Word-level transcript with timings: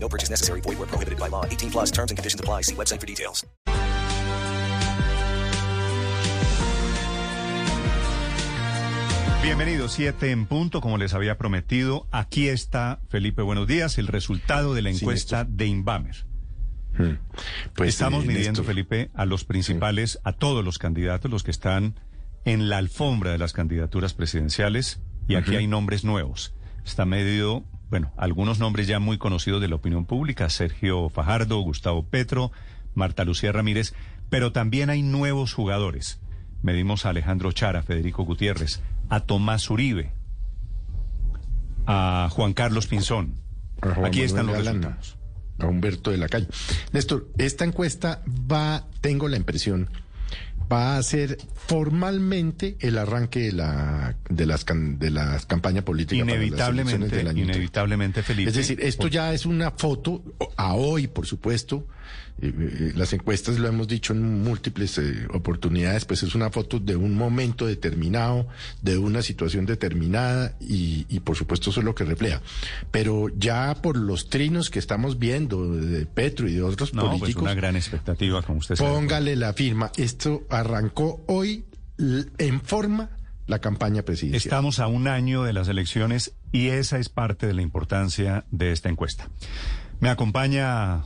No 0.00 0.08
purchase 0.08 0.30
necessary. 0.30 0.60
Void 0.62 0.78
where 0.78 0.88
prohibited 0.88 1.18
by 1.18 1.28
law. 1.28 1.44
18 1.44 1.70
plus 1.70 1.90
terms 1.90 2.10
and 2.10 2.16
conditions 2.16 2.40
apply. 2.40 2.62
See 2.62 2.74
website 2.74 3.00
for 3.00 3.06
details. 3.06 3.44
Bienvenidos, 9.42 9.92
siete 9.92 10.30
en 10.30 10.46
punto, 10.46 10.80
como 10.80 10.98
les 10.98 11.14
había 11.14 11.38
prometido. 11.38 12.06
Aquí 12.10 12.48
está, 12.48 13.00
Felipe, 13.08 13.40
buenos 13.40 13.66
días, 13.66 13.96
el 13.96 14.06
resultado 14.06 14.74
de 14.74 14.82
la 14.82 14.90
encuesta 14.90 15.44
de 15.44 15.66
Inbamer. 15.66 16.26
Pues, 17.74 17.88
Estamos 17.88 18.24
eh, 18.24 18.26
midiendo, 18.26 18.50
Néstor, 18.50 18.66
Felipe, 18.66 19.10
a 19.14 19.24
los 19.24 19.44
principales, 19.44 20.18
a 20.24 20.32
todos 20.32 20.64
los 20.64 20.78
candidatos, 20.78 21.30
los 21.30 21.44
que 21.44 21.50
están 21.50 21.98
en 22.44 22.68
la 22.68 22.78
alfombra 22.78 23.30
de 23.30 23.38
las 23.38 23.52
candidaturas 23.52 24.12
presidenciales, 24.12 25.00
y 25.28 25.36
aquí 25.36 25.56
hay 25.56 25.66
nombres 25.66 26.04
nuevos. 26.04 26.54
Está 26.84 27.04
medido, 27.04 27.64
bueno, 27.90 28.12
algunos 28.16 28.58
nombres 28.58 28.86
ya 28.86 28.98
muy 28.98 29.18
conocidos 29.18 29.60
de 29.60 29.68
la 29.68 29.76
opinión 29.76 30.04
pública, 30.04 30.50
Sergio 30.50 31.08
Fajardo, 31.08 31.60
Gustavo 31.60 32.04
Petro, 32.04 32.52
Marta 32.94 33.24
Lucía 33.24 33.52
Ramírez, 33.52 33.94
pero 34.28 34.52
también 34.52 34.90
hay 34.90 35.02
nuevos 35.02 35.54
jugadores. 35.54 36.20
Medimos 36.62 37.06
a 37.06 37.10
Alejandro 37.10 37.52
Chara, 37.52 37.82
Federico 37.82 38.24
Gutiérrez, 38.24 38.82
a 39.08 39.20
Tomás 39.20 39.70
Uribe, 39.70 40.12
a 41.86 42.28
Juan 42.30 42.52
Carlos 42.52 42.86
Pinzón. 42.86 43.34
Aquí 44.04 44.22
están 44.22 44.46
los 44.46 44.58
resultados. 44.58 45.16
A 45.58 45.66
Humberto 45.66 46.10
de 46.10 46.18
la 46.18 46.28
Calle. 46.28 46.48
Néstor, 46.92 47.28
esta 47.38 47.64
encuesta 47.64 48.22
va, 48.26 48.84
tengo 49.00 49.28
la 49.28 49.36
impresión, 49.36 49.88
va 50.70 50.96
a 50.96 51.02
ser 51.02 51.38
formalmente 51.54 52.76
el 52.80 52.98
arranque 52.98 53.40
de 53.40 53.52
la 53.52 54.16
de 54.28 54.46
las 54.46 54.66
de 54.66 55.10
las 55.10 55.46
campañas 55.46 55.84
políticas 55.84 56.26
para 56.26 56.38
las 56.38 56.46
elecciones 56.46 56.92
Inevitablemente, 56.92 57.16
del 57.16 57.28
año 57.28 57.44
inevitablemente, 57.44 58.22
Felipe. 58.22 58.50
Es 58.50 58.56
decir, 58.56 58.80
esto 58.80 59.08
ya 59.08 59.32
es 59.32 59.46
una 59.46 59.70
foto 59.70 60.22
a 60.56 60.74
hoy, 60.74 61.06
por 61.06 61.26
supuesto. 61.26 61.86
Las 62.40 63.12
encuestas 63.12 63.58
lo 63.58 63.66
hemos 63.66 63.88
dicho 63.88 64.12
en 64.12 64.42
múltiples 64.44 64.96
eh, 64.98 65.26
oportunidades, 65.32 66.04
pues 66.04 66.22
es 66.22 66.34
una 66.34 66.50
foto 66.50 66.78
de 66.78 66.94
un 66.94 67.14
momento 67.14 67.66
determinado, 67.66 68.46
de 68.80 68.96
una 68.96 69.22
situación 69.22 69.66
determinada 69.66 70.54
y, 70.60 71.04
y 71.08 71.20
por 71.20 71.36
supuesto 71.36 71.70
eso 71.70 71.80
es 71.80 71.84
lo 71.84 71.94
que 71.94 72.04
refleja. 72.04 72.40
Pero 72.92 73.28
ya 73.36 73.74
por 73.82 73.96
los 73.96 74.28
trinos 74.28 74.70
que 74.70 74.78
estamos 74.78 75.18
viendo 75.18 75.74
de 75.74 76.06
Petro 76.06 76.48
y 76.48 76.54
de 76.54 76.62
otros 76.62 76.94
No, 76.94 77.02
pues 77.08 77.18
políticos, 77.20 77.42
una 77.42 77.54
gran 77.54 77.74
expectativa, 77.74 78.42
como 78.42 78.60
usted 78.60 78.76
sabe. 78.76 78.90
póngale 78.90 79.34
la 79.34 79.52
firma. 79.52 79.90
Esto 79.96 80.46
arrancó 80.48 81.24
hoy 81.26 81.64
en 81.98 82.60
forma 82.60 83.10
la 83.48 83.58
campaña 83.60 84.02
presidencial. 84.02 84.40
Estamos 84.40 84.78
a 84.78 84.86
un 84.86 85.08
año 85.08 85.42
de 85.42 85.52
las 85.52 85.66
elecciones 85.68 86.34
y 86.52 86.68
esa 86.68 86.98
es 86.98 87.08
parte 87.08 87.46
de 87.46 87.54
la 87.54 87.62
importancia 87.62 88.44
de 88.50 88.70
esta 88.72 88.88
encuesta. 88.88 89.28
Me 90.00 90.10
acompaña 90.10 91.04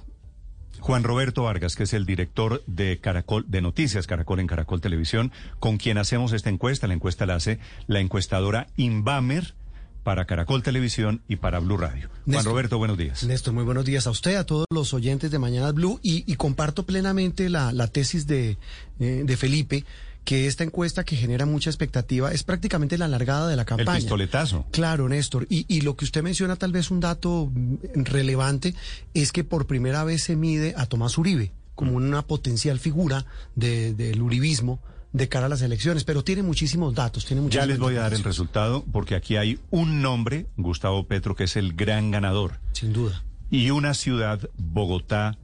Juan 0.83 1.05
Roberto 1.05 1.45
Vargas, 1.45 1.77
que 1.77 1.85
es 1.85 1.93
el 1.93 2.05
director 2.07 2.63
de 2.67 2.99
Caracol, 2.99 3.45
de 3.47 3.63
Noticias 3.63 4.09
Caracol 4.09 4.41
en 4.41 4.49
Caracol 4.49 4.81
Televisión, 4.81 5.31
con 5.61 5.79
quien 5.79 5.97
hacemos 5.97 6.33
esta 6.33 6.51
encuesta. 6.51 6.89
La 6.89 6.95
encuesta 6.95 7.25
la 7.25 7.37
hace 7.37 7.61
la 7.87 8.01
encuestadora 8.01 8.67
Inbamer 8.77 9.55
para 10.03 10.25
Caracol 10.25 10.65
Televisión 10.65 11.23
y 11.29 11.37
para 11.37 11.61
Blue 11.61 11.77
Radio. 11.77 12.11
Juan. 12.27 12.45
Roberto, 12.45 12.79
buenos 12.79 12.99
días. 12.99 13.23
Néstor, 13.23 13.55
muy 13.55 13.63
buenos 13.63 13.85
días 13.85 14.09
a 14.09 14.11
usted, 14.11 14.35
a 14.35 14.45
todos 14.45 14.67
los 14.71 14.93
oyentes 14.93 15.31
de 15.31 15.39
Mañana 15.39 15.71
Blue 15.71 16.01
y, 16.03 16.31
y 16.31 16.35
comparto 16.35 16.85
plenamente 16.85 17.49
la, 17.49 17.73
la 17.73 17.87
tesis 17.87 18.27
de, 18.27 18.59
eh, 18.99 19.23
de 19.25 19.37
Felipe 19.37 19.85
que 20.25 20.47
esta 20.47 20.63
encuesta 20.65 21.05
que 21.05 21.17
genera 21.17 21.47
mucha 21.47 21.69
expectativa 21.71 22.33
es 22.33 22.45
prácticamente 22.45 22.97
la 22.97 23.09
largada 23.09 23.49
de 23.49 23.57
la 23.57 23.63
El 23.63 23.67
campaña. 23.67 23.99
pistoletazo. 23.99 24.67
Claro, 24.71 25.09
Néstor. 25.09 25.47
Y, 25.51 25.65
y 25.69 25.81
lo 25.81 25.97
que 25.97 26.05
usted 26.05 26.23
menciona, 26.23 26.57
tal 26.57 26.71
vez 26.73 26.91
un 26.93 27.01
dato 27.01 27.51
relevante, 27.95 28.75
es 29.15 29.33
que 29.33 29.45
por 29.45 29.67
primera 29.67 30.05
vez 30.05 30.23
se 30.23 30.37
mide 30.37 30.75
a 30.77 30.87
Tomás 30.87 31.19
Uribe 31.19 31.53
como 31.75 31.93
una 31.93 32.23
potencial 32.27 32.79
figura 32.79 33.25
de- 33.55 33.95
del 33.95 34.21
uribismo 34.23 34.81
de 35.13 35.29
cara 35.29 35.47
a 35.47 35.49
las 35.49 35.63
elecciones. 35.63 36.05
Pero 36.05 36.23
tiene 36.25 36.43
muchísimos 36.43 36.95
datos, 36.95 37.25
tiene 37.27 37.49
Ya 37.51 37.67
les 37.67 37.79
voy 37.79 37.97
a 37.97 38.03
dar 38.03 38.15
el 38.15 38.23
resultado 38.25 38.85
porque 38.93 39.15
aquí 39.15 39.37
hay 39.37 39.59
un 39.71 40.03
nombre, 40.03 40.47
Gustavo 40.57 41.07
Petro, 41.07 41.35
que 41.35 41.45
es 41.45 41.57
el 41.57 41.73
gran 41.75 42.11
ganador. 42.11 42.61
Sin 42.73 42.93
duda. 42.93 43.23
y 43.51 43.71
una 43.71 43.93
ciudad, 43.93 44.49
Bogotá, 44.57 45.37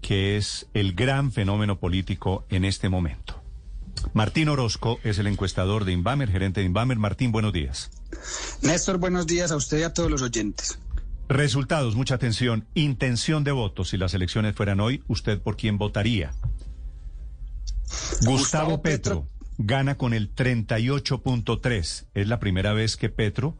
que 0.00 0.36
es 0.36 0.68
el 0.74 0.92
gran 0.94 1.32
fenómeno 1.32 1.80
político 1.80 2.46
en 2.48 2.64
este 2.64 2.88
momento. 2.88 3.35
Martín 4.12 4.48
Orozco 4.48 4.98
es 5.04 5.18
el 5.18 5.26
encuestador 5.26 5.84
de 5.84 5.92
Inbamer, 5.92 6.30
gerente 6.30 6.60
de 6.60 6.66
Inbamer. 6.66 6.98
Martín, 6.98 7.32
buenos 7.32 7.52
días. 7.52 7.90
Néstor, 8.62 8.98
buenos 8.98 9.26
días 9.26 9.50
a 9.52 9.56
usted 9.56 9.80
y 9.80 9.82
a 9.82 9.92
todos 9.92 10.10
los 10.10 10.22
oyentes. 10.22 10.78
Resultados, 11.28 11.96
mucha 11.96 12.14
atención. 12.14 12.66
Intención 12.74 13.44
de 13.44 13.52
voto. 13.52 13.84
Si 13.84 13.96
las 13.96 14.14
elecciones 14.14 14.54
fueran 14.54 14.80
hoy, 14.80 15.02
¿usted 15.08 15.40
por 15.40 15.56
quién 15.56 15.76
votaría? 15.76 16.32
Gustavo, 18.20 18.32
Gustavo 18.32 18.82
Petro, 18.82 19.22
Petro. 19.22 19.46
gana 19.58 19.96
con 19.96 20.14
el 20.14 20.34
38.3. 20.34 22.06
Es 22.14 22.28
la 22.28 22.38
primera 22.38 22.72
vez 22.72 22.96
que 22.96 23.08
Petro 23.08 23.56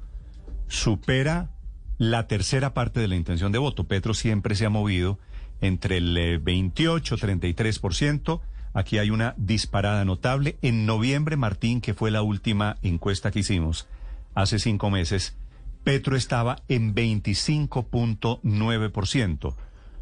supera 0.69 1.51
la 1.99 2.27
tercera 2.27 2.75
parte 2.75 3.01
de 3.01 3.09
la 3.09 3.17
intención 3.17 3.53
de 3.53 3.59
voto. 3.59 3.85
Petro 3.85 4.15
siempre 4.15 4.55
se 4.55 4.67
ha 4.67 4.71
movido 4.71 5.19
entre 5.61 5.99
el 5.99 6.17
eh, 6.17 6.39
28 6.39 7.17
33%. 7.17 8.41
Aquí 8.77 8.99
hay 8.99 9.09
una 9.09 9.33
disparada 9.39 10.05
notable. 10.05 10.59
En 10.61 10.85
noviembre, 10.85 11.39
Martín, 11.39 11.81
que 11.81 11.95
fue 11.95 12.11
la 12.11 12.21
última 12.21 12.77
encuesta 12.83 13.31
que 13.31 13.39
hicimos 13.39 13.89
hace 14.35 14.59
cinco 14.59 14.91
meses, 14.91 15.35
Petro 15.83 16.15
estaba 16.15 16.59
en 16.69 16.95
25.9%. 16.95 19.55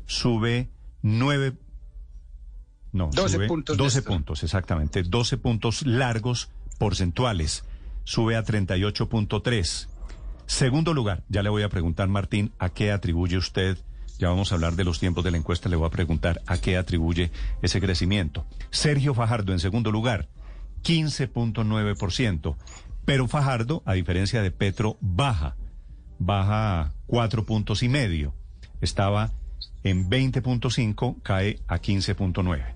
Sube 0.07 0.71
9 1.03 1.53
no, 2.91 3.11
12 3.13 3.29
sube 3.29 3.47
puntos, 3.47 3.77
12 3.77 3.99
Néstor. 3.99 4.13
puntos, 4.13 4.43
exactamente. 4.43 5.05
12 5.05 5.37
puntos 5.37 5.87
largos 5.87 6.51
porcentuales. 6.77 7.65
Sube 8.03 8.35
a 8.35 8.43
38.3. 8.43 9.87
Segundo 10.47 10.95
lugar, 10.95 11.23
ya 11.29 11.45
le 11.45 11.49
voy 11.49 11.63
a 11.63 11.69
preguntar, 11.69 12.09
Martín, 12.09 12.51
¿a 12.59 12.71
qué 12.71 12.91
atribuye 12.91 13.37
usted? 13.37 13.79
Ya 14.19 14.29
vamos 14.29 14.53
a 14.53 14.55
hablar 14.55 14.75
de 14.75 14.85
los 14.85 15.01
tiempos 15.01 15.25
de 15.25 15.31
la 15.31 15.37
encuesta, 15.37 15.69
le 15.69 15.77
voy 15.77 15.87
a 15.87 15.91
preguntar 15.91 16.41
a 16.47 16.59
qué 16.59 16.77
atribuye 16.77 17.31
ese 17.63 17.81
crecimiento. 17.81 18.47
Sergio 18.71 19.15
Fajardo, 19.15 19.53
en 19.53 19.61
segundo 19.61 19.91
lugar, 19.91 20.29
15.9%. 20.85 22.57
Pero 23.05 23.29
Fajardo, 23.29 23.83
a 23.85 23.95
diferencia 23.95 24.41
de 24.43 24.51
Petro, 24.51 24.97
baja, 25.01 25.57
baja 26.19 26.93
cuatro 27.07 27.45
puntos 27.45 27.83
y 27.83 27.89
medio. 27.89 28.35
Estaba 28.81 29.33
en 29.83 30.09
20.5, 30.09 31.23
cae 31.23 31.61
a 31.67 31.79
15.9. 31.79 32.75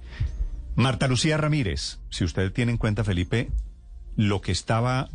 Marta 0.76 1.08
Lucía 1.08 1.36
Ramírez, 1.36 1.98
si 2.10 2.24
usted 2.24 2.52
tiene 2.52 2.72
en 2.72 2.78
cuenta, 2.78 3.04
Felipe, 3.04 3.50
lo 4.16 4.40
que 4.40 4.52
estaba 4.52 5.08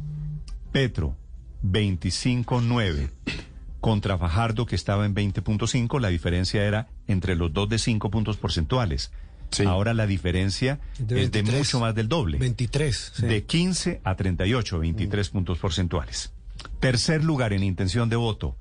Petro, 0.71 1.15
25.9, 1.63 3.11
contra 3.83 4.17
Fajardo, 4.17 4.65
que 4.65 4.77
estaba 4.77 5.05
en 5.05 5.13
20.5, 5.13 5.99
la 5.99 6.07
diferencia 6.07 6.63
era 6.63 6.87
entre 7.05 7.35
los 7.35 7.51
dos 7.51 7.67
de 7.67 7.77
5 7.77 8.09
puntos 8.09 8.37
porcentuales. 8.37 9.11
Sí. 9.51 9.65
Ahora 9.65 9.93
la 9.93 10.07
diferencia 10.07 10.79
De 10.97 11.25
es 11.25 11.31
de 11.33 11.41
23. 11.41 11.57
mucho 11.57 11.79
más 11.81 11.93
del 11.93 12.07
doble. 12.07 12.37
23. 12.37 13.11
sí. 13.13 13.25
De 13.25 13.43
15 13.43 13.99
a 14.05 14.15
38, 14.15 14.79
23 14.79 15.29
puntos 15.29 15.57
porcentuales. 15.57 16.31
Tercer 16.79 17.25
lugar 17.25 17.51
en 17.51 17.61
intención 17.61 18.07
de 18.07 18.15
voto, 18.15 18.55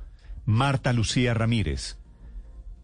Marta 0.44 0.93
Lucía 0.93 1.35
Ramírez, 1.35 1.99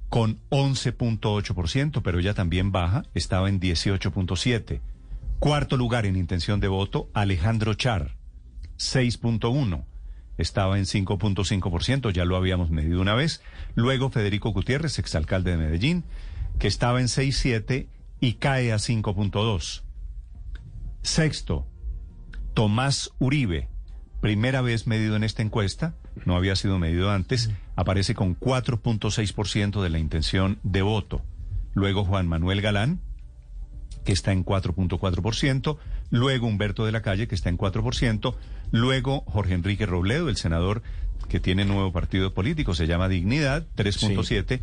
con 0.09 0.39
11.8%, 0.51 2.03
pero 2.05 2.21
ella 2.21 2.35
también 2.35 2.71
baja, 2.71 3.03
estaba 3.15 3.49
en 3.49 3.59
18.7. 3.59 4.81
Cuarto 5.41 5.77
lugar 5.77 6.07
en 6.07 6.15
intención 6.15 6.61
de 6.61 6.69
voto, 6.69 7.11
Alejandro 7.15 7.75
Char, 7.75 8.15
6.1. 8.79 9.88
Estaba 10.38 10.79
en 10.79 10.85
5.5%, 10.85 12.11
ya 12.11 12.25
lo 12.25 12.37
habíamos 12.37 12.70
medido 12.70 13.00
una 13.00 13.14
vez. 13.14 13.43
Luego 13.75 14.11
Federico 14.11 14.50
Gutiérrez, 14.50 14.99
exalcalde 14.99 15.50
de 15.50 15.56
Medellín, 15.58 16.05
que 16.58 16.69
estaba 16.69 17.00
en 17.00 17.06
6.7 17.06 17.88
y 18.20 18.35
cae 18.35 18.73
a 18.73 18.76
5.2. 18.76 19.82
Sexto, 21.02 21.67
Tomás 22.55 23.11
Uribe, 23.19 23.69
primera 24.20 24.62
vez 24.62 24.87
medido 24.87 25.17
en 25.17 25.25
esta 25.25 25.43
encuesta, 25.43 25.94
no 26.25 26.37
había 26.37 26.56
sido 26.56 26.79
medido 26.79 27.11
antes, 27.11 27.50
aparece 27.76 28.14
con 28.14 28.38
4.6% 28.38 29.82
de 29.82 29.90
la 29.90 29.99
intención 29.99 30.58
de 30.62 30.82
voto. 30.82 31.23
Luego 31.75 32.05
Juan 32.05 32.26
Manuel 32.26 32.61
Galán, 32.61 33.00
que 34.05 34.12
está 34.12 34.33
en 34.33 34.45
4.4%, 34.45 35.79
luego 36.11 36.47
Humberto 36.47 36.85
de 36.85 36.93
la 36.93 37.03
Calle, 37.03 37.29
que 37.29 37.35
está 37.35 37.49
en 37.49 37.59
4%, 37.59 38.35
luego 38.71 39.23
Jorge 39.27 39.55
Enrique 39.55 39.87
Robledo, 39.87 40.29
el 40.29 40.37
senador 40.37 40.83
que 41.29 41.41
tiene 41.41 41.65
nuevo 41.65 41.93
partido 41.93 42.33
político, 42.33 42.75
se 42.75 42.87
llama 42.87 43.09
Dignidad, 43.09 43.67
3.7%, 43.77 44.61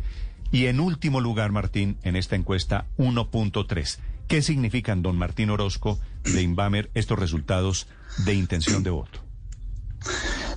y 0.52 0.66
en 0.66 0.80
último 0.80 1.20
lugar, 1.20 1.52
Martín, 1.52 1.96
en 2.02 2.16
esta 2.16 2.36
encuesta, 2.36 2.86
1.3%. 2.98 3.98
¿Qué 4.28 4.42
significan, 4.42 5.02
don 5.02 5.16
Martín 5.16 5.50
Orozco, 5.50 6.00
de 6.24 6.42
Inbamer, 6.42 6.90
estos 6.94 7.18
resultados 7.18 7.86
de 8.24 8.34
intención 8.34 8.82
de 8.82 8.90
voto? 8.90 9.20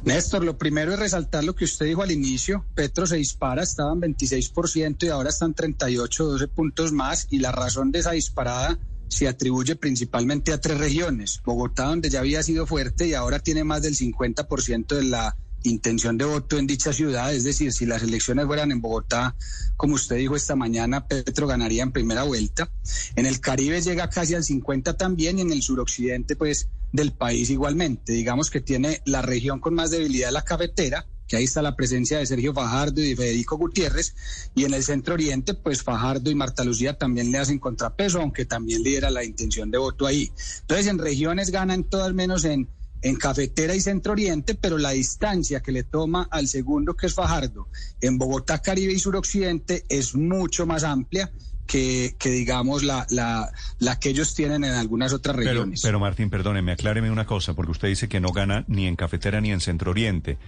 Néstor, 0.05 0.43
lo 0.43 0.57
primero 0.57 0.93
es 0.93 0.99
resaltar 0.99 1.43
lo 1.43 1.55
que 1.55 1.65
usted 1.65 1.85
dijo 1.85 2.01
al 2.01 2.11
inicio. 2.11 2.65
Petro 2.73 3.05
se 3.05 3.17
dispara, 3.17 3.63
estaba 3.63 3.91
en 3.93 4.01
26% 4.15 5.03
y 5.03 5.09
ahora 5.09 5.29
están 5.29 5.53
38, 5.53 6.25
12 6.25 6.47
puntos 6.47 6.91
más. 6.91 7.27
Y 7.29 7.39
la 7.39 7.51
razón 7.51 7.91
de 7.91 7.99
esa 7.99 8.11
disparada 8.11 8.79
se 9.09 9.27
atribuye 9.27 9.75
principalmente 9.75 10.53
a 10.53 10.61
tres 10.61 10.77
regiones. 10.77 11.41
Bogotá, 11.43 11.85
donde 11.85 12.09
ya 12.09 12.19
había 12.19 12.43
sido 12.43 12.65
fuerte 12.65 13.07
y 13.07 13.13
ahora 13.13 13.39
tiene 13.39 13.63
más 13.63 13.81
del 13.81 13.95
50% 13.95 14.87
de 14.87 15.03
la 15.03 15.35
intención 15.63 16.17
de 16.17 16.25
voto 16.25 16.57
en 16.57 16.67
dicha 16.67 16.93
ciudad. 16.93 17.33
Es 17.33 17.43
decir, 17.43 17.73
si 17.73 17.85
las 17.85 18.03
elecciones 18.03 18.45
fueran 18.45 18.71
en 18.71 18.81
Bogotá, 18.81 19.35
como 19.75 19.95
usted 19.95 20.15
dijo 20.17 20.35
esta 20.35 20.55
mañana, 20.55 21.07
Petro 21.07 21.47
ganaría 21.47 21.83
en 21.83 21.91
primera 21.91 22.23
vuelta. 22.23 22.71
En 23.15 23.25
el 23.25 23.41
Caribe 23.41 23.81
llega 23.81 24.09
casi 24.09 24.35
al 24.35 24.43
50 24.43 24.95
también 24.95 25.39
y 25.39 25.41
en 25.41 25.51
el 25.51 25.61
suroccidente, 25.61 26.35
pues, 26.35 26.69
del 26.91 27.13
país 27.13 27.49
igualmente. 27.49 28.13
Digamos 28.13 28.49
que 28.49 28.61
tiene 28.61 29.01
la 29.05 29.21
región 29.21 29.59
con 29.59 29.73
más 29.73 29.91
debilidad 29.91 30.31
la 30.31 30.43
cafetera, 30.43 31.05
que 31.27 31.37
ahí 31.37 31.43
está 31.43 31.61
la 31.61 31.75
presencia 31.75 32.17
de 32.17 32.25
Sergio 32.25 32.53
Fajardo 32.53 33.01
y 33.01 33.09
de 33.09 33.15
Federico 33.15 33.57
Gutiérrez, 33.57 34.15
y 34.55 34.65
en 34.65 34.73
el 34.73 34.83
centro 34.83 35.13
oriente, 35.13 35.53
pues 35.53 35.83
Fajardo 35.83 36.31
y 36.31 36.35
Marta 36.35 36.63
Lucía 36.63 36.97
también 36.97 37.31
le 37.31 37.37
hacen 37.37 37.59
contrapeso, 37.59 38.19
aunque 38.19 38.45
también 38.45 38.81
lidera 38.81 39.11
la 39.11 39.23
intención 39.23 39.69
de 39.69 39.77
voto 39.77 40.07
ahí. 40.07 40.31
Entonces, 40.61 40.87
en 40.87 40.97
regiones 40.97 41.51
ganan 41.51 41.83
todas 41.83 42.13
menos 42.13 42.45
en 42.45 42.67
en 43.01 43.15
Cafetera 43.15 43.75
y 43.75 43.81
Centro 43.81 44.13
Oriente, 44.13 44.55
pero 44.55 44.77
la 44.77 44.91
distancia 44.91 45.61
que 45.61 45.71
le 45.71 45.83
toma 45.83 46.27
al 46.31 46.47
segundo, 46.47 46.95
que 46.95 47.07
es 47.07 47.13
Fajardo, 47.13 47.67
en 48.01 48.17
Bogotá, 48.17 48.59
Caribe 48.59 48.93
y 48.93 48.99
Suroccidente, 48.99 49.85
es 49.89 50.15
mucho 50.15 50.65
más 50.65 50.83
amplia 50.83 51.31
que, 51.69 52.15
que 52.17 52.31
digamos, 52.31 52.81
la, 52.81 53.05
la, 53.11 53.51
la, 53.77 53.99
que 53.99 54.09
ellos 54.09 54.33
tienen 54.33 54.63
en 54.63 54.73
algunas 54.73 55.13
otras 55.13 55.35
regiones. 55.35 55.81
Pero, 55.83 55.99
Martín, 55.99 56.31
perdóneme, 56.31 56.71
acláreme 56.71 57.11
una 57.11 57.27
cosa, 57.27 57.53
porque 57.53 57.71
usted 57.71 57.87
dice 57.87 58.09
que 58.09 58.19
no 58.19 58.31
gana 58.31 58.65
ni 58.67 58.87
en 58.87 58.95
Cafetera 58.95 59.39
ni 59.39 59.51
en 59.51 59.61
Centro 59.61 59.91
Oriente. 59.91 60.39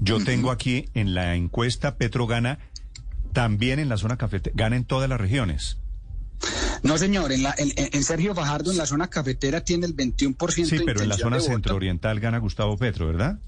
Yo 0.00 0.24
tengo 0.24 0.50
aquí 0.50 0.88
en 0.94 1.14
la 1.14 1.34
encuesta, 1.34 1.98
Petro 1.98 2.26
gana 2.26 2.58
también 3.34 3.78
en 3.78 3.90
la 3.90 3.98
zona 3.98 4.16
cafetera, 4.16 4.54
gana 4.56 4.76
en 4.76 4.84
todas 4.84 5.08
las 5.08 5.20
regiones. 5.20 5.76
No, 6.82 6.96
señor, 6.96 7.30
en, 7.30 7.42
la, 7.42 7.54
en, 7.58 8.02
Sergio 8.02 8.34
Fajardo, 8.34 8.70
en 8.70 8.78
la 8.78 8.86
zona 8.86 9.08
cafetera, 9.08 9.62
tiene 9.62 9.86
el 9.86 9.94
21% 9.94 10.64
Sí, 10.64 10.80
pero 10.84 11.02
en 11.02 11.10
la 11.10 11.16
zona 11.18 11.40
centro-oriental 11.40 12.20
gana 12.20 12.38
Gustavo 12.38 12.78
Petro, 12.78 13.06
¿verdad? 13.06 13.38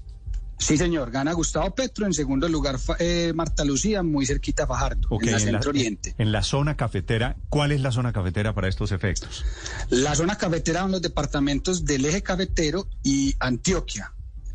Sí, 0.57 0.77
señor, 0.77 1.11
gana 1.11 1.33
Gustavo 1.33 1.73
Petro, 1.75 2.05
en 2.05 2.13
segundo 2.13 2.49
lugar 2.49 2.77
eh, 2.99 3.31
Marta 3.35 3.63
Lucía, 3.63 4.01
muy 4.01 4.25
cerquita 4.25 4.63
a 4.63 4.67
Fajardo, 4.67 5.07
en 5.21 5.31
la 5.31 5.39
centro-oriente. 5.39 6.15
En, 6.17 6.31
la 6.31 6.41
zona 6.41 6.75
cafetera, 6.75 7.37
¿cuál 7.49 7.71
es 7.71 7.81
la 7.81 7.91
zona 7.91 8.11
cafetera 8.11 8.53
para 8.53 8.67
estos 8.67 8.91
efectos? 8.91 9.45
La 9.89 10.15
zona 10.15 10.37
cafetera 10.37 10.81
son 10.81 10.91
los 10.91 11.01
departamentos 11.01 11.85
del 11.85 12.05
eje 12.05 12.23
cafetero 12.23 12.87
y 13.03 13.35
Antioquia. 13.39 14.13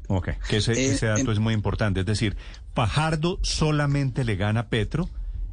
Ok, 0.08 0.30
que 0.48 0.56
ese, 0.56 0.72
eh, 0.72 0.92
ese 0.92 1.06
dato 1.06 1.30
es 1.30 1.38
muy 1.38 1.54
importante, 1.54 2.00
es 2.00 2.06
decir, 2.06 2.36
Fajardo 2.74 3.38
solamente 3.42 4.24
le 4.24 4.36
gana 4.36 4.60
a 4.60 4.68
Petro 4.68 5.08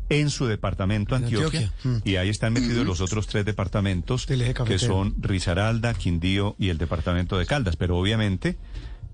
en 0.09 0.31
su 0.31 0.47
departamento 0.47 1.15
Antioquia, 1.15 1.71
mm. 1.83 1.97
y 2.03 2.15
ahí 2.15 2.29
están 2.29 2.53
metidos 2.53 2.85
los 2.85 2.99
otros 2.99 3.27
tres 3.27 3.45
departamentos 3.45 4.25
que 4.25 4.79
son 4.79 5.15
Risaralda, 5.19 5.93
Quindío 5.93 6.55
y 6.57 6.69
el 6.69 6.79
departamento 6.79 7.37
de 7.37 7.45
Caldas, 7.45 7.75
pero 7.75 7.97
obviamente 7.97 8.57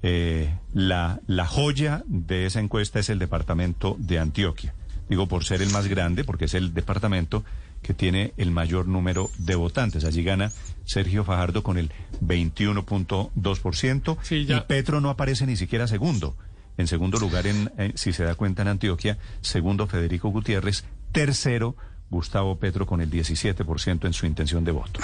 eh, 0.03 0.53
la, 0.73 1.19
la 1.27 1.45
joya 1.45 2.03
de 2.07 2.45
esa 2.45 2.59
encuesta 2.59 2.99
es 2.99 3.09
el 3.09 3.19
departamento 3.19 3.95
de 3.99 4.19
Antioquia. 4.19 4.73
Digo 5.09 5.27
por 5.27 5.43
ser 5.43 5.61
el 5.61 5.69
más 5.71 5.87
grande, 5.87 6.23
porque 6.23 6.45
es 6.45 6.53
el 6.53 6.73
departamento 6.73 7.43
que 7.85 7.93
tiene 7.93 8.33
el 8.37 8.49
mayor 8.49 8.87
número 8.87 9.29
de 9.37 9.53
votantes. 9.53 10.05
Allí 10.05 10.23
gana 10.23 10.51
Sergio 10.85 11.23
Fajardo 11.23 11.61
con 11.61 11.77
el 11.77 11.91
21.2% 12.23 14.17
y 14.31 14.59
Petro 14.61 15.01
no 15.01 15.11
aparece 15.11 15.45
ni 15.45 15.55
siquiera 15.55 15.87
segundo. 15.87 16.35
En 16.77 16.87
segundo 16.87 17.19
lugar, 17.19 17.45
en, 17.45 17.71
si 17.95 18.11
se 18.11 18.23
da 18.23 18.33
cuenta, 18.33 18.63
en 18.63 18.69
Antioquia. 18.69 19.19
Segundo, 19.41 19.85
Federico 19.85 20.29
Gutiérrez. 20.29 20.83
Tercero, 21.11 21.75
Gustavo 22.09 22.57
Petro 22.57 22.87
con 22.87 23.01
el 23.01 23.11
17% 23.11 24.05
en 24.05 24.13
su 24.13 24.25
intención 24.25 24.63
de 24.63 24.71
voto. 24.71 24.99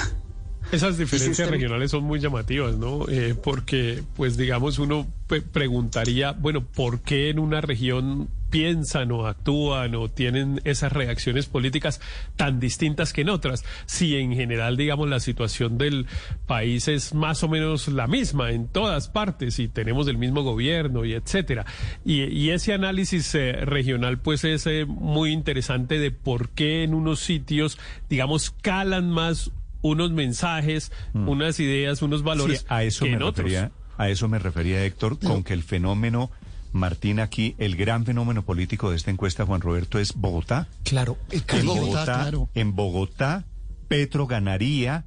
Esas 0.71 0.97
diferencias 0.97 1.49
regionales 1.49 1.91
son 1.91 2.03
muy 2.03 2.19
llamativas, 2.19 2.77
¿no? 2.77 3.07
Eh, 3.09 3.35
porque, 3.41 4.03
pues 4.15 4.37
digamos, 4.37 4.79
uno 4.79 5.05
preguntaría, 5.53 6.31
bueno, 6.31 6.65
¿por 6.65 7.01
qué 7.01 7.29
en 7.29 7.39
una 7.39 7.61
región 7.61 8.29
piensan 8.49 9.11
o 9.11 9.27
actúan 9.27 9.95
o 9.95 10.09
tienen 10.09 10.59
esas 10.65 10.91
reacciones 10.91 11.47
políticas 11.47 12.01
tan 12.35 12.59
distintas 12.59 13.11
que 13.11 13.21
en 13.21 13.29
otras? 13.29 13.63
Si 13.85 14.15
en 14.15 14.33
general, 14.33 14.77
digamos, 14.77 15.09
la 15.09 15.19
situación 15.19 15.77
del 15.77 16.07
país 16.47 16.87
es 16.87 17.13
más 17.13 17.43
o 17.43 17.49
menos 17.49 17.87
la 17.87 18.07
misma 18.07 18.51
en 18.51 18.67
todas 18.67 19.09
partes 19.09 19.59
y 19.59 19.67
tenemos 19.67 20.07
el 20.07 20.17
mismo 20.17 20.41
gobierno 20.43 21.03
y 21.03 21.13
etcétera. 21.13 21.65
Y, 22.05 22.49
ese 22.51 22.73
análisis 22.73 23.33
eh, 23.35 23.53
regional, 23.53 24.19
pues 24.19 24.43
es 24.43 24.67
eh, 24.67 24.85
muy 24.85 25.31
interesante 25.31 25.99
de 25.99 26.11
por 26.11 26.49
qué 26.49 26.83
en 26.83 26.93
unos 26.93 27.19
sitios, 27.19 27.77
digamos, 28.09 28.51
calan 28.51 29.09
más 29.09 29.51
unos 29.81 30.11
mensajes, 30.11 30.91
mm. 31.13 31.27
unas 31.27 31.59
ideas, 31.59 32.01
unos 32.01 32.23
valores 32.23 32.65
a 32.69 32.83
eso 32.83 33.05
me 33.05 33.17
Refería, 33.17 33.71
a 33.97 34.09
eso 34.09 34.27
me 34.27 34.39
refería 34.39 34.83
Héctor, 34.83 35.19
con 35.19 35.43
que 35.43 35.53
el 35.53 35.63
fenómeno 35.63 36.31
Martín, 36.71 37.19
aquí 37.19 37.55
el 37.57 37.75
gran 37.75 38.05
fenómeno 38.05 38.43
político 38.43 38.89
de 38.89 38.95
esta 38.95 39.11
encuesta, 39.11 39.45
Juan 39.45 39.61
Roberto, 39.61 39.99
es 39.99 40.13
Bogotá. 40.15 40.67
Claro, 40.83 41.17
en 41.31 41.65
Bogotá, 41.65 42.31
en 42.53 42.75
Bogotá, 42.75 43.45
Petro 43.87 44.25
ganaría, 44.25 45.05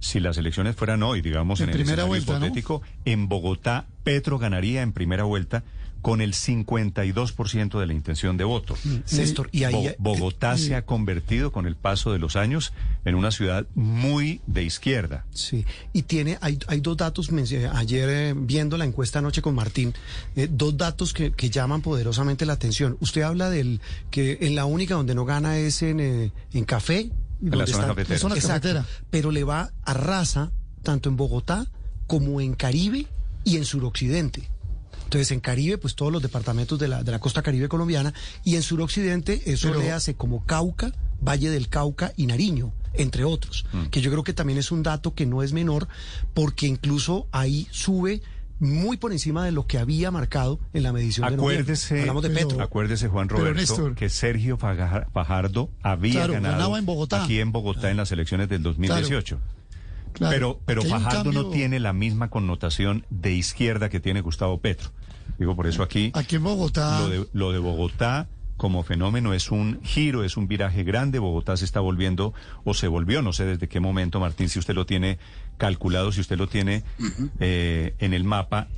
si 0.00 0.20
las 0.20 0.38
elecciones 0.38 0.76
fueran 0.76 1.02
hoy, 1.02 1.20
digamos, 1.20 1.60
en, 1.60 1.70
el 1.70 1.80
escenario 1.80 2.06
vuelta, 2.06 2.32
hipotético, 2.32 2.82
en 3.04 3.28
Bogotá, 3.28 3.86
Petro 4.02 4.38
ganaría 4.38 4.82
en 4.82 4.92
primera 4.92 5.24
vuelta 5.24 5.62
con 6.04 6.20
el 6.20 6.34
52% 6.34 7.80
de 7.80 7.86
la 7.86 7.94
intención 7.94 8.36
de 8.36 8.44
voto. 8.44 8.76
Mm, 8.84 9.16
Néstor, 9.16 9.48
y 9.52 9.64
ahí, 9.64 9.94
Bogotá 9.96 10.58
se 10.58 10.74
ha 10.74 10.84
convertido 10.84 11.50
con 11.50 11.66
el 11.66 11.76
paso 11.76 12.12
de 12.12 12.18
los 12.18 12.36
años 12.36 12.74
en 13.06 13.14
una 13.14 13.30
ciudad 13.30 13.64
muy 13.74 14.42
de 14.46 14.64
izquierda. 14.64 15.24
Sí, 15.32 15.64
y 15.94 16.02
tiene, 16.02 16.36
hay, 16.42 16.58
hay 16.66 16.80
dos 16.80 16.98
datos, 16.98 17.30
ayer 17.72 18.08
eh, 18.10 18.34
viendo 18.36 18.76
la 18.76 18.84
encuesta 18.84 19.20
anoche 19.20 19.40
con 19.40 19.54
Martín, 19.54 19.94
eh, 20.36 20.46
dos 20.50 20.76
datos 20.76 21.14
que, 21.14 21.32
que, 21.32 21.48
llaman 21.48 21.80
poderosamente 21.80 22.44
la 22.44 22.52
atención. 22.52 22.98
Usted 23.00 23.22
habla 23.22 23.48
del 23.48 23.80
que 24.10 24.36
en 24.42 24.56
la 24.56 24.66
única 24.66 24.96
donde 24.96 25.14
no 25.14 25.24
gana 25.24 25.56
es 25.56 25.80
en, 25.80 26.00
eh, 26.00 26.32
en 26.52 26.66
café. 26.66 27.10
En 27.42 27.58
la 27.58 27.66
zona 27.66 27.86
cafetera. 27.86 28.18
Zona 28.18 28.34
cafetera. 28.34 28.86
Pero 29.08 29.30
le 29.30 29.42
va 29.42 29.70
a 29.82 29.94
raza 29.94 30.52
tanto 30.82 31.08
en 31.08 31.16
Bogotá 31.16 31.66
como 32.06 32.42
en 32.42 32.52
Caribe 32.52 33.06
y 33.42 33.56
en 33.56 33.64
suroccidente. 33.64 34.50
Entonces, 35.04 35.30
en 35.30 35.40
Caribe, 35.40 35.78
pues 35.78 35.94
todos 35.94 36.12
los 36.12 36.22
departamentos 36.22 36.78
de 36.78 36.88
la, 36.88 37.02
de 37.02 37.12
la 37.12 37.18
costa 37.18 37.42
caribe 37.42 37.68
colombiana, 37.68 38.12
y 38.44 38.56
en 38.56 38.62
suroccidente, 38.62 39.42
eso 39.46 39.72
le 39.74 39.92
hace 39.92 40.14
como 40.14 40.44
Cauca, 40.44 40.92
Valle 41.20 41.50
del 41.50 41.68
Cauca 41.68 42.12
y 42.16 42.26
Nariño 42.26 42.72
entre 42.96 43.24
otros, 43.24 43.66
mm. 43.72 43.86
que 43.86 44.00
yo 44.00 44.10
creo 44.10 44.22
que 44.22 44.32
también 44.32 44.58
es 44.58 44.70
un 44.70 44.84
dato 44.84 45.14
que 45.14 45.26
no 45.26 45.42
es 45.42 45.52
menor, 45.52 45.88
porque 46.32 46.66
incluso 46.66 47.26
ahí 47.32 47.66
sube 47.70 48.22
muy 48.60 48.96
por 48.96 49.12
encima 49.12 49.44
de 49.44 49.52
lo 49.52 49.66
que 49.66 49.78
había 49.78 50.10
marcado 50.10 50.60
en 50.72 50.84
la 50.84 50.92
medición 50.92 51.26
acuérdese, 51.26 51.94
de 51.94 52.00
Hablamos 52.02 52.22
de 52.22 52.30
Petro. 52.30 52.62
Acuérdese, 52.62 53.08
Juan 53.08 53.28
Roberto, 53.28 53.94
que 53.94 54.08
Sergio 54.08 54.56
Fajardo 54.56 55.70
había 55.82 56.26
ganado 56.26 56.76
en 56.76 56.86
Bogotá. 56.86 57.24
aquí 57.24 57.40
en 57.40 57.52
Bogotá 57.52 57.90
en 57.90 57.96
las 57.96 58.12
elecciones 58.12 58.48
del 58.48 58.62
2018 58.62 59.40
pero 60.18 60.60
pero 60.64 60.82
Fajardo 60.82 61.32
no 61.32 61.50
tiene 61.50 61.80
la 61.80 61.92
misma 61.92 62.30
connotación 62.30 63.06
de 63.10 63.32
izquierda 63.32 63.88
que 63.88 64.00
tiene 64.00 64.20
Gustavo 64.20 64.58
Petro. 64.60 64.90
Digo, 65.38 65.56
por 65.56 65.66
eso 65.66 65.82
aquí... 65.82 66.12
Aquí 66.14 66.36
en 66.36 66.44
Bogotá... 66.44 67.00
Lo 67.00 67.08
de, 67.08 67.28
lo 67.32 67.52
de 67.52 67.58
Bogotá 67.58 68.28
como 68.56 68.84
fenómeno 68.84 69.34
es 69.34 69.50
un 69.50 69.80
giro, 69.82 70.22
es 70.22 70.36
un 70.36 70.46
viraje 70.46 70.84
grande. 70.84 71.18
Bogotá 71.18 71.56
se 71.56 71.64
está 71.64 71.80
volviendo, 71.80 72.34
o 72.62 72.74
se 72.74 72.86
volvió, 72.86 73.20
no 73.20 73.32
sé 73.32 73.44
desde 73.44 73.68
qué 73.68 73.80
momento, 73.80 74.20
Martín, 74.20 74.48
si 74.48 74.58
usted 74.58 74.74
lo 74.74 74.86
tiene 74.86 75.18
calculado, 75.56 76.12
si 76.12 76.20
usted 76.20 76.38
lo 76.38 76.46
tiene 76.46 76.84
eh, 77.40 77.94
en 77.98 78.14
el 78.14 78.24
mapa, 78.24 78.68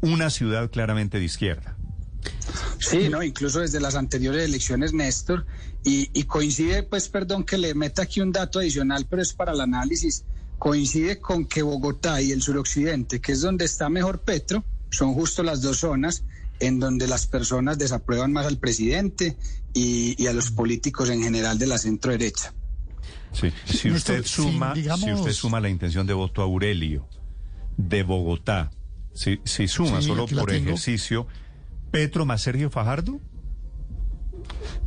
una 0.00 0.30
ciudad 0.30 0.70
claramente 0.70 1.18
de 1.18 1.24
izquierda. 1.24 1.76
Sí, 2.78 3.08
no, 3.10 3.22
incluso 3.22 3.60
desde 3.60 3.80
las 3.80 3.94
anteriores 3.94 4.44
elecciones, 4.44 4.92
Néstor, 4.92 5.46
y, 5.84 6.10
y 6.18 6.24
coincide, 6.24 6.82
pues, 6.82 7.08
perdón 7.08 7.44
que 7.44 7.58
le 7.58 7.74
meta 7.74 8.02
aquí 8.02 8.20
un 8.20 8.32
dato 8.32 8.58
adicional, 8.58 9.06
pero 9.08 9.22
es 9.22 9.32
para 9.32 9.52
el 9.52 9.60
análisis 9.60 10.24
coincide 10.60 11.20
con 11.20 11.46
que 11.46 11.62
Bogotá 11.62 12.20
y 12.20 12.32
el 12.32 12.42
suroccidente, 12.42 13.18
que 13.20 13.32
es 13.32 13.40
donde 13.40 13.64
está 13.64 13.88
mejor 13.88 14.20
Petro, 14.20 14.62
son 14.90 15.14
justo 15.14 15.42
las 15.42 15.62
dos 15.62 15.78
zonas 15.78 16.22
en 16.60 16.78
donde 16.78 17.06
las 17.08 17.26
personas 17.26 17.78
desaprueban 17.78 18.30
más 18.32 18.44
al 18.46 18.58
presidente 18.58 19.38
y, 19.72 20.26
a 20.26 20.32
los 20.34 20.50
políticos 20.50 21.08
en 21.08 21.22
general 21.22 21.58
de 21.58 21.66
la 21.66 21.78
centro 21.78 22.12
derecha. 22.12 22.52
Sí. 23.32 23.50
Si 23.64 23.90
usted 23.90 24.22
suma, 24.26 24.74
digamos- 24.74 25.06
si 25.06 25.12
usted 25.12 25.32
suma 25.32 25.60
la 25.60 25.70
intención 25.70 26.06
de 26.06 26.12
voto 26.12 26.42
a 26.42 26.44
Aurelio 26.44 27.08
de 27.78 28.02
Bogotá, 28.02 28.70
si, 29.14 29.40
si 29.44 29.66
suma 29.66 30.02
Sí, 30.02 30.08
solo 30.08 30.26
por 30.26 30.50
tengo. 30.50 30.68
ejercicio, 30.68 31.26
Petro 31.90 32.26
más 32.26 32.42
Sergio 32.42 32.68
Fajardo, 32.68 33.18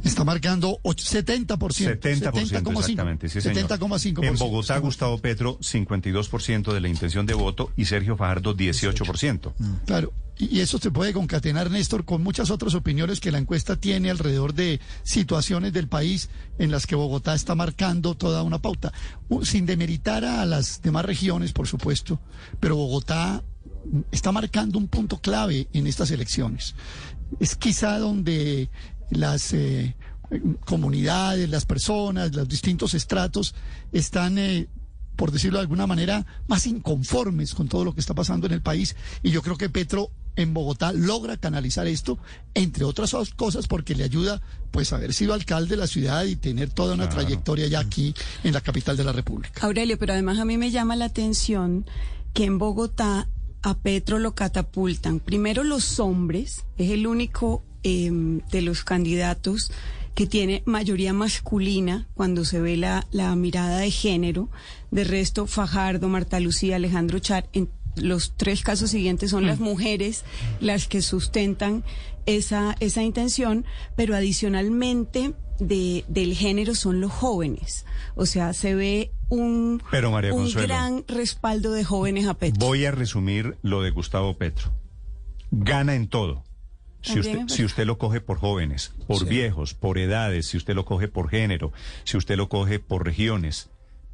Está 0.03 0.23
marcando 0.23 0.79
och- 0.83 0.97
70%. 0.99 1.99
70%, 1.99 2.71
exactamente, 2.71 3.29
sí, 3.29 3.41
señor. 3.41 3.69
70,5%. 3.69 4.23
En 4.27 4.35
Bogotá, 4.37 4.77
Gustavo 4.79 5.17
Petro, 5.19 5.57
52% 5.61 6.73
de 6.73 6.81
la 6.81 6.87
intención 6.89 7.25
de 7.25 7.33
voto 7.33 7.71
y 7.77 7.85
Sergio 7.85 8.17
Fajardo, 8.17 8.55
18%. 8.55 9.53
Claro, 9.85 10.13
y 10.37 10.59
eso 10.61 10.77
se 10.79 10.91
puede 10.91 11.13
concatenar, 11.13 11.69
Néstor, 11.69 12.05
con 12.05 12.23
muchas 12.23 12.49
otras 12.49 12.73
opiniones 12.75 13.19
que 13.19 13.31
la 13.31 13.37
encuesta 13.37 13.75
tiene 13.75 14.09
alrededor 14.09 14.53
de 14.53 14.79
situaciones 15.03 15.73
del 15.73 15.87
país 15.87 16.29
en 16.57 16.71
las 16.71 16.87
que 16.87 16.95
Bogotá 16.95 17.35
está 17.35 17.55
marcando 17.55 18.15
toda 18.15 18.43
una 18.43 18.59
pauta. 18.61 18.91
Sin 19.43 19.65
demeritar 19.65 20.25
a 20.25 20.45
las 20.45 20.81
demás 20.81 21.05
regiones, 21.05 21.53
por 21.53 21.67
supuesto, 21.67 22.19
pero 22.59 22.75
Bogotá 22.75 23.43
está 24.11 24.31
marcando 24.31 24.77
un 24.79 24.87
punto 24.87 25.19
clave 25.19 25.67
en 25.73 25.87
estas 25.87 26.09
elecciones. 26.11 26.75
Es 27.39 27.55
quizá 27.55 27.99
donde 27.99 28.69
las 29.13 29.53
eh, 29.53 29.95
comunidades, 30.65 31.49
las 31.49 31.65
personas, 31.65 32.33
los 32.35 32.47
distintos 32.47 32.93
estratos 32.93 33.55
están... 33.91 34.37
eh, 34.37 34.67
por 35.15 35.31
decirlo 35.31 35.59
de 35.59 35.61
alguna 35.61 35.85
manera, 35.85 36.25
más 36.47 36.65
inconformes 36.65 37.53
con 37.53 37.67
todo 37.67 37.85
lo 37.85 37.93
que 37.93 37.99
está 37.99 38.15
pasando 38.15 38.47
en 38.47 38.53
el 38.53 38.61
país. 38.61 38.95
Y 39.21 39.29
yo 39.29 39.43
creo 39.43 39.57
que 39.57 39.69
Petro 39.69 40.09
en 40.35 40.53
Bogotá 40.53 40.91
logra 40.91 41.37
canalizar 41.37 41.85
esto, 41.85 42.17
entre 42.55 42.83
otras 42.83 43.15
cosas, 43.35 43.67
porque 43.67 43.93
le 43.93 44.03
ayuda 44.03 44.41
pues 44.71 44.91
haber 44.91 45.13
sido 45.13 45.35
alcalde 45.35 45.71
de 45.71 45.77
la 45.77 45.87
ciudad 45.87 46.23
y 46.25 46.35
tener 46.35 46.71
toda 46.71 46.95
una 46.95 47.09
trayectoria 47.09 47.67
ya 47.67 47.79
aquí 47.79 48.15
en 48.43 48.53
la 48.53 48.61
capital 48.61 48.97
de 48.97 49.03
la 49.03 49.11
República. 49.11 49.65
Aurelio, 49.65 49.99
pero 49.99 50.13
además 50.13 50.39
a 50.39 50.45
mí 50.45 50.57
me 50.57 50.71
llama 50.71 50.95
la 50.95 51.05
atención 51.05 51.85
que 52.33 52.45
en 52.45 52.57
Bogotá 52.57 53.29
a 53.61 53.77
Petro 53.77 54.17
lo 54.17 54.33
catapultan. 54.33 55.19
Primero 55.19 55.63
los 55.63 55.99
hombres, 55.99 56.65
es 56.77 56.89
el 56.89 57.05
único 57.05 57.63
eh, 57.83 58.11
de 58.51 58.61
los 58.61 58.83
candidatos 58.83 59.71
que 60.15 60.27
tiene 60.27 60.61
mayoría 60.65 61.13
masculina 61.13 62.07
cuando 62.13 62.45
se 62.45 62.61
ve 62.61 62.77
la, 62.77 63.07
la 63.11 63.35
mirada 63.35 63.79
de 63.79 63.91
género. 63.91 64.49
De 64.91 65.03
resto, 65.03 65.47
Fajardo, 65.47 66.07
Marta 66.07 66.39
Lucía, 66.39 66.75
Alejandro 66.75 67.19
Char, 67.19 67.49
en 67.53 67.69
los 67.95 68.33
tres 68.35 68.61
casos 68.61 68.89
siguientes 68.89 69.31
son 69.31 69.45
las 69.45 69.59
mujeres 69.59 70.23
las 70.59 70.87
que 70.87 71.01
sustentan 71.01 71.83
esa, 72.25 72.75
esa 72.79 73.03
intención, 73.03 73.65
pero 73.95 74.15
adicionalmente 74.15 75.33
de, 75.59 76.03
del 76.07 76.33
género 76.33 76.75
son 76.75 77.01
los 77.01 77.11
jóvenes. 77.11 77.85
O 78.15 78.25
sea, 78.25 78.53
se 78.53 78.75
ve 78.75 79.11
un, 79.29 79.81
Pero, 79.91 80.11
María 80.11 80.33
un 80.33 80.43
Consuelo, 80.43 80.67
gran 80.67 81.03
respaldo 81.07 81.71
de 81.71 81.83
jóvenes 81.83 82.27
a 82.27 82.35
Petro. 82.35 82.65
Voy 82.65 82.85
a 82.85 82.91
resumir 82.91 83.57
lo 83.61 83.81
de 83.81 83.91
Gustavo 83.91 84.37
Petro. 84.37 84.71
Gana 85.51 85.95
en 85.95 86.07
todo. 86.07 86.43
Si 87.03 87.13
También 87.15 87.35
usted, 87.43 87.45
es 87.47 87.57
si 87.57 87.63
usted 87.65 87.85
lo 87.85 87.97
coge 87.99 88.21
por 88.21 88.37
jóvenes, 88.39 88.93
por 89.07 89.25
viejos, 89.27 89.73
por 89.75 89.97
edades, 89.97 90.47
si 90.47 90.57
usted 90.57 90.73
lo 90.73 90.85
coge 90.85 91.07
por 91.09 91.29
género, 91.29 91.71
si 92.05 92.17
usted 92.17 92.37
lo 92.37 92.49
coge 92.49 92.79
por 92.79 93.05
regiones, 93.05 93.69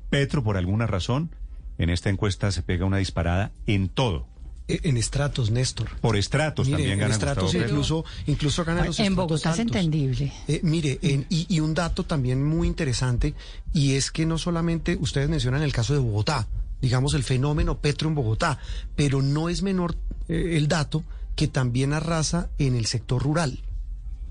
Petro, 0.09 0.43
por 0.43 0.57
alguna 0.57 0.87
razón, 0.87 1.29
en 1.77 1.89
esta 1.91 2.09
encuesta 2.09 2.51
se 2.51 2.63
pega 2.63 2.85
una 2.85 2.97
disparada 2.97 3.51
en 3.67 3.89
todo. 3.89 4.27
Eh, 4.67 4.79
En 4.83 4.97
estratos, 4.97 5.49
Néstor. 5.51 5.89
Por 6.01 6.15
estratos 6.15 6.65
Mire, 6.67 6.77
también 6.77 6.93
en 6.93 6.99
gana 6.99 7.13
estratos 7.13 7.43
Gustavo 7.45 7.63
incluso, 7.65 8.05
incluso 8.27 8.65
gana 8.65 8.85
los 8.85 8.99
En 8.99 9.15
Bogotá 9.15 9.53
es 9.53 9.59
entendible. 9.59 10.33
Eh, 10.47 10.59
mire, 10.63 10.97
en- 11.03 11.25
y, 11.29 11.45
y 11.47 11.59
un 11.59 11.73
dato 11.75 12.03
también 12.05 12.43
muy 12.43 12.67
interesante, 12.67 13.33
y 13.73 13.93
es 13.93 14.11
que 14.11 14.25
no 14.25 14.37
solamente 14.39 14.97
ustedes 14.99 15.29
mencionan 15.29 15.61
el 15.61 15.71
caso 15.73 15.93
de 15.93 15.99
Bogotá, 15.99 16.47
digamos 16.81 17.13
el 17.13 17.23
fenómeno 17.23 17.77
Petro 17.79 18.09
en 18.09 18.15
Bogotá, 18.15 18.57
pero 18.95 19.21
no 19.21 19.47
es 19.49 19.61
menor 19.61 19.95
eh, 20.27 20.57
el 20.57 20.67
dato 20.67 21.03
que 21.39 21.47
también 21.47 21.93
arrasa 21.93 22.49
en 22.57 22.75
el 22.75 22.85
sector 22.85 23.23
rural. 23.23 23.59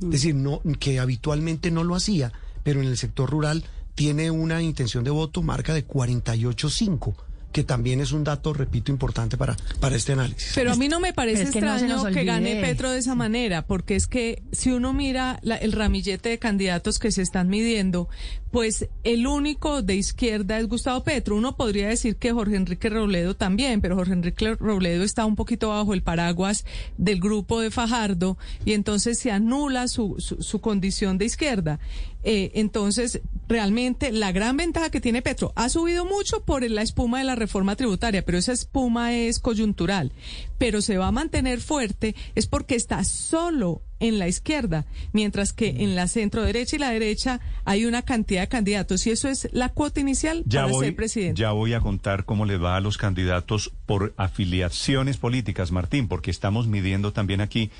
Es 0.02 0.10
decir, 0.10 0.34
no, 0.34 0.60
que 0.78 0.98
habitualmente 1.00 1.70
no 1.70 1.82
lo 1.82 1.94
hacía, 1.94 2.34
pero 2.64 2.82
en 2.82 2.86
el 2.86 2.98
sector 2.98 3.30
rural 3.30 3.64
tiene 3.94 4.30
una 4.30 4.60
intención 4.60 5.04
de 5.04 5.10
voto 5.10 5.40
marca 5.42 5.72
de 5.72 5.86
48.5, 5.88 7.14
que 7.50 7.64
también 7.64 8.00
es 8.02 8.12
un 8.12 8.24
dato, 8.24 8.52
repito, 8.52 8.92
importante 8.92 9.38
para, 9.38 9.56
para 9.80 9.96
este 9.96 10.12
análisis. 10.12 10.52
Pero 10.54 10.70
a 10.72 10.76
mí 10.76 10.88
no 10.88 11.00
me 11.00 11.14
parece 11.14 11.44
es 11.44 11.50
que 11.50 11.62
no 11.62 11.78
se 11.78 11.86
extraño 11.86 12.14
que 12.14 12.24
gane. 12.24 12.60
Petro 12.60 12.90
de 12.90 12.98
esa 12.98 13.14
manera, 13.14 13.66
porque 13.66 13.96
es 13.96 14.06
que 14.06 14.42
si 14.52 14.70
uno 14.70 14.92
mira 14.92 15.40
la- 15.42 15.56
el 15.56 15.72
ramillete 15.72 16.28
de 16.28 16.38
candidatos 16.38 16.98
que 16.98 17.10
se 17.10 17.22
están 17.22 17.48
midiendo, 17.48 18.10
pues 18.50 18.88
el 19.04 19.26
único 19.26 19.82
de 19.82 19.96
izquierda 19.96 20.58
es 20.58 20.68
Gustavo 20.68 21.02
Petro. 21.04 21.36
Uno 21.36 21.56
podría 21.56 21.88
decir 21.88 22.16
que 22.16 22.32
Jorge 22.32 22.56
Enrique 22.56 22.88
Robledo 22.88 23.36
también, 23.36 23.80
pero 23.80 23.96
Jorge 23.96 24.14
Enrique 24.14 24.54
Robledo 24.54 25.04
está 25.04 25.26
un 25.26 25.36
poquito 25.36 25.68
bajo 25.68 25.94
el 25.94 26.02
paraguas 26.02 26.64
del 26.96 27.20
grupo 27.20 27.60
de 27.60 27.70
Fajardo 27.70 28.38
y 28.64 28.72
entonces 28.72 29.18
se 29.18 29.30
anula 29.30 29.88
su, 29.88 30.16
su, 30.18 30.60
condición 30.60 31.18
de 31.18 31.26
izquierda. 31.26 31.78
Eh, 32.24 32.50
entonces, 32.54 33.20
realmente 33.48 34.12
la 34.12 34.32
gran 34.32 34.56
ventaja 34.56 34.90
que 34.90 35.00
tiene 35.00 35.22
Petro 35.22 35.52
ha 35.54 35.68
subido 35.68 36.04
mucho 36.04 36.42
por 36.42 36.68
la 36.68 36.82
espuma 36.82 37.18
de 37.18 37.24
la 37.24 37.36
reforma 37.36 37.76
tributaria, 37.76 38.24
pero 38.24 38.38
esa 38.38 38.52
espuma 38.52 39.14
es 39.14 39.38
coyuntural. 39.38 40.12
Pero 40.58 40.82
se 40.82 40.98
va 40.98 41.08
a 41.08 41.12
mantener 41.12 41.60
fuerte 41.60 42.14
es 42.34 42.46
porque 42.46 42.74
está 42.74 43.04
solo 43.04 43.82
en 44.00 44.18
la 44.18 44.28
izquierda, 44.28 44.84
mientras 45.12 45.52
que 45.52 45.68
en 45.82 45.94
la 45.96 46.06
centro 46.08 46.42
derecha 46.42 46.76
y 46.76 46.78
la 46.78 46.90
derecha 46.90 47.40
hay 47.64 47.84
una 47.84 48.02
cantidad 48.02 48.42
de 48.42 48.48
candidatos 48.48 49.06
y 49.06 49.10
eso 49.10 49.28
es 49.28 49.48
la 49.52 49.68
cuota 49.70 50.00
inicial 50.00 50.42
Ya 50.46 50.62
para 50.62 50.72
voy, 50.72 50.86
ser 50.86 50.96
presidente. 50.96 51.40
ya 51.40 51.52
voy 51.52 51.74
a 51.74 51.80
contar 51.80 52.24
cómo 52.24 52.44
le 52.44 52.56
va 52.58 52.76
a 52.76 52.80
los 52.80 52.96
candidatos 52.96 53.72
por 53.86 54.14
afiliaciones 54.16 55.16
políticas, 55.16 55.72
Martín, 55.72 56.08
porque 56.08 56.30
estamos 56.30 56.66
midiendo 56.68 57.12
también 57.12 57.40
aquí 57.40 57.70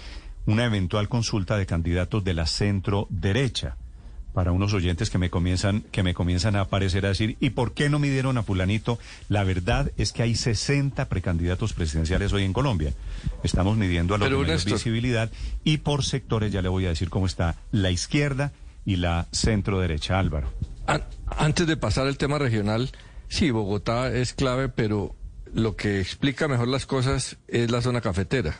una 0.46 0.64
eventual 0.64 1.08
consulta 1.08 1.56
de 1.56 1.66
candidatos 1.66 2.24
de 2.24 2.34
la 2.34 2.46
centro 2.46 3.06
derecha. 3.10 3.76
Para 4.34 4.52
unos 4.52 4.72
oyentes 4.72 5.10
que 5.10 5.18
me 5.18 5.30
comienzan, 5.30 5.80
que 5.90 6.02
me 6.02 6.14
comienzan 6.14 6.54
a 6.54 6.60
aparecer 6.60 7.04
a 7.06 7.08
decir, 7.08 7.36
¿y 7.40 7.50
por 7.50 7.72
qué 7.72 7.88
no 7.88 7.98
midieron 7.98 8.38
a 8.38 8.42
fulanito? 8.44 8.98
La 9.28 9.42
verdad 9.42 9.90
es 9.96 10.12
que 10.12 10.22
hay 10.22 10.36
60 10.36 11.08
precandidatos 11.08 11.72
presidenciales 11.72 12.32
hoy 12.32 12.44
en 12.44 12.52
Colombia. 12.52 12.92
Estamos 13.42 13.76
midiendo 13.76 14.14
a 14.14 14.18
los 14.18 14.28
Pero, 14.28 14.44
de 14.44 14.56
visibilidad 14.72 15.30
y 15.64 15.78
por 15.78 16.04
sectores 16.04 16.52
ya 16.52 16.62
le 16.62 16.68
voy 16.68 16.86
a 16.86 16.90
decir 16.90 17.10
cómo 17.10 17.26
está 17.26 17.56
la 17.72 17.90
izquierda 17.90 18.52
y 18.84 18.96
la 18.96 19.26
centro 19.32 19.80
derecha, 19.80 20.18
Álvaro. 20.18 20.52
An- 20.86 21.04
Antes 21.36 21.66
de 21.66 21.76
pasar 21.76 22.06
al 22.06 22.16
tema 22.16 22.38
regional, 22.38 22.90
sí, 23.28 23.50
Bogotá 23.50 24.12
es 24.12 24.34
clave, 24.34 24.68
pero 24.68 25.16
lo 25.52 25.74
que 25.74 26.00
explica 26.00 26.46
mejor 26.48 26.68
las 26.68 26.86
cosas 26.86 27.38
es 27.48 27.70
la 27.70 27.82
zona 27.82 28.00
cafetera. 28.02 28.58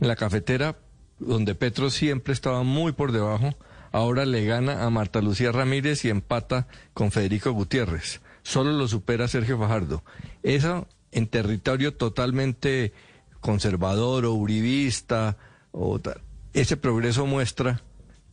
En 0.00 0.08
la 0.08 0.16
cafetera, 0.16 0.76
donde 1.18 1.54
Petro 1.54 1.88
siempre 1.90 2.32
estaba 2.32 2.62
muy 2.64 2.92
por 2.92 3.12
debajo, 3.12 3.54
ahora 3.92 4.24
le 4.24 4.44
gana 4.44 4.84
a 4.84 4.90
Marta 4.90 5.20
Lucía 5.20 5.52
Ramírez 5.52 6.04
y 6.04 6.10
empata 6.10 6.66
con 6.94 7.10
Federico 7.10 7.52
Gutiérrez. 7.52 8.20
Solo 8.42 8.72
lo 8.72 8.88
supera 8.88 9.28
Sergio 9.28 9.58
Fajardo. 9.58 10.02
Eso 10.42 10.88
en 11.12 11.26
territorio 11.26 11.94
totalmente 11.94 12.92
conservador 13.40 14.24
o 14.26 14.34
uribista, 14.34 15.36
o 15.72 15.98
tal. 15.98 16.20
ese 16.52 16.76
progreso 16.76 17.26
muestra 17.26 17.82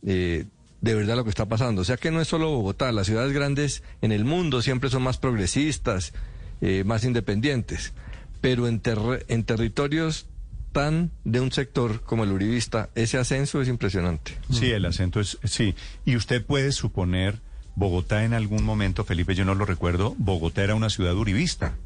eh, 0.06 0.44
de 0.80 0.94
verdad 0.94 1.16
lo 1.16 1.24
que 1.24 1.30
está 1.30 1.46
pasando. 1.46 1.82
O 1.82 1.84
sea 1.84 1.96
que 1.96 2.10
no 2.10 2.20
es 2.20 2.28
solo 2.28 2.50
Bogotá, 2.50 2.92
las 2.92 3.06
ciudades 3.06 3.32
grandes 3.32 3.82
en 4.00 4.12
el 4.12 4.24
mundo 4.24 4.62
siempre 4.62 4.90
son 4.90 5.02
más 5.02 5.18
progresistas, 5.18 6.12
eh, 6.60 6.84
más 6.84 7.04
independientes, 7.04 7.92
pero 8.40 8.68
en, 8.68 8.80
terre- 8.80 9.24
en 9.28 9.44
territorios 9.44 10.26
tan 10.72 11.10
de 11.24 11.40
un 11.40 11.52
sector 11.52 12.02
como 12.02 12.24
el 12.24 12.32
uribista, 12.32 12.90
ese 12.94 13.18
ascenso 13.18 13.60
es 13.60 13.68
impresionante. 13.68 14.38
Sí, 14.50 14.70
el 14.70 14.84
acento 14.84 15.20
es, 15.20 15.38
sí. 15.44 15.74
Y 16.04 16.16
usted 16.16 16.44
puede 16.44 16.72
suponer, 16.72 17.40
Bogotá 17.74 18.24
en 18.24 18.34
algún 18.34 18.64
momento, 18.64 19.04
Felipe, 19.04 19.34
yo 19.34 19.44
no 19.44 19.54
lo 19.54 19.64
recuerdo, 19.64 20.14
Bogotá 20.18 20.64
era 20.64 20.74
una 20.74 20.90
ciudad 20.90 21.14
uribista. 21.14 21.76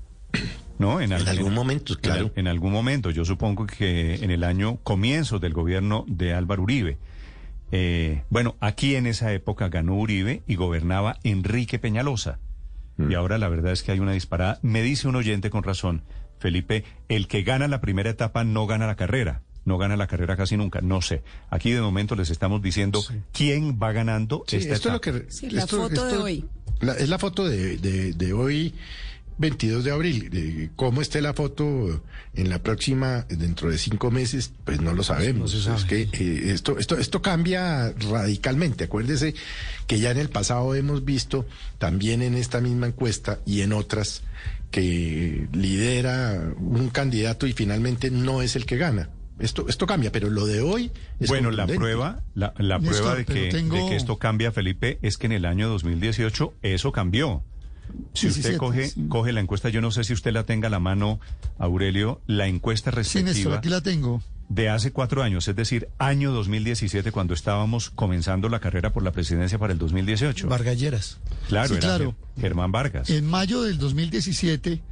¿No? 0.79 1.01
En 1.01 1.13
algún 1.13 1.55
momento, 1.55 1.97
claro. 2.01 2.33
En, 2.35 2.41
en 2.41 2.49
algún 2.49 2.73
momento, 2.73 3.11
yo 3.11 3.25
supongo 3.25 3.67
que 3.67 4.17
en 4.17 4.31
el 4.31 4.43
año 4.43 4.79
comienzo 4.83 5.39
del 5.39 5.53
gobierno 5.53 6.05
de 6.09 6.33
Álvaro 6.35 6.63
Uribe. 6.63 6.99
Eh, 7.71 8.23
bueno, 8.29 8.57
aquí 8.61 8.97
en 8.97 9.07
esa 9.07 9.33
época 9.33 9.69
ganó 9.69 9.95
Uribe 9.95 10.43
y 10.47 10.57
gobernaba 10.57 11.19
Enrique 11.25 11.79
Peñalosa. 11.79 12.39
Y 12.99 13.15
ahora 13.15 13.39
la 13.39 13.49
verdad 13.49 13.73
es 13.73 13.83
que 13.83 13.91
hay 13.91 14.01
una 14.01 14.13
disparada. 14.13 14.61
Me 14.63 14.83
dice 14.83 15.09
un 15.09 15.17
oyente 15.17 15.51
con 15.51 15.65
razón, 15.65 16.03
Felipe, 16.43 16.85
el 17.09 17.29
que 17.29 17.43
gana 17.43 17.69
la 17.69 17.81
primera 17.81 18.11
etapa 18.11 18.45
no 18.45 18.67
gana 18.67 18.87
la 18.87 18.97
carrera. 18.97 19.41
No 19.65 19.79
gana 19.79 19.97
la 19.97 20.09
carrera 20.09 20.37
casi 20.37 20.57
nunca, 20.57 20.81
no 20.81 21.01
sé. 21.03 21.23
Aquí 21.49 21.71
de 21.71 21.81
momento 21.81 22.17
les 22.17 22.31
estamos 22.31 22.61
diciendo 22.61 23.01
quién 23.33 23.79
va 23.81 23.93
ganando 23.93 24.43
Sí, 24.49 24.57
esta 24.57 24.75
esto 24.75 24.89
es 24.89 24.93
lo 24.93 24.99
etapa. 24.99 25.25
que 25.27 25.33
Sí, 25.33 25.51
la 25.51 25.63
esto- 25.63 25.77
foto 25.89 26.05
de 26.07 26.17
hoy. 26.17 26.45
la- 26.81 26.95
es 26.95 27.09
la 27.09 27.19
foto 27.21 27.45
de, 27.49 27.79
de- 27.79 28.13
de 28.13 28.33
hoy 28.33 28.75
22 29.39 29.85
de 29.85 29.91
abril. 29.91 30.31
Eh, 30.33 30.71
¿Cómo 30.77 31.03
esté 31.03 31.21
la 31.21 31.35
foto 31.35 32.03
en 32.35 32.49
la 32.49 32.63
próxima, 32.63 33.27
dentro 33.29 33.71
de 33.71 33.79
cinco 33.79 34.11
meses? 34.11 34.53
Pues 34.65 34.81
no 34.81 34.93
lo 34.93 35.03
sabemos. 35.03 35.55
Es 35.55 35.85
que 35.85 36.03
eh, 36.13 36.53
esto, 36.53 36.79
esto, 36.79 36.97
esto 36.99 37.23
cambia 37.23 37.93
radicalmente. 38.11 38.85
Acuérdese 38.85 39.35
que 39.87 40.01
ya 40.01 40.11
en 40.11 40.19
el 40.19 40.29
pasado 40.29 40.75
hemos 40.75 41.05
visto, 41.05 41.47
también 41.79 42.23
en 42.23 42.35
esta 42.35 42.61
misma 42.61 42.87
encuesta 42.87 43.41
y 43.47 43.63
en 43.63 43.73
otras, 43.73 44.23
que 44.71 45.49
lidera 45.53 46.55
un 46.59 46.89
candidato 46.89 47.47
y 47.47 47.53
finalmente 47.53 48.11
no 48.11 48.43
es 48.43 48.57
el 48.57 48.67
que 48.67 48.79
gana. 48.79 49.11
Esto, 49.39 49.67
esto 49.69 49.87
cambia, 49.87 50.13
pero 50.13 50.31
lo 50.31 50.47
de 50.47 50.61
hoy 50.61 50.93
es 51.19 51.29
Bueno, 51.29 51.51
la 51.51 51.67
prueba, 51.67 52.23
la, 52.35 52.55
la 52.59 52.79
prueba 52.79 53.15
de 53.15 53.25
que, 53.25 53.51
de 53.53 53.69
que 53.69 53.97
esto 53.97 54.17
cambia, 54.19 54.53
Felipe, 54.53 54.99
es 55.03 55.17
que 55.17 55.27
en 55.27 55.33
el 55.33 55.47
año 55.47 55.69
2018 55.69 56.55
eso 56.63 56.93
cambió. 56.93 57.43
Si 58.15 58.29
usted 58.29 58.57
coge, 58.57 58.93
coge 59.09 59.33
la 59.33 59.41
encuesta, 59.41 59.69
yo 59.69 59.81
no 59.81 59.91
sé 59.91 60.05
si 60.05 60.13
usted 60.13 60.33
la 60.33 60.45
tenga 60.45 60.69
a 60.69 60.71
la 60.71 60.79
mano, 60.79 61.21
Aurelio, 61.59 62.21
la 62.27 62.47
encuesta 62.47 62.91
respectiva. 62.91 63.33
Sí, 63.33 63.39
Néstor, 63.39 63.59
aquí 63.59 63.69
la 63.69 63.81
tengo. 63.81 64.23
De 64.49 64.69
hace 64.69 64.93
cuatro 64.93 65.23
años, 65.23 65.49
es 65.49 65.57
decir, 65.57 65.89
año 65.99 66.31
2017, 66.33 67.11
cuando 67.11 67.33
estábamos 67.33 67.91
comenzando 67.91 68.49
la 68.49 68.61
carrera 68.61 68.93
por 68.93 69.03
la 69.03 69.13
presidencia 69.13 69.59
para 69.59 69.73
el 69.73 69.79
2018. 69.79 70.49
Vargalleras. 70.49 71.19
Claro, 71.49 71.75
era 71.75 71.81
claro. 71.81 72.15
Germán 72.39 72.71
Vargas. 72.71 73.09
En 73.09 73.27
mayo 73.27 73.63
del 73.63 73.79
2017, 73.79 74.83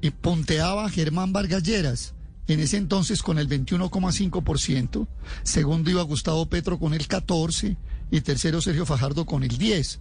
y 0.00 0.10
ponteaba 0.10 0.88
Germán 0.88 1.32
Vargalleras 1.32 2.14
en 2.46 2.60
ese 2.60 2.78
entonces 2.78 3.22
con 3.22 3.38
el 3.38 3.48
21,5%, 3.48 5.06
segundo 5.42 5.90
iba 5.90 6.02
Gustavo 6.02 6.46
Petro 6.46 6.78
con 6.78 6.94
el 6.94 7.06
14% 7.06 7.76
y 8.10 8.20
tercero 8.22 8.62
Sergio 8.62 8.86
Fajardo 8.86 9.26
con 9.26 9.42
el 9.42 9.58
10%. 9.58 9.98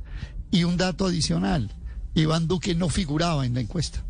Y 0.50 0.64
un 0.64 0.78
dato 0.78 1.06
adicional, 1.06 1.74
Iván 2.14 2.48
Duque 2.48 2.76
no 2.76 2.90
figuraba 2.90 3.46
en 3.46 3.54
la 3.54 3.62
encuesta. 3.62 4.04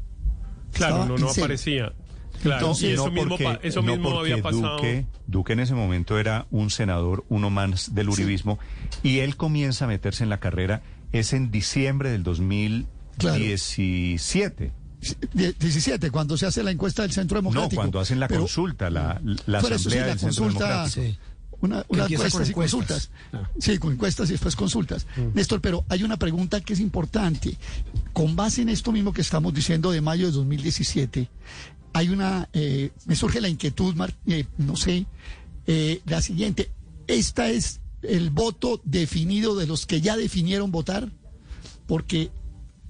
Claro, 0.74 1.06
no, 1.06 1.18
no 1.18 1.30
aparecía. 1.30 1.94
Claro, 2.42 2.74
y 2.80 2.88
eso 2.88 3.12
mismo, 3.12 3.38
eso 3.64 3.82
mismo 3.82 4.20
había 4.20 4.42
pasado. 4.42 4.76
Duque, 4.76 5.06
Duque, 5.26 5.54
en 5.54 5.60
ese 5.60 5.74
momento 5.74 6.20
era 6.20 6.46
un 6.52 6.70
senador, 6.70 7.26
uno 7.30 7.50
más 7.50 7.96
del 7.96 8.10
uribismo, 8.10 8.60
y 9.02 9.20
él 9.20 9.38
comienza 9.38 9.86
a 9.86 9.88
meterse 9.88 10.24
en 10.24 10.30
la 10.30 10.40
carrera, 10.40 10.84
es 11.12 11.34
en 11.34 11.50
diciembre 11.50 12.12
del 12.12 12.22
2017. 12.24 14.72
17, 15.34 16.12
cuando 16.12 16.38
se 16.38 16.46
hace 16.46 16.64
la 16.64 16.72
encuesta 16.72 17.04
del 17.04 17.12
Centro 17.12 17.38
Democrático. 17.38 17.76
No, 17.76 17.82
cuando 17.82 18.00
hacen 18.00 18.20
la 18.20 18.28
consulta, 18.28 18.90
la, 18.90 19.22
la 19.46 19.60
asamblea 19.60 20.08
del 20.08 20.20
Centro 20.20 20.48
Democrático. 20.48 21.02
Una, 21.60 21.84
una 21.90 22.06
encuestas 22.06 22.50
y 22.50 22.54
consultas. 22.54 23.10
Ah. 23.34 23.50
Sí, 23.60 23.78
con 23.80 23.94
encuestas 23.94 24.30
y 24.30 24.34
después 24.34 24.56
consultas. 24.56 25.08
Mm. 25.16 25.36
Néstor, 25.36 25.60
pero 25.60 25.86
hay 25.90 26.04
una 26.04 26.18
pregunta 26.18 26.62
que 26.62 26.74
es 26.74 26.80
importante. 26.80 27.58
Con 28.14 28.36
base 28.36 28.62
en 28.62 28.70
esto 28.70 28.92
mismo 28.92 29.12
que 29.12 29.22
estamos 29.22 29.54
diciendo 29.54 29.92
de 29.92 30.02
mayo 30.02 30.28
de 30.28 30.34
2017, 30.34 31.30
hay 31.94 32.10
una, 32.10 32.48
eh, 32.54 32.92
me 33.06 33.16
surge 33.16 33.42
la 33.42 33.50
inquietud, 33.50 33.96
eh, 34.28 34.46
no 34.58 34.76
sé, 34.76 35.08
eh, 35.66 36.02
la 36.06 36.22
siguiente. 36.22 36.70
¿Esta 37.08 37.50
es 37.50 37.82
el 38.04 38.30
voto 38.30 38.80
definido 38.84 39.56
de 39.56 39.66
los 39.66 39.86
que 39.86 40.00
ya 40.00 40.16
definieron 40.16 40.72
votar? 40.72 41.12
Porque 41.88 42.30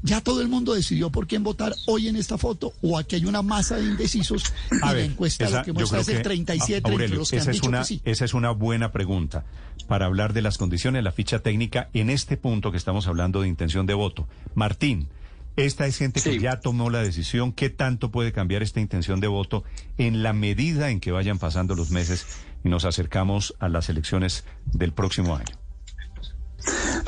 ya 0.03 0.21
todo 0.21 0.41
el 0.41 0.47
mundo 0.47 0.73
decidió 0.73 1.09
por 1.11 1.27
quién 1.27 1.43
votar 1.43 1.73
hoy 1.87 2.07
en 2.07 2.15
esta 2.15 2.37
foto 2.37 2.73
o 2.81 2.97
aquí 2.97 3.15
hay 3.15 3.25
una 3.25 3.41
masa 3.41 3.77
de 3.77 3.83
indecisos 3.83 4.53
y 4.71 4.79
la 4.79 4.99
encuesta 5.01 5.49
lo 5.49 5.63
que 5.63 5.73
muestra 5.73 5.99
es 5.99 6.09
el 6.09 6.21
37 6.21 6.89
entre 6.89 7.09
los 7.09 7.29
que 7.29 7.37
esa 7.37 7.45
han 7.45 7.49
es 7.49 7.55
dicho 7.55 7.69
una, 7.69 7.79
que 7.79 7.85
sí. 7.85 8.01
Esa 8.05 8.25
es 8.25 8.33
una 8.33 8.51
buena 8.51 8.91
pregunta 8.91 9.45
para 9.87 10.05
hablar 10.05 10.33
de 10.33 10.41
las 10.41 10.57
condiciones, 10.57 11.03
la 11.03 11.11
ficha 11.11 11.39
técnica 11.39 11.89
en 11.93 12.09
este 12.09 12.37
punto 12.37 12.71
que 12.71 12.77
estamos 12.77 13.07
hablando 13.07 13.41
de 13.41 13.47
intención 13.47 13.85
de 13.85 13.93
voto. 13.93 14.27
Martín, 14.53 15.07
esta 15.55 15.87
es 15.87 15.97
gente 15.97 16.21
que 16.21 16.39
ya 16.39 16.59
tomó 16.59 16.89
la 16.89 17.01
decisión. 17.01 17.51
¿Qué 17.51 17.69
tanto 17.69 18.11
puede 18.11 18.31
cambiar 18.31 18.61
esta 18.61 18.79
intención 18.79 19.19
de 19.19 19.27
voto 19.27 19.63
en 19.97 20.21
la 20.21 20.33
medida 20.33 20.91
en 20.91 20.99
que 20.99 21.11
vayan 21.11 21.39
pasando 21.39 21.73
los 21.73 21.89
meses 21.89 22.27
y 22.63 22.69
nos 22.69 22.85
acercamos 22.85 23.55
a 23.59 23.67
las 23.67 23.89
elecciones 23.89 24.45
del 24.65 24.93
próximo 24.93 25.35
año? 25.35 25.66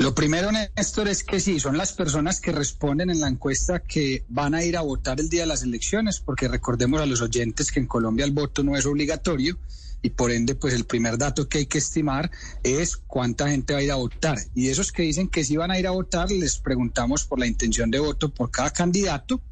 Lo 0.00 0.14
primero, 0.14 0.50
Néstor, 0.50 1.08
es 1.08 1.22
que 1.22 1.40
sí, 1.40 1.60
son 1.60 1.76
las 1.76 1.92
personas 1.92 2.40
que 2.40 2.52
responden 2.52 3.10
en 3.10 3.20
la 3.20 3.28
encuesta 3.28 3.80
que 3.80 4.24
van 4.30 4.54
a 4.54 4.64
ir 4.64 4.78
a 4.78 4.80
votar 4.80 5.20
el 5.20 5.28
día 5.28 5.42
de 5.42 5.46
las 5.46 5.62
elecciones, 5.62 6.20
porque 6.20 6.48
recordemos 6.48 7.02
a 7.02 7.06
los 7.06 7.20
oyentes 7.20 7.70
que 7.70 7.80
en 7.80 7.86
Colombia 7.86 8.24
el 8.24 8.30
voto 8.30 8.64
no 8.64 8.78
es 8.78 8.86
obligatorio 8.86 9.58
y 10.00 10.08
por 10.08 10.30
ende, 10.30 10.54
pues 10.54 10.72
el 10.72 10.86
primer 10.86 11.18
dato 11.18 11.50
que 11.50 11.58
hay 11.58 11.66
que 11.66 11.76
estimar 11.76 12.30
es 12.62 12.96
cuánta 12.96 13.50
gente 13.50 13.74
va 13.74 13.80
a 13.80 13.82
ir 13.82 13.92
a 13.92 13.96
votar. 13.96 14.38
Y 14.54 14.68
esos 14.68 14.90
que 14.90 15.02
dicen 15.02 15.28
que 15.28 15.44
sí 15.44 15.58
van 15.58 15.70
a 15.70 15.78
ir 15.78 15.86
a 15.86 15.90
votar, 15.90 16.30
les 16.30 16.56
preguntamos 16.56 17.26
por 17.26 17.38
la 17.38 17.46
intención 17.46 17.90
de 17.90 17.98
voto 17.98 18.32
por 18.32 18.50
cada 18.50 18.70
candidato 18.70 19.42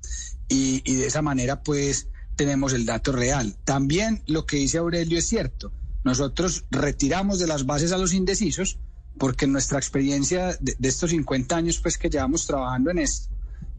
y, 0.49 0.81
y 0.90 0.94
de 0.94 1.09
esa 1.09 1.20
manera, 1.20 1.62
pues 1.62 2.09
tenemos 2.37 2.72
el 2.72 2.87
dato 2.87 3.12
real. 3.12 3.55
También 3.64 4.22
lo 4.27 4.46
que 4.46 4.57
dice 4.57 4.79
Aurelio 4.79 5.18
es 5.18 5.27
cierto. 5.27 5.72
Nosotros 6.05 6.64
retiramos 6.70 7.38
de 7.38 7.49
las 7.49 7.66
bases 7.66 7.92
a 7.92 7.99
los 7.99 8.14
indecisos 8.14 8.79
porque 9.18 9.44
en 9.44 9.52
nuestra 9.52 9.78
experiencia 9.78 10.57
de, 10.61 10.76
estos 10.83 11.11
50 11.11 11.57
años 11.57 11.78
pues 11.78 11.98
que 11.98 12.09
llevamos 12.11 12.46
trabajando 12.46 12.90
en 12.90 13.00
esto, 13.00 13.28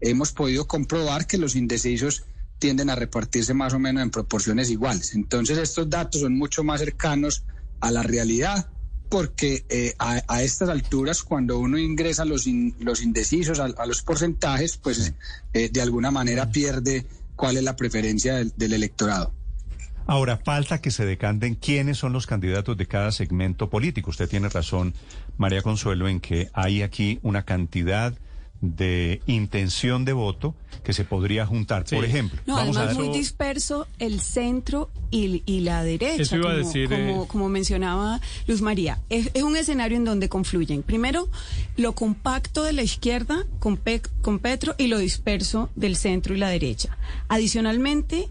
hemos 0.01 0.31
podido 0.31 0.67
comprobar 0.67 1.27
que 1.27 1.37
los 1.37 1.55
indecisos 1.55 2.23
tienden 2.59 2.89
a 2.89 2.95
repartirse 2.95 3.53
más 3.53 3.73
o 3.73 3.79
menos 3.79 4.03
en 4.03 4.11
proporciones 4.11 4.69
iguales. 4.69 5.15
Entonces 5.15 5.57
estos 5.57 5.89
datos 5.89 6.21
son 6.21 6.37
mucho 6.37 6.63
más 6.63 6.81
cercanos 6.81 7.43
a 7.79 7.91
la 7.91 8.03
realidad 8.03 8.67
porque 9.09 9.65
eh, 9.69 9.95
a, 9.97 10.43
estas 10.43 10.69
alturas 10.69 11.23
cuando 11.23 11.57
uno 11.57 11.79
ingresa 11.79 12.25
los, 12.25 12.45
los 12.79 13.01
indecisos 13.01 13.59
a, 13.59 13.85
los 13.87 14.03
porcentajes, 14.03 14.77
pues 14.77 15.13
eh, 15.53 15.69
de 15.71 15.81
alguna 15.81 16.11
manera 16.11 16.51
pierde 16.51 17.05
cuál 17.35 17.57
es 17.57 17.63
la 17.63 17.75
preferencia 17.75 18.35
del 18.35 18.73
electorado. 18.73 19.33
Ahora, 20.05 20.37
falta 20.37 20.81
que 20.81 20.89
se 20.89 21.05
decanten 21.05 21.53
quiénes 21.53 21.99
son 21.99 22.13
los 22.13 22.25
candidatos 22.25 22.75
de 22.75 22.87
cada 22.87 23.11
segmento 23.11 23.69
político. 23.69 24.09
Usted 24.09 24.27
tiene 24.27 24.49
razón, 24.49 24.95
María 25.39 25.61
Consuelo, 25.63 26.07
en 26.07 26.19
que 26.19 26.49
hay 26.53 26.83
aquí 26.83 27.17
una 27.23 27.43
cantidad 27.43 28.13
de 28.61 29.21
intención 29.25 30.03
de 30.03 30.11
voto 30.11 30.53
que 30.83 30.91
se 30.91 31.05
podría 31.05 31.45
juntar. 31.45 31.85
Por 31.85 32.03
ejemplo, 32.03 32.41
no, 32.45 32.55
vamos 32.55 32.75
además 32.75 32.97
muy 32.97 33.17
disperso 33.17 33.87
el 33.99 34.19
centro 34.19 34.89
y, 35.11 35.61
la 35.61 35.81
derecha, 35.83 36.37
como, 36.37 36.49
decir, 36.49 36.91
eh, 36.91 37.15
como, 37.29 37.47
mencionaba 37.47 38.19
Luz 38.47 38.61
María. 38.61 38.99
Es, 39.09 39.31
un 39.41 39.55
escenario 39.55 39.95
en 39.97 40.03
donde 40.03 40.27
confluyen, 40.27 40.83
primero, 40.83 41.29
lo 41.77 41.93
compacto 41.93 42.63
de 42.63 42.73
la 42.73 42.83
izquierda 42.83 43.45
con, 43.59 43.79
con 44.21 44.39
Petro 44.39 44.75
y 44.77 44.87
lo 44.87 44.97
disperso 44.97 45.69
del 45.75 45.95
centro 45.95 46.35
y 46.35 46.37
la 46.37 46.49
derecha. 46.49 46.97
Adicionalmente, 47.29 48.27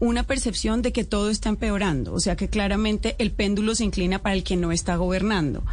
una 0.00 0.22
percepción 0.22 0.82
de 0.82 0.92
que 0.92 1.04
todo 1.04 1.30
está 1.30 1.48
empeorando, 1.48 2.12
o 2.14 2.20
sea 2.20 2.36
que 2.36 2.48
claramente 2.48 3.16
el 3.18 3.32
péndulo 3.32 3.74
se 3.74 3.84
inclina 3.84 4.20
para 4.20 4.34
el 4.34 4.44
que 4.44 4.56
no 4.56 4.70
está 4.72 4.96
gobernando. 4.96 5.64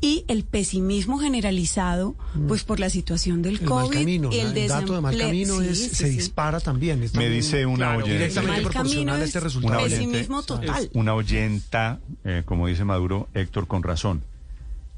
Y 0.00 0.24
el 0.28 0.44
pesimismo 0.44 1.18
generalizado, 1.18 2.14
mm. 2.34 2.46
pues 2.46 2.64
por 2.64 2.80
la 2.80 2.90
situación 2.90 3.42
del 3.42 3.54
el 3.60 3.64
COVID. 3.64 3.98
Camino, 3.98 4.30
el, 4.32 4.56
el 4.56 4.68
dato 4.68 4.94
de 4.94 5.00
mal 5.00 5.16
camino 5.16 5.60
es, 5.60 5.92
se 5.92 6.08
dispara 6.08 6.60
también. 6.60 7.04
Me 7.14 7.28
dice 7.28 7.66
una 7.66 7.96
oyente. 7.96 8.12
Directamente 8.12 8.62
proporcional 8.62 9.20
a 9.20 9.24
este 9.24 9.40
resultado. 9.40 9.78
Una 9.78 9.88
pesimismo 9.88 10.42
total. 10.42 10.90
Una 10.92 11.14
oyenta, 11.14 12.00
eh, 12.24 12.42
como 12.44 12.66
dice 12.66 12.84
Maduro, 12.84 13.28
Héctor, 13.34 13.66
con 13.66 13.82
razón. 13.82 14.22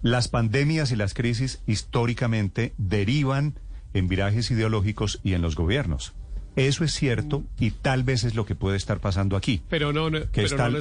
Las 0.02 0.28
pandemias 0.28 0.92
y 0.92 0.96
las 0.96 1.14
crisis 1.14 1.60
históricamente 1.66 2.72
derivan 2.78 3.58
en 3.94 4.08
virajes 4.08 4.50
ideológicos 4.50 5.20
y 5.24 5.34
en 5.34 5.42
los 5.42 5.56
gobiernos. 5.56 6.12
Eso 6.56 6.84
es 6.84 6.92
cierto 6.92 7.44
y 7.58 7.70
tal 7.70 8.02
vez 8.02 8.24
es 8.24 8.34
lo 8.34 8.46
que 8.46 8.54
puede 8.54 8.76
estar 8.76 8.98
pasando 8.98 9.36
aquí. 9.36 9.62
Pero 9.68 9.92
no, 9.92 10.10
no 10.10 10.20
que 10.20 10.48
pero 10.48 10.78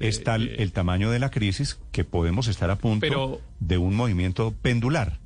es 0.00 0.24
tal, 0.24 0.48
el 0.48 0.72
tamaño 0.72 1.10
de 1.10 1.18
la 1.18 1.30
crisis 1.30 1.78
que 1.92 2.04
podemos 2.04 2.48
estar 2.48 2.70
a 2.70 2.76
punto 2.76 3.40
de 3.60 3.78
un 3.78 3.94
movimiento 3.94 4.54
pendular 4.62 5.18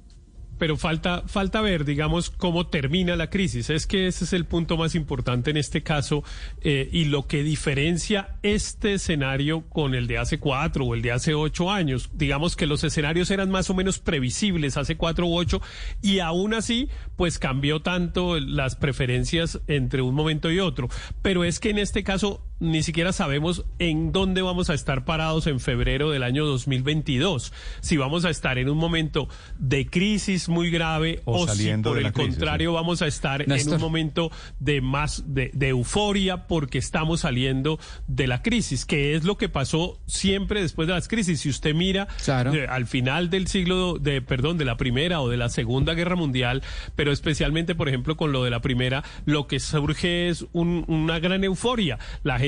pero 0.59 0.77
falta, 0.77 1.23
falta 1.27 1.61
ver, 1.61 1.85
digamos, 1.85 2.31
cómo 2.31 2.67
termina 2.67 3.17
la 3.17 3.31
crisis. 3.31 3.71
Es 3.71 3.87
que 3.87 4.07
ese 4.07 4.25
es 4.25 4.33
el 4.33 4.45
punto 4.45 4.77
más 4.77 4.95
importante 4.95 5.51
en 5.51 5.57
este 5.57 5.83
caso 5.83 6.25
eh, 6.61 6.89
y 6.93 7.07
lo 7.07 7.27
que 7.27 7.43
diferencia 7.43 8.37
este 8.43 8.95
escenario 8.95 9.63
con 9.69 9.95
el 9.95 10.07
de 10.07 10.19
hace 10.19 10.39
cuatro 10.39 10.85
o 10.85 10.95
el 10.95 11.03
de 11.03 11.13
hace 11.13 11.35
ocho 11.35 11.71
años. 11.71 12.11
Digamos 12.15 12.57
que 12.57 12.67
los 12.67 12.85
escenarios 12.85 13.31
eran 13.31 13.51
más 13.51 13.71
o 13.71 13.75
menos 13.75 13.99
previsibles 13.99 14.77
hace 14.77 14.97
cuatro 14.97 15.27
u 15.27 15.37
ocho 15.37 15.63
y 16.03 16.19
aún 16.19 16.55
así, 16.55 16.89
pues 17.17 17.39
cambió 17.39 17.81
tanto 17.81 18.39
las 18.41 18.77
preferencias 18.77 19.61
entre 19.67 20.03
un 20.03 20.15
momento 20.15 20.51
y 20.51 20.59
otro. 20.59 20.89
Pero 21.23 21.45
es 21.45 21.61
que 21.61 21.71
en 21.71 21.79
este 21.79 22.05
caso 22.05 22.48
ni 22.61 22.83
siquiera 22.83 23.13
sabemos 23.13 23.65
en 23.79 24.13
dónde 24.13 24.43
vamos 24.43 24.71
a 24.71 24.75
estar 24.75 25.05
parados 25.05 25.47
en 25.47 25.61
febrero 25.61 26.11
del 26.11 26.23
año 26.23 26.45
2022. 26.45 27.53
Si 27.81 27.97
vamos 27.97 28.25
a 28.25 28.31
estar 28.31 28.59
en 28.59 28.69
un 28.69 28.79
momento 28.79 29.29
de 29.59 29.87
crisis 29.87 30.49
muy 30.49 30.71
grave 30.71 31.21
o, 31.25 31.47
si 31.49 31.73
por 31.79 31.99
el 31.99 32.13
contrario 32.13 32.73
vamos 32.73 33.03
a 33.03 33.07
estar 33.07 33.43
en 33.43 33.73
un 33.73 33.81
momento 33.81 34.31
de 34.59 34.81
más 34.81 35.25
de, 35.27 35.53
euforia 35.69 36.47
porque 36.47 36.79
estamos 36.79 37.21
saliendo 37.21 37.79
de 38.07 38.27
la 38.27 38.43
crisis, 38.43 38.87
que 38.87 39.15
es 39.15 39.25
lo 39.25 39.37
que 39.37 39.49
pasó 39.49 40.01
siempre 40.07 40.63
después 40.63 40.89
de 40.89 40.95
las 40.95 41.09
crisis. 41.09 41.41
Si 41.41 41.51
usted 41.51 41.75
mira 41.75 42.09
eh, 42.27 42.67
al 42.69 42.87
final 42.87 43.31
del 43.31 43.47
siglo 43.49 43.99
de 43.99 44.23
perdón, 44.23 44.59
de 44.59 44.65
la 44.65 44.77
Primera 44.77 45.21
o 45.21 45.29
de 45.29 45.37
la 45.37 45.49
Segunda 45.49 45.95
Guerra 45.95 46.17
Mundial, 46.17 46.63
pero 46.97 47.13
especialmente 47.13 47.75
por 47.75 47.89
ejemplo 47.89 48.17
con 48.17 48.33
lo 48.33 48.45
de 48.45 48.51
la 48.51 48.61
Primera, 48.61 49.05
lo 49.27 49.47
que 49.47 49.61
surge 49.61 50.29
es 50.29 50.47
una 50.53 51.19
gran 51.19 51.45
euforia. 51.45 51.99
La 52.23 52.39
gente 52.39 52.48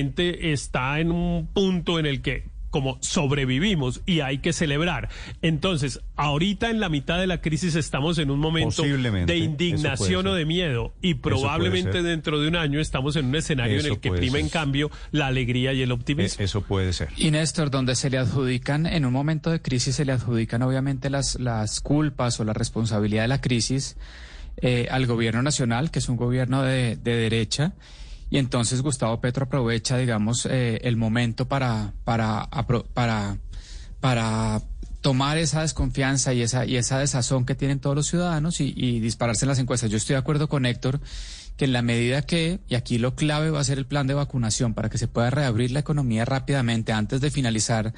está 0.52 1.00
en 1.00 1.10
un 1.10 1.46
punto 1.46 1.98
en 1.98 2.06
el 2.06 2.22
que 2.22 2.44
como 2.70 2.98
sobrevivimos 3.00 4.00
y 4.06 4.20
hay 4.20 4.38
que 4.38 4.52
celebrar. 4.52 5.08
Entonces, 5.42 6.00
ahorita 6.16 6.70
en 6.70 6.80
la 6.80 6.88
mitad 6.88 7.18
de 7.18 7.26
la 7.26 7.40
crisis 7.40 7.74
estamos 7.74 8.18
en 8.18 8.30
un 8.30 8.38
momento 8.38 8.82
de 8.82 9.36
indignación 9.36 10.26
o 10.28 10.34
de 10.34 10.46
miedo 10.46 10.94
y 11.02 11.14
probablemente 11.14 12.02
dentro 12.02 12.40
de 12.40 12.48
un 12.48 12.56
año 12.56 12.80
estamos 12.80 13.16
en 13.16 13.26
un 13.26 13.36
escenario 13.36 13.80
en 13.80 13.86
el 13.86 13.98
que 13.98 14.12
prima 14.12 14.38
en 14.38 14.48
cambio 14.48 14.90
la 15.10 15.26
alegría 15.26 15.72
y 15.72 15.82
el 15.82 15.92
optimismo. 15.92 16.40
E-, 16.40 16.44
eso 16.44 16.62
puede 16.62 16.92
ser. 16.92 17.08
Y 17.16 17.30
Néstor, 17.32 17.70
donde 17.70 17.96
se 17.96 18.08
le 18.08 18.18
adjudican, 18.18 18.86
en 18.86 19.04
un 19.04 19.12
momento 19.12 19.50
de 19.50 19.60
crisis 19.60 19.96
se 19.96 20.04
le 20.04 20.12
adjudican 20.12 20.62
obviamente 20.62 21.10
las, 21.10 21.38
las 21.40 21.80
culpas 21.80 22.38
o 22.38 22.44
la 22.44 22.52
responsabilidad 22.52 23.22
de 23.22 23.28
la 23.28 23.40
crisis 23.40 23.96
eh, 24.58 24.86
al 24.90 25.06
gobierno 25.06 25.42
nacional, 25.42 25.90
que 25.90 25.98
es 25.98 26.08
un 26.08 26.16
gobierno 26.16 26.62
de, 26.62 26.96
de 26.96 27.16
derecha 27.16 27.72
y 28.30 28.38
entonces 28.38 28.80
Gustavo 28.82 29.20
Petro 29.20 29.44
aprovecha, 29.44 29.96
digamos, 29.98 30.46
eh, 30.46 30.80
el 30.84 30.96
momento 30.96 31.48
para, 31.48 31.92
para, 32.04 32.48
para, 32.94 33.38
para 34.00 34.62
tomar 35.00 35.38
esa 35.38 35.62
desconfianza 35.62 36.32
y 36.32 36.42
esa, 36.42 36.64
y 36.64 36.76
esa 36.76 36.98
desazón 36.98 37.44
que 37.44 37.56
tienen 37.56 37.80
todos 37.80 37.96
los 37.96 38.06
ciudadanos 38.06 38.60
y, 38.60 38.72
y 38.76 39.00
dispararse 39.00 39.44
en 39.44 39.48
las 39.48 39.58
encuestas. 39.58 39.90
Yo 39.90 39.96
estoy 39.96 40.14
de 40.14 40.20
acuerdo 40.20 40.48
con 40.48 40.64
Héctor 40.64 41.00
que 41.60 41.66
en 41.66 41.74
la 41.74 41.82
medida 41.82 42.22
que, 42.22 42.58
y 42.68 42.74
aquí 42.74 42.96
lo 42.96 43.14
clave 43.14 43.50
va 43.50 43.60
a 43.60 43.64
ser 43.64 43.76
el 43.76 43.84
plan 43.84 44.06
de 44.06 44.14
vacunación 44.14 44.72
para 44.72 44.88
que 44.88 44.96
se 44.96 45.08
pueda 45.08 45.28
reabrir 45.28 45.72
la 45.72 45.80
economía 45.80 46.24
rápidamente 46.24 46.90
antes 46.90 47.20
de 47.20 47.30
finalizar 47.30 47.92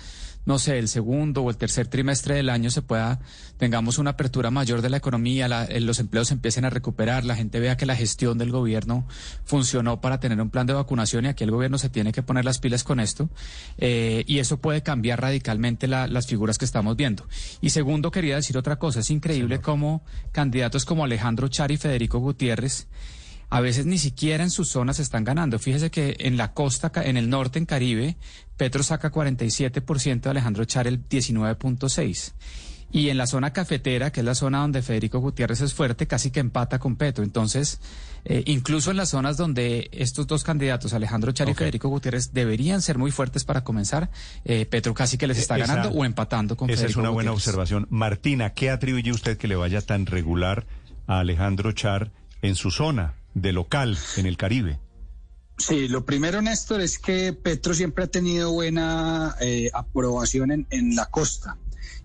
no 0.44 0.58
sé, 0.58 0.80
el 0.80 0.88
segundo 0.88 1.42
o 1.42 1.50
el 1.50 1.56
tercer 1.56 1.86
trimestre 1.86 2.34
del 2.34 2.50
año 2.50 2.72
se 2.72 2.82
pueda, 2.82 3.20
tengamos 3.58 3.98
una 3.98 4.10
apertura 4.10 4.50
mayor 4.50 4.82
de 4.82 4.90
la 4.90 4.96
economía, 4.96 5.66
eh, 5.68 5.80
los 5.80 6.00
empleos 6.00 6.32
empiecen 6.32 6.64
a 6.64 6.70
recuperar, 6.70 7.24
la 7.24 7.36
gente 7.36 7.60
vea 7.60 7.76
que 7.76 7.86
la 7.86 7.94
gestión 7.94 8.36
del 8.36 8.50
gobierno 8.50 9.06
funcionó 9.44 10.00
para 10.00 10.18
tener 10.18 10.40
un 10.40 10.50
plan 10.50 10.66
de 10.66 10.72
vacunación 10.72 11.26
y 11.26 11.28
aquí 11.28 11.44
el 11.44 11.52
gobierno 11.52 11.78
se 11.78 11.88
tiene 11.88 12.10
que 12.10 12.24
poner 12.24 12.44
las 12.44 12.58
pilas 12.58 12.82
con 12.82 12.98
esto 12.98 13.28
eh, 13.78 14.24
y 14.26 14.40
eso 14.40 14.56
puede 14.56 14.82
cambiar 14.82 15.20
radicalmente 15.20 15.86
las 15.86 16.26
figuras 16.26 16.58
que 16.58 16.64
estamos 16.64 16.96
viendo. 16.96 17.28
Y 17.60 17.70
segundo, 17.70 18.10
quería 18.10 18.34
decir 18.34 18.58
otra 18.58 18.80
cosa, 18.80 18.98
es 18.98 19.10
increíble 19.12 19.60
cómo 19.60 20.02
candidatos 20.32 20.84
como 20.84 21.04
Alejandro 21.04 21.46
Char 21.46 21.70
y 21.70 21.76
Federico 21.76 22.18
Gutiérrez 22.18 22.88
a 23.52 23.60
veces 23.60 23.84
ni 23.84 23.98
siquiera 23.98 24.42
en 24.42 24.48
sus 24.48 24.70
zonas 24.70 24.98
están 24.98 25.24
ganando. 25.24 25.58
Fíjese 25.58 25.90
que 25.90 26.16
en 26.20 26.38
la 26.38 26.54
costa, 26.54 26.90
en 27.04 27.18
el 27.18 27.28
norte, 27.28 27.58
en 27.58 27.66
Caribe, 27.66 28.16
Petro 28.56 28.82
saca 28.82 29.12
47%, 29.12 30.24
Alejandro 30.24 30.64
Char 30.64 30.86
el 30.86 31.06
19.6%. 31.06 32.32
Y 32.92 33.10
en 33.10 33.18
la 33.18 33.26
zona 33.26 33.52
cafetera, 33.52 34.10
que 34.10 34.20
es 34.20 34.26
la 34.26 34.34
zona 34.34 34.60
donde 34.60 34.80
Federico 34.80 35.18
Gutiérrez 35.18 35.60
es 35.60 35.74
fuerte, 35.74 36.06
casi 36.06 36.30
que 36.30 36.40
empata 36.40 36.78
con 36.78 36.96
Petro. 36.96 37.24
Entonces, 37.24 37.78
eh, 38.24 38.42
incluso 38.46 38.90
en 38.90 38.96
las 38.96 39.10
zonas 39.10 39.36
donde 39.36 39.90
estos 39.92 40.26
dos 40.26 40.44
candidatos, 40.44 40.94
Alejandro 40.94 41.32
Char 41.32 41.50
y 41.50 41.54
Federico 41.54 41.90
Gutiérrez, 41.90 42.32
deberían 42.32 42.80
ser 42.80 42.96
muy 42.96 43.10
fuertes 43.10 43.44
para 43.44 43.64
comenzar, 43.64 44.10
eh, 44.46 44.64
Petro 44.64 44.94
casi 44.94 45.18
que 45.18 45.26
les 45.26 45.36
está 45.36 45.58
ganando 45.58 45.90
o 45.90 46.06
empatando 46.06 46.56
con 46.56 46.70
Esa 46.70 46.86
es 46.86 46.96
una 46.96 47.10
buena 47.10 47.32
observación. 47.32 47.86
Martina, 47.90 48.54
¿qué 48.54 48.70
atribuye 48.70 49.12
usted 49.12 49.36
que 49.36 49.46
le 49.46 49.56
vaya 49.56 49.82
tan 49.82 50.06
regular 50.06 50.66
a 51.06 51.18
Alejandro 51.18 51.72
Char 51.72 52.12
en 52.40 52.54
su 52.54 52.70
zona? 52.70 53.16
De 53.34 53.52
local 53.52 53.98
en 54.16 54.26
el 54.26 54.36
Caribe? 54.36 54.78
Sí, 55.58 55.88
lo 55.88 56.04
primero, 56.04 56.42
Néstor, 56.42 56.80
es 56.80 56.98
que 56.98 57.32
Petro 57.32 57.74
siempre 57.74 58.04
ha 58.04 58.08
tenido 58.08 58.52
buena 58.52 59.36
eh, 59.40 59.70
aprobación 59.72 60.50
en, 60.50 60.66
en, 60.70 60.96
la 60.96 61.06
costa. 61.06 61.56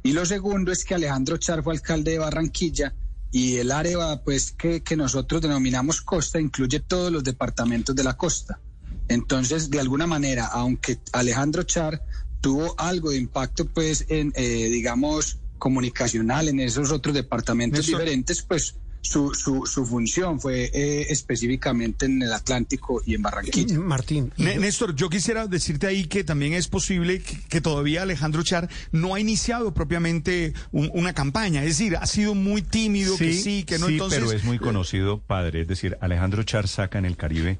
Y 0.03 0.11
lo 0.11 0.25
segundo 0.25 0.71
es 0.71 0.83
que 0.85 0.95
Alejandro 0.95 1.37
Char 1.37 1.63
fue 1.63 1.73
alcalde 1.73 2.11
de 2.11 2.19
Barranquilla 2.19 2.93
y 3.31 3.57
el 3.57 3.71
área 3.71 4.21
pues, 4.23 4.51
que, 4.51 4.83
que 4.83 4.95
nosotros 4.95 5.41
denominamos 5.41 6.01
costa 6.01 6.39
incluye 6.39 6.79
todos 6.79 7.11
los 7.11 7.23
departamentos 7.23 7.95
de 7.95 8.03
la 8.03 8.15
costa. 8.15 8.59
Entonces, 9.07 9.69
de 9.69 9.79
alguna 9.79 10.07
manera, 10.07 10.47
aunque 10.47 10.99
Alejandro 11.13 11.63
Char 11.63 12.03
tuvo 12.41 12.75
algo 12.77 13.11
de 13.11 13.17
impacto, 13.17 13.65
pues, 13.65 14.05
en, 14.09 14.33
eh, 14.35 14.69
digamos, 14.69 15.39
comunicacional 15.57 16.49
en 16.49 16.59
esos 16.59 16.91
otros 16.91 17.15
departamentos 17.15 17.85
diferentes, 17.85 18.41
pues 18.41 18.75
su, 19.07 19.33
su, 19.33 19.65
su 19.65 19.85
función 19.85 20.41
fue 20.41 20.69
eh, 20.73 21.07
específicamente 21.09 22.07
en 22.07 22.21
el 22.21 22.33
Atlántico 22.33 23.01
y 23.05 23.15
en 23.15 23.21
Barranquilla. 23.21 23.79
Martín. 23.79 24.33
Néstor, 24.37 24.95
yo 24.95 25.09
quisiera 25.09 25.47
decirte 25.47 25.87
ahí 25.87 26.07
que 26.07 26.25
también 26.25 26.53
es 26.53 26.67
posible 26.67 27.21
que, 27.21 27.61
todavía 27.61 28.01
Alejandro 28.03 28.43
Char 28.43 28.69
no 28.91 29.15
ha 29.15 29.19
iniciado 29.19 29.73
propiamente 29.73 30.53
una 30.71 31.13
campaña, 31.13 31.63
es 31.63 31.77
decir, 31.77 31.95
ha 31.95 32.05
sido 32.05 32.35
muy 32.35 32.61
tímido, 32.61 33.17
que 33.17 33.33
sí, 33.33 33.63
que 33.63 33.79
no. 33.79 33.87
Sí, 33.87 33.93
entonces... 33.93 34.19
pero 34.19 34.31
es 34.31 34.43
muy 34.43 34.59
conocido, 34.59 35.19
padre, 35.19 35.61
es 35.61 35.67
decir, 35.67 35.97
Alejandro 36.01 36.43
Char 36.43 36.67
saca 36.67 36.99
en 36.99 37.05
el 37.05 37.15
Caribe 37.15 37.57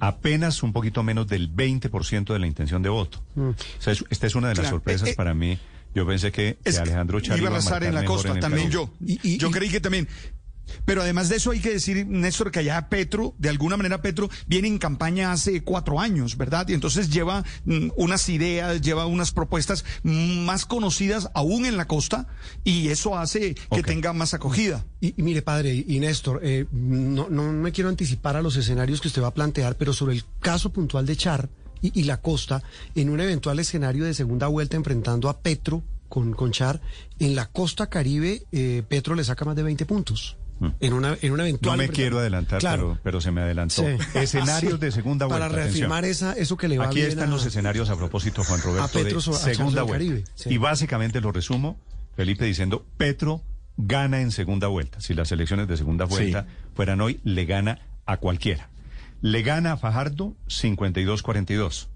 apenas 0.00 0.62
un 0.62 0.72
poquito 0.72 1.02
menos 1.02 1.26
del 1.26 1.52
20% 1.52 2.32
de 2.32 2.38
la 2.38 2.46
intención 2.46 2.82
de 2.82 2.88
voto. 2.88 3.20
Mm. 3.34 3.48
O 3.48 3.54
sea, 3.80 3.94
esta 4.10 4.26
es 4.26 4.34
una 4.36 4.48
de 4.48 4.54
las 4.54 4.68
sorpresas 4.68 5.08
eh, 5.08 5.12
eh, 5.12 5.14
para 5.16 5.34
mí. 5.34 5.58
Yo 5.94 6.06
pensé 6.06 6.30
que, 6.30 6.58
Alejandro 6.64 7.20
Char 7.20 7.38
iba 7.38 7.48
a 7.48 7.52
arrasar 7.52 7.82
en 7.82 7.94
la 7.94 8.04
costa, 8.04 8.38
también 8.38 8.70
yo. 8.70 8.90
yo 9.00 9.50
creí 9.50 9.68
que 9.68 9.80
también. 9.80 10.08
Pero 10.84 11.02
además 11.02 11.28
de 11.28 11.36
eso 11.36 11.50
hay 11.50 11.60
que 11.60 11.72
decir, 11.72 12.06
Néstor, 12.06 12.50
que 12.50 12.60
allá 12.60 12.88
Petro, 12.88 13.34
de 13.38 13.48
alguna 13.48 13.76
manera 13.76 14.02
Petro, 14.02 14.28
viene 14.46 14.68
en 14.68 14.78
campaña 14.78 15.32
hace 15.32 15.62
cuatro 15.62 16.00
años, 16.00 16.36
¿verdad? 16.36 16.68
Y 16.68 16.74
entonces 16.74 17.10
lleva 17.10 17.44
mm, 17.64 17.88
unas 17.96 18.28
ideas, 18.28 18.80
lleva 18.80 19.06
unas 19.06 19.32
propuestas 19.32 19.84
más 20.02 20.66
conocidas 20.66 21.30
aún 21.34 21.66
en 21.66 21.76
la 21.76 21.86
costa 21.86 22.26
y 22.64 22.88
eso 22.88 23.16
hace 23.18 23.54
que 23.54 23.82
tenga 23.82 24.12
más 24.12 24.34
acogida. 24.34 24.84
Y, 25.00 25.14
mire, 25.16 25.42
padre, 25.42 25.84
y 25.86 26.00
Néstor, 26.00 26.40
eh, 26.42 26.66
no, 26.72 27.28
no 27.28 27.52
me 27.52 27.72
quiero 27.72 27.88
anticipar 27.88 28.36
a 28.36 28.42
los 28.42 28.56
escenarios 28.56 29.00
que 29.00 29.08
usted 29.08 29.22
va 29.22 29.28
a 29.28 29.34
plantear, 29.34 29.76
pero 29.76 29.92
sobre 29.92 30.14
el 30.14 30.24
caso 30.40 30.72
puntual 30.72 31.06
de 31.06 31.16
Char 31.16 31.48
y, 31.80 32.04
la 32.04 32.20
costa, 32.20 32.62
en 32.94 33.10
un 33.10 33.20
eventual 33.20 33.58
escenario 33.58 34.04
de 34.04 34.14
segunda 34.14 34.48
vuelta 34.48 34.76
enfrentando 34.76 35.28
a 35.28 35.40
Petro 35.40 35.82
con, 36.08 36.32
con 36.32 36.50
Char, 36.50 36.80
en 37.18 37.34
la 37.34 37.46
costa 37.46 37.88
caribe, 37.88 38.42
eh, 38.52 38.82
Petro 38.88 39.14
le 39.14 39.24
saca 39.24 39.44
más 39.44 39.56
de 39.56 39.62
20 39.62 39.86
puntos. 39.86 40.36
Mm. 40.60 40.66
en 40.80 40.92
una, 40.92 41.16
en 41.20 41.32
una 41.32 41.44
eventual. 41.44 41.76
No 41.76 41.82
me 41.82 41.88
quiero 41.88 42.18
adelantar, 42.18 42.60
pero, 42.60 42.98
pero, 43.02 43.20
se 43.20 43.30
me 43.30 43.42
adelantó. 43.42 43.84
Escenarios 44.14 44.80
de 44.80 44.90
segunda 44.90 45.26
vuelta. 45.26 45.48
Para 45.48 45.62
reafirmar 45.62 46.04
esa, 46.04 46.32
eso 46.32 46.56
que 46.56 46.68
le 46.68 46.78
va 46.78 46.86
Aquí 46.86 47.00
están 47.00 47.30
los 47.30 47.46
escenarios 47.46 47.90
a 47.90 47.96
propósito, 47.96 48.42
Juan 48.44 48.60
Roberto, 48.60 49.04
de 49.04 49.20
segunda 49.20 49.82
vuelta. 49.82 50.30
Y 50.46 50.58
básicamente 50.58 51.20
lo 51.20 51.32
resumo, 51.32 51.78
Felipe 52.16 52.44
diciendo, 52.44 52.84
Petro 52.96 53.42
gana 53.76 54.20
en 54.20 54.32
segunda 54.32 54.66
vuelta. 54.66 55.00
Si 55.00 55.14
las 55.14 55.30
elecciones 55.30 55.68
de 55.68 55.76
segunda 55.76 56.04
vuelta 56.04 56.46
fueran 56.74 57.00
hoy, 57.00 57.20
le 57.24 57.44
gana 57.44 57.78
a 58.06 58.16
cualquiera. 58.16 58.68
Le 59.20 59.42
gana 59.42 59.72
a 59.72 59.76
Fajardo 59.76 60.36
52-42. 60.48 61.86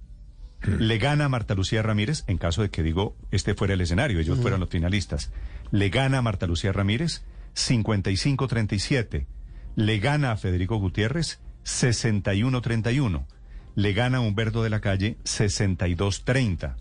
Mm. 0.64 0.74
Le 0.74 0.98
gana 0.98 1.24
a 1.24 1.28
Marta 1.28 1.54
Lucía 1.54 1.82
Ramírez, 1.82 2.24
en 2.28 2.38
caso 2.38 2.62
de 2.62 2.70
que 2.70 2.82
digo, 2.82 3.16
este 3.32 3.54
fuera 3.54 3.74
el 3.74 3.80
escenario, 3.80 4.20
ellos 4.20 4.38
mm. 4.38 4.42
fueran 4.42 4.60
los 4.60 4.68
finalistas. 4.68 5.30
Le 5.72 5.88
gana 5.88 6.18
a 6.18 6.22
Marta 6.22 6.46
Lucía 6.46 6.72
Ramírez 6.72 7.22
55-37. 7.54 9.26
Le 9.74 9.98
gana 9.98 10.32
a 10.32 10.36
Federico 10.36 10.78
Gutiérrez 10.78 11.40
61-31. 11.64 13.26
Le 13.74 13.92
gana 13.92 14.18
a 14.18 14.20
Humberto 14.20 14.62
de 14.62 14.70
la 14.70 14.80
Calle 14.80 15.18
62-30. 15.24 16.76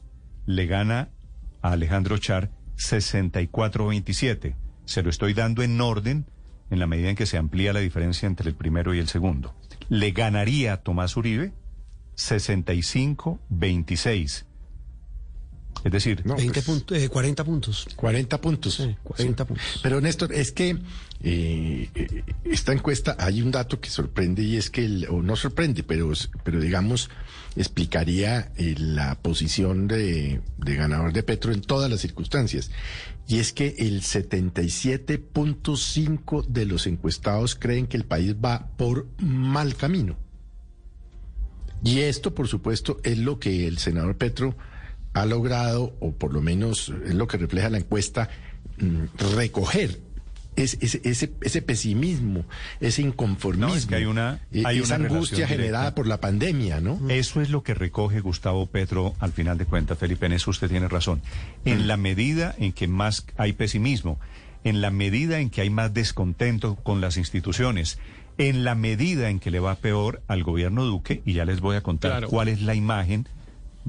Le 0.45 0.65
gana 0.65 1.09
a 1.61 1.71
Alejandro 1.71 2.17
Char 2.17 2.51
64-27. 2.77 4.55
Se 4.85 5.03
lo 5.03 5.09
estoy 5.09 5.33
dando 5.33 5.63
en 5.63 5.79
orden 5.79 6.25
en 6.69 6.79
la 6.79 6.87
medida 6.87 7.09
en 7.09 7.15
que 7.15 7.25
se 7.25 7.37
amplía 7.37 7.73
la 7.73 7.81
diferencia 7.81 8.27
entre 8.27 8.49
el 8.49 8.55
primero 8.55 8.93
y 8.93 8.99
el 8.99 9.07
segundo. 9.07 9.55
Le 9.89 10.11
ganaría 10.11 10.73
a 10.73 10.77
Tomás 10.77 11.17
Uribe 11.17 11.53
65-26. 12.15 14.45
Es 15.83 15.91
decir, 15.91 16.21
20 16.23 16.61
pues, 16.61 17.09
40 17.09 17.43
puntos. 17.43 17.87
40 17.95 18.39
puntos. 18.39 18.87
40 19.03 19.45
puntos. 19.45 19.79
Pero 19.81 19.99
Néstor, 19.99 20.31
es 20.31 20.51
que 20.51 20.77
eh, 21.23 21.89
eh, 21.95 22.23
esta 22.43 22.71
encuesta 22.71 23.15
hay 23.19 23.41
un 23.41 23.49
dato 23.51 23.79
que 23.79 23.89
sorprende 23.89 24.43
y 24.43 24.57
es 24.57 24.69
que, 24.69 24.85
el, 24.85 25.07
o 25.09 25.23
no 25.23 25.35
sorprende, 25.35 25.81
pero, 25.83 26.11
pero 26.43 26.59
digamos, 26.59 27.09
explicaría 27.55 28.51
eh, 28.57 28.75
la 28.77 29.15
posición 29.15 29.87
de, 29.87 30.41
de 30.57 30.75
ganador 30.75 31.13
de 31.13 31.23
Petro 31.23 31.51
en 31.51 31.61
todas 31.61 31.89
las 31.89 32.01
circunstancias. 32.01 32.69
Y 33.27 33.39
es 33.39 33.53
que 33.53 33.73
el 33.79 34.01
77.5 34.01 36.45
de 36.47 36.65
los 36.65 36.85
encuestados 36.85 37.55
creen 37.55 37.87
que 37.87 37.97
el 37.97 38.05
país 38.05 38.35
va 38.35 38.67
por 38.77 39.07
mal 39.19 39.75
camino. 39.75 40.15
Y 41.83 42.01
esto, 42.01 42.35
por 42.35 42.47
supuesto, 42.47 42.99
es 43.03 43.17
lo 43.17 43.39
que 43.39 43.67
el 43.67 43.79
senador 43.79 44.15
Petro 44.15 44.55
ha 45.13 45.25
logrado, 45.25 45.95
o 45.99 46.11
por 46.11 46.33
lo 46.33 46.41
menos 46.41 46.93
es 47.05 47.15
lo 47.15 47.27
que 47.27 47.37
refleja 47.37 47.69
la 47.69 47.77
encuesta, 47.77 48.29
mm, 48.77 49.35
recoger 49.35 49.99
ese, 50.55 50.77
ese, 50.81 51.31
ese, 51.41 51.61
pesimismo, 51.61 52.45
ese 52.79 53.01
inconformismo, 53.01 53.87
que 53.87 53.95
hay 53.95 54.05
una, 54.05 54.41
hay 54.65 54.79
esa 54.79 54.95
angustia 54.95 55.47
generada 55.47 55.95
por 55.95 56.07
la 56.07 56.19
pandemia, 56.19 56.81
¿no? 56.81 56.99
Eso 57.09 57.41
es 57.41 57.49
lo 57.49 57.63
que 57.63 57.73
recoge 57.73 58.19
Gustavo 58.19 58.65
Petro 58.65 59.15
al 59.19 59.31
final 59.31 59.57
de 59.57 59.65
cuentas, 59.65 59.97
Felipe, 59.97 60.25
en 60.25 60.33
eso 60.33 60.51
usted 60.51 60.69
tiene 60.69 60.87
razón. 60.87 61.21
En 61.63 61.87
la 61.87 61.97
medida 61.97 62.53
en 62.57 62.73
que 62.73 62.87
más 62.87 63.25
hay 63.37 63.53
pesimismo, 63.53 64.19
en 64.63 64.81
la 64.81 64.91
medida 64.91 65.39
en 65.39 65.49
que 65.49 65.61
hay 65.61 65.69
más 65.69 65.93
descontento 65.93 66.75
con 66.75 67.01
las 67.01 67.17
instituciones, 67.17 67.97
en 68.37 68.63
la 68.63 68.75
medida 68.75 69.29
en 69.29 69.39
que 69.39 69.51
le 69.51 69.59
va 69.59 69.75
peor 69.75 70.21
al 70.27 70.43
gobierno 70.43 70.83
Duque, 70.85 71.21
y 71.25 71.33
ya 71.33 71.45
les 71.45 71.61
voy 71.61 71.77
a 71.77 71.81
contar 71.81 72.25
cuál 72.27 72.49
es 72.49 72.61
la 72.61 72.75
imagen 72.75 73.27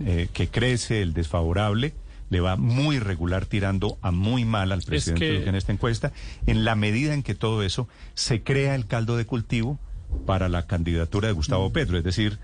eh, 0.01 0.29
que 0.33 0.49
crece, 0.49 1.03
el 1.03 1.13
desfavorable, 1.13 1.95
le 2.31 2.41
va 2.41 2.57
muy 2.57 2.99
regular 2.99 3.45
tirando 3.45 3.99
a 4.01 4.11
muy 4.11 4.47
mal 4.47 4.73
al 4.73 4.83
presidente 4.83 5.47
en 5.47 5.55
esta 5.55 5.73
encuesta, 5.73 6.13
en 6.47 6.65
la 6.65 6.75
medida 6.75 7.13
en 7.13 7.23
que 7.23 7.35
todo 7.35 7.63
eso 7.63 7.89
se 8.15 8.43
crea 8.43 8.75
el 8.75 8.87
caldo 8.87 9.19
de 9.19 9.27
cultivo 9.27 9.79
para 10.25 10.49
la 10.49 10.67
candidatura 10.67 11.29
de 11.29 11.35
Gustavo 11.35 11.69
mm. 11.69 11.73
Petro, 11.73 11.99
es 11.99 12.05
decir, 12.05 12.39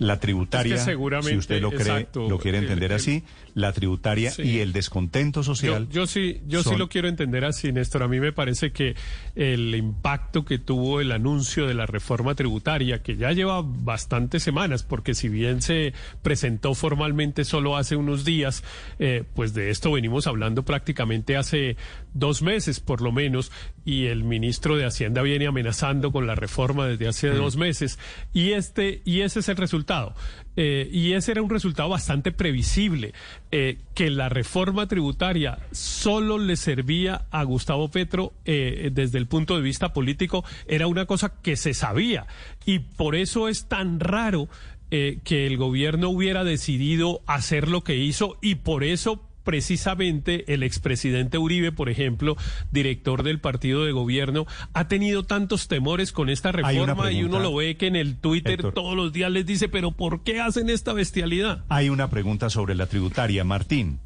la 0.00 0.18
tributaria, 0.18 0.78
si 1.22 1.36
usted 1.36 1.60
lo 1.60 1.70
cree, 1.70 2.08
lo 2.14 2.38
quiere 2.38 2.58
entender 2.58 2.92
así, 2.92 3.22
la 3.54 3.72
tributaria 3.72 4.32
y 4.38 4.58
el 4.58 4.72
descontento 4.72 5.42
social. 5.42 5.88
Yo, 5.90 6.06
sí, 6.06 6.40
yo 6.46 6.62
sí 6.62 6.76
lo 6.76 6.88
quiero 6.88 7.08
entender 7.08 7.44
así, 7.44 7.72
Néstor. 7.72 8.02
A 8.02 8.08
mí 8.08 8.20
me 8.20 8.32
parece 8.32 8.72
que 8.72 8.94
el 9.34 9.74
impacto 9.74 10.44
que 10.44 10.58
tuvo 10.58 11.00
el 11.00 11.12
anuncio 11.12 11.66
de 11.66 11.74
la 11.74 11.86
reforma 11.86 12.34
tributaria, 12.34 13.02
que 13.02 13.16
ya 13.16 13.32
lleva 13.32 13.62
bastantes 13.62 14.42
semanas, 14.42 14.82
porque 14.82 15.14
si 15.14 15.28
bien 15.28 15.62
se 15.62 15.92
presentó 16.22 16.74
formalmente 16.74 17.44
solo 17.44 17.76
hace 17.76 17.96
unos 17.96 18.24
días, 18.24 18.62
eh, 18.98 19.24
pues 19.34 19.54
de 19.54 19.70
esto 19.70 19.92
venimos 19.92 20.26
hablando 20.26 20.64
prácticamente 20.64 21.36
hace 21.36 21.76
dos 22.14 22.42
meses, 22.42 22.80
por 22.80 23.00
lo 23.00 23.12
menos, 23.12 23.52
y 23.84 24.06
el 24.06 24.24
ministro 24.24 24.76
de 24.76 24.84
Hacienda 24.84 25.22
viene 25.22 25.46
amenazando 25.46 26.12
con 26.12 26.26
la 26.26 26.34
reforma 26.34 26.86
desde 26.86 27.08
hace 27.08 27.30
mm. 27.30 27.36
dos 27.36 27.56
meses, 27.56 27.98
y 28.32 28.52
este 28.52 29.02
y 29.04 29.20
ese 29.22 29.40
es 29.40 29.48
el 29.48 29.56
resultado. 29.56 30.14
Eh, 30.56 30.88
y 30.92 31.12
ese 31.12 31.32
era 31.32 31.42
un 31.42 31.50
resultado 31.50 31.88
bastante 31.88 32.32
previsible, 32.32 33.14
eh, 33.50 33.78
que 33.94 34.10
la 34.10 34.28
reforma 34.28 34.88
tributaria 34.88 35.58
solo 35.70 36.38
le 36.38 36.56
servía 36.56 37.26
a 37.30 37.44
Gustavo 37.44 37.88
Petro 37.88 38.32
eh, 38.44 38.90
desde 38.92 39.18
el 39.18 39.26
punto 39.26 39.56
de 39.56 39.62
vista 39.62 39.92
político, 39.92 40.44
era 40.66 40.86
una 40.86 41.06
cosa 41.06 41.32
que 41.42 41.56
se 41.56 41.74
sabía. 41.74 42.26
Y 42.66 42.80
por 42.80 43.14
eso 43.14 43.48
es 43.48 43.66
tan 43.66 44.00
raro 44.00 44.48
que 44.90 45.46
el 45.46 45.56
gobierno 45.56 46.08
hubiera 46.08 46.42
decidido 46.42 47.20
hacer 47.26 47.68
lo 47.68 47.84
que 47.84 47.94
hizo 47.94 48.38
y 48.42 48.56
por 48.56 48.82
eso 48.82 49.29
precisamente 49.50 50.54
el 50.54 50.62
expresidente 50.62 51.36
Uribe, 51.36 51.72
por 51.72 51.88
ejemplo, 51.88 52.36
director 52.70 53.24
del 53.24 53.40
partido 53.40 53.84
de 53.84 53.90
gobierno, 53.90 54.46
ha 54.74 54.86
tenido 54.86 55.24
tantos 55.24 55.66
temores 55.66 56.12
con 56.12 56.30
esta 56.30 56.52
reforma 56.52 57.10
y 57.10 57.24
uno 57.24 57.40
lo 57.40 57.52
ve 57.56 57.76
que 57.76 57.88
en 57.88 57.96
el 57.96 58.14
Twitter 58.16 58.62
todos 58.72 58.94
los 58.94 59.12
días 59.12 59.28
les 59.32 59.44
dice, 59.44 59.68
pero 59.68 59.90
¿por 59.90 60.22
qué 60.22 60.40
hacen 60.40 60.70
esta 60.70 60.92
bestialidad? 60.92 61.64
Hay 61.68 61.88
una 61.88 62.10
pregunta 62.10 62.48
sobre 62.48 62.76
la 62.76 62.86
tributaria, 62.86 63.42
Martín. 63.42 63.98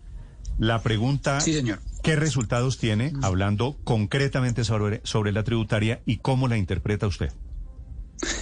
La 0.59 0.81
pregunta, 0.81 1.39
sí, 1.43 1.53
señor. 1.53 1.81
¿qué 2.03 2.17
resultados 2.17 2.79
tiene 2.79 3.13
hablando 3.21 3.77
concretamente 3.85 4.65
sobre, 4.65 5.03
sobre 5.05 5.31
la 5.31 5.45
tributaria 5.45 6.01
y 6.07 6.19
cómo 6.19 6.49
la 6.49 6.57
interpreta 6.57 7.07
usted? 7.07 7.33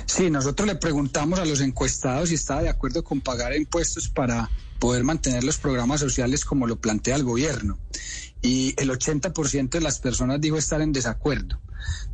Sí, 0.07 0.31
nosotros 0.31 0.69
le 0.69 0.77
preguntamos 0.77 1.41
a 1.41 1.45
los 1.45 1.61
encuestados 1.63 2.29
si 2.29 2.37
estaba 2.37 2.63
de 2.63 2.69
acuerdo 2.69 3.03
con 3.03 3.21
pagar 3.21 3.57
impuestos 3.57 4.09
para 4.09 4.49
poder 4.83 5.05
mantener 5.05 5.45
los 5.45 5.59
programas 5.59 6.01
sociales 6.01 6.45
como 6.45 6.67
lo 6.67 6.75
plantea 6.75 7.15
el 7.15 7.23
gobierno. 7.23 7.79
Y 8.43 8.75
el 8.79 8.91
80% 8.91 9.69
de 9.71 9.81
las 9.81 10.01
personas 10.01 10.41
dijo 10.41 10.57
estar 10.57 10.81
en 10.81 10.93
desacuerdo. 10.93 11.61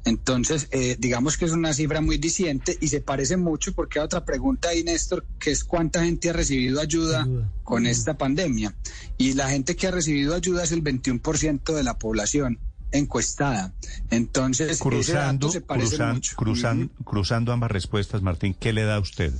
Entonces, 0.04 0.68
eh, 0.70 0.94
digamos 0.98 1.38
que 1.38 1.46
es 1.46 1.52
una 1.52 1.72
cifra 1.72 2.02
muy 2.02 2.18
diciente 2.18 2.76
y 2.78 2.88
se 2.88 3.00
parece 3.00 3.38
mucho 3.38 3.72
porque 3.72 3.98
hay 3.98 4.04
otra 4.04 4.26
pregunta 4.26 4.68
ahí, 4.68 4.84
Néstor, 4.84 5.24
que 5.38 5.50
es 5.50 5.64
cuánta 5.64 6.04
gente 6.04 6.28
ha 6.28 6.34
recibido 6.34 6.82
ayuda, 6.82 7.26
con 7.64 7.86
esta 7.86 8.18
pandemia. 8.18 8.74
Y 9.16 9.32
la 9.32 9.48
gente 9.48 9.74
que 9.74 9.86
ha 9.86 9.90
recibido 9.90 10.34
ayuda 10.34 10.64
es 10.64 10.72
el 10.72 10.84
21% 10.84 11.74
de 11.74 11.82
la 11.82 11.98
población 11.98 12.58
encuestada. 12.92 13.72
Entonces, 14.10 14.78
cruzando, 14.78 15.50
cruzando, 17.06 17.52
ambas 17.52 17.70
respuestas, 17.70 18.20
Martín, 18.20 18.54
¿qué 18.60 18.74
le 18.74 18.82
da 18.82 18.96
a 18.96 19.00
usted? 19.00 19.32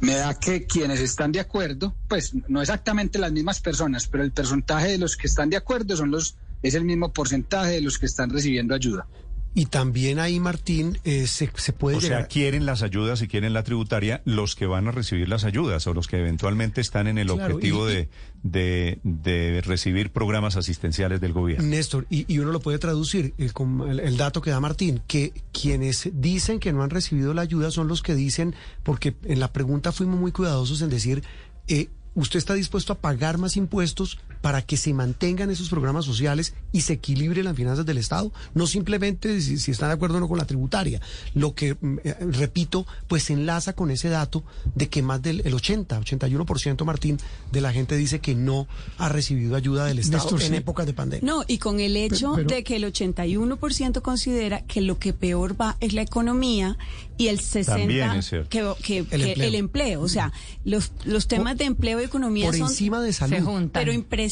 Me 0.00 0.14
da 0.14 0.38
que 0.38 0.66
quienes 0.66 1.00
están 1.00 1.32
de 1.32 1.40
acuerdo, 1.40 1.94
pues 2.08 2.32
no 2.48 2.60
exactamente 2.60 3.18
las 3.18 3.32
mismas 3.32 3.60
personas, 3.60 4.06
pero 4.06 4.24
el 4.24 4.32
porcentaje 4.32 4.88
de 4.88 4.98
los 4.98 5.16
que 5.16 5.26
están 5.26 5.50
de 5.50 5.56
acuerdo 5.56 5.96
son 5.96 6.10
los 6.10 6.36
es 6.62 6.74
el 6.74 6.84
mismo 6.84 7.12
porcentaje 7.12 7.72
de 7.72 7.80
los 7.80 7.98
que 7.98 8.06
están 8.06 8.30
recibiendo 8.30 8.74
ayuda. 8.74 9.06
Y 9.54 9.66
también 9.66 10.18
ahí, 10.18 10.38
Martín, 10.38 10.98
eh, 11.04 11.26
se, 11.26 11.48
puede... 11.72 11.96
O 11.96 12.00
sea, 12.00 12.26
quieren 12.26 12.66
las 12.66 12.82
ayudas 12.82 13.22
y 13.22 13.28
quieren 13.28 13.52
la 13.52 13.64
tributaria 13.64 14.22
los 14.24 14.54
que 14.54 14.66
van 14.66 14.86
a 14.88 14.92
recibir 14.92 15.28
las 15.28 15.44
ayudas 15.44 15.86
o 15.86 15.94
los 15.94 16.06
que 16.06 16.18
eventualmente 16.18 16.80
están 16.80 17.08
en 17.08 17.18
el 17.18 17.30
objetivo 17.30 17.86
de, 17.86 18.08
de, 18.42 19.62
recibir 19.64 20.10
programas 20.10 20.56
asistenciales 20.56 21.20
del 21.20 21.32
gobierno. 21.32 21.66
Néstor, 21.66 22.06
y, 22.10 22.38
uno 22.38 22.52
lo 22.52 22.60
puede 22.60 22.78
traducir 22.78 23.34
eh, 23.38 23.50
con 23.52 23.88
el, 23.88 24.16
dato 24.16 24.40
que 24.40 24.50
da 24.50 24.60
Martín, 24.60 25.00
que 25.06 25.32
quienes 25.52 26.10
dicen 26.12 26.60
que 26.60 26.72
no 26.72 26.82
han 26.82 26.90
recibido 26.90 27.34
la 27.34 27.42
ayuda 27.42 27.70
son 27.70 27.88
los 27.88 28.02
que 28.02 28.14
dicen, 28.14 28.54
porque 28.82 29.16
en 29.24 29.40
la 29.40 29.52
pregunta 29.52 29.92
fuimos 29.92 30.20
muy 30.20 30.32
cuidadosos 30.32 30.82
en 30.82 30.90
decir... 30.90 31.22
Eh, 31.66 31.88
¿Usted 32.14 32.38
está 32.38 32.54
dispuesto 32.54 32.92
a 32.92 32.98
pagar 32.98 33.38
más 33.38 33.56
impuestos 33.56 34.18
para 34.40 34.62
que 34.62 34.76
se 34.76 34.94
mantengan 34.94 35.50
esos 35.50 35.68
programas 35.68 36.04
sociales 36.04 36.54
y 36.72 36.82
se 36.82 36.94
equilibre 36.94 37.42
las 37.42 37.56
finanzas 37.56 37.86
del 37.86 37.98
Estado? 37.98 38.32
No 38.54 38.66
simplemente 38.66 39.40
si, 39.40 39.58
si 39.58 39.70
están 39.70 39.88
de 39.88 39.94
acuerdo 39.94 40.16
o 40.16 40.20
no 40.20 40.28
con 40.28 40.38
la 40.38 40.44
tributaria. 40.44 41.00
Lo 41.34 41.54
que, 41.54 41.74
mm, 41.74 41.98
eh, 42.04 42.16
repito, 42.32 42.86
pues 43.06 43.24
se 43.24 43.32
enlaza 43.32 43.72
con 43.72 43.90
ese 43.90 44.08
dato 44.08 44.44
de 44.74 44.88
que 44.88 45.02
más 45.02 45.22
del 45.22 45.42
el 45.44 45.54
80, 45.54 46.00
81%, 46.00 46.84
Martín, 46.84 47.18
de 47.52 47.60
la 47.60 47.72
gente 47.72 47.96
dice 47.96 48.20
que 48.20 48.34
no 48.34 48.66
ha 48.98 49.08
recibido 49.08 49.56
ayuda 49.56 49.86
del 49.86 49.98
Estado 49.98 50.38
en 50.40 50.54
épocas 50.54 50.86
de 50.86 50.92
pandemia. 50.92 51.26
No, 51.30 51.44
y 51.46 51.58
con 51.58 51.80
el 51.80 51.96
hecho 51.96 52.34
de 52.34 52.62
que 52.64 52.76
el 52.76 52.84
81% 52.84 54.02
considera 54.02 54.62
que 54.62 54.80
lo 54.80 54.98
que 54.98 55.12
peor 55.12 55.60
va 55.60 55.76
es 55.80 55.92
la 55.92 56.02
economía 56.02 56.76
y 57.16 57.28
el 57.28 57.40
60% 57.40 58.48
que, 58.48 59.04
el, 59.10 59.54
empleo. 59.54 60.00
O 60.00 60.08
sea, 60.08 60.32
los, 60.64 60.92
los 61.04 61.26
temas 61.26 61.56
de 61.58 61.64
empleo 61.64 62.00
y 62.00 62.04
economía 62.04 62.46
por 62.46 62.56
encima 62.56 63.00
de 63.00 63.12
salud. 63.12 63.68
pero 63.72 63.92
impresionante. 63.92 64.27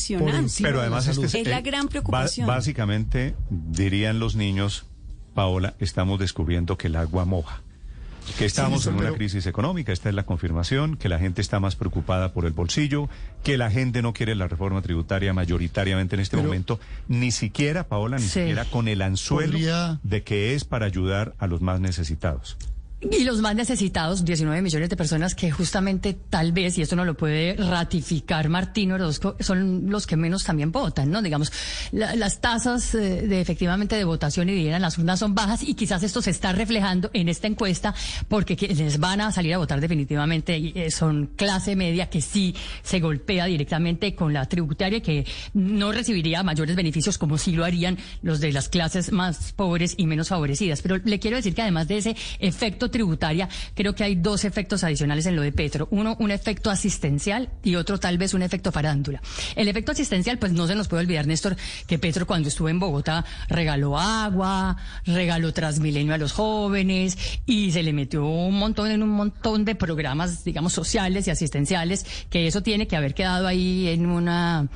Pero 0.62 0.80
además 0.80 1.06
es, 1.08 1.18
que, 1.18 1.44
la 1.44 1.60
gran 1.60 1.88
preocupación. 1.88 2.46
básicamente, 2.46 3.34
dirían 3.50 4.18
los 4.18 4.36
niños, 4.36 4.86
Paola, 5.34 5.74
estamos 5.78 6.18
descubriendo 6.18 6.78
que 6.78 6.88
el 6.88 6.96
agua 6.96 7.24
moja. 7.24 7.62
Que 8.38 8.44
estamos 8.44 8.86
en 8.86 8.96
una 8.96 9.12
crisis 9.12 9.46
económica, 9.46 9.92
esta 9.92 10.08
es 10.08 10.14
la 10.14 10.26
confirmación, 10.26 10.96
que 10.96 11.08
la 11.08 11.18
gente 11.20 11.40
está 11.40 11.60
más 11.60 11.76
preocupada 11.76 12.32
por 12.32 12.44
el 12.44 12.52
bolsillo, 12.52 13.08
que 13.44 13.56
la 13.56 13.70
gente 13.70 14.02
no 14.02 14.12
quiere 14.12 14.34
la 14.34 14.48
reforma 14.48 14.82
tributaria 14.82 15.32
mayoritariamente 15.32 16.16
en 16.16 16.20
este 16.20 16.36
momento, 16.36 16.80
ni 17.06 17.30
siquiera, 17.30 17.86
Paola, 17.86 18.16
ni 18.16 18.24
siquiera 18.24 18.64
con 18.64 18.88
el 18.88 19.00
anzuelo 19.02 19.56
de 20.02 20.22
que 20.24 20.54
es 20.54 20.64
para 20.64 20.86
ayudar 20.86 21.34
a 21.38 21.46
los 21.46 21.60
más 21.60 21.78
necesitados. 21.78 22.56
Y 22.98 23.24
los 23.24 23.42
más 23.42 23.54
necesitados, 23.54 24.24
19 24.24 24.62
millones 24.62 24.88
de 24.88 24.96
personas 24.96 25.34
que 25.34 25.50
justamente 25.50 26.14
tal 26.14 26.52
vez, 26.52 26.78
y 26.78 26.82
esto 26.82 26.96
no 26.96 27.04
lo 27.04 27.14
puede 27.14 27.54
ratificar 27.54 28.48
Martín 28.48 28.90
Orozco, 28.90 29.36
son 29.38 29.90
los 29.90 30.06
que 30.06 30.16
menos 30.16 30.44
también 30.44 30.72
votan, 30.72 31.10
¿no? 31.10 31.20
Digamos, 31.20 31.52
las 31.92 32.40
tasas 32.40 32.94
eh, 32.94 33.26
de 33.26 33.40
efectivamente 33.42 33.96
de 33.96 34.04
votación 34.04 34.48
y 34.48 34.54
de 34.54 34.60
ir 34.60 34.74
a 34.74 34.78
las 34.78 34.96
urnas 34.96 35.18
son 35.18 35.34
bajas 35.34 35.62
y 35.62 35.74
quizás 35.74 36.02
esto 36.04 36.22
se 36.22 36.30
está 36.30 36.52
reflejando 36.52 37.10
en 37.12 37.28
esta 37.28 37.46
encuesta 37.46 37.94
porque 38.28 38.56
quienes 38.56 38.98
van 38.98 39.20
a 39.20 39.30
salir 39.30 39.52
a 39.52 39.58
votar 39.58 39.78
definitivamente 39.78 40.56
eh, 40.56 40.90
son 40.90 41.26
clase 41.36 41.76
media 41.76 42.08
que 42.08 42.22
sí 42.22 42.54
se 42.82 43.00
golpea 43.00 43.44
directamente 43.44 44.14
con 44.14 44.32
la 44.32 44.46
tributaria 44.46 45.02
que 45.02 45.26
no 45.52 45.92
recibiría 45.92 46.42
mayores 46.42 46.74
beneficios 46.74 47.18
como 47.18 47.36
sí 47.36 47.52
lo 47.52 47.66
harían 47.66 47.98
los 48.22 48.40
de 48.40 48.52
las 48.52 48.70
clases 48.70 49.12
más 49.12 49.52
pobres 49.52 49.94
y 49.98 50.06
menos 50.06 50.28
favorecidas. 50.28 50.80
Pero 50.80 50.96
le 51.04 51.18
quiero 51.18 51.36
decir 51.36 51.54
que 51.54 51.60
además 51.60 51.88
de 51.88 51.98
ese 51.98 52.16
efecto 52.38 52.85
tributaria, 52.90 53.48
creo 53.74 53.94
que 53.94 54.04
hay 54.04 54.14
dos 54.14 54.44
efectos 54.44 54.84
adicionales 54.84 55.26
en 55.26 55.36
lo 55.36 55.42
de 55.42 55.52
Petro. 55.52 55.88
Uno, 55.90 56.16
un 56.18 56.30
efecto 56.30 56.70
asistencial 56.70 57.50
y 57.62 57.76
otro 57.76 57.98
tal 57.98 58.18
vez 58.18 58.34
un 58.34 58.42
efecto 58.42 58.72
farándula. 58.72 59.20
El 59.54 59.68
efecto 59.68 59.92
asistencial, 59.92 60.38
pues 60.38 60.52
no 60.52 60.66
se 60.66 60.74
nos 60.74 60.88
puede 60.88 61.02
olvidar, 61.02 61.26
Néstor, 61.26 61.56
que 61.86 61.98
Petro 61.98 62.26
cuando 62.26 62.48
estuvo 62.48 62.68
en 62.68 62.78
Bogotá 62.78 63.24
regaló 63.48 63.98
agua, 63.98 64.76
regaló 65.04 65.52
Transmilenio 65.52 66.14
a 66.14 66.18
los 66.18 66.32
jóvenes 66.32 67.18
y 67.46 67.72
se 67.72 67.82
le 67.82 67.92
metió 67.92 68.24
un 68.26 68.58
montón 68.58 68.90
en 68.90 69.02
un 69.02 69.10
montón 69.10 69.64
de 69.64 69.74
programas, 69.74 70.44
digamos, 70.44 70.72
sociales 70.72 71.26
y 71.26 71.30
asistenciales, 71.30 72.06
que 72.30 72.46
eso 72.46 72.62
tiene 72.62 72.86
que 72.86 72.96
haber 72.96 73.14
quedado 73.14 73.46
ahí 73.46 73.88
en 73.88 74.06
una, 74.06 74.68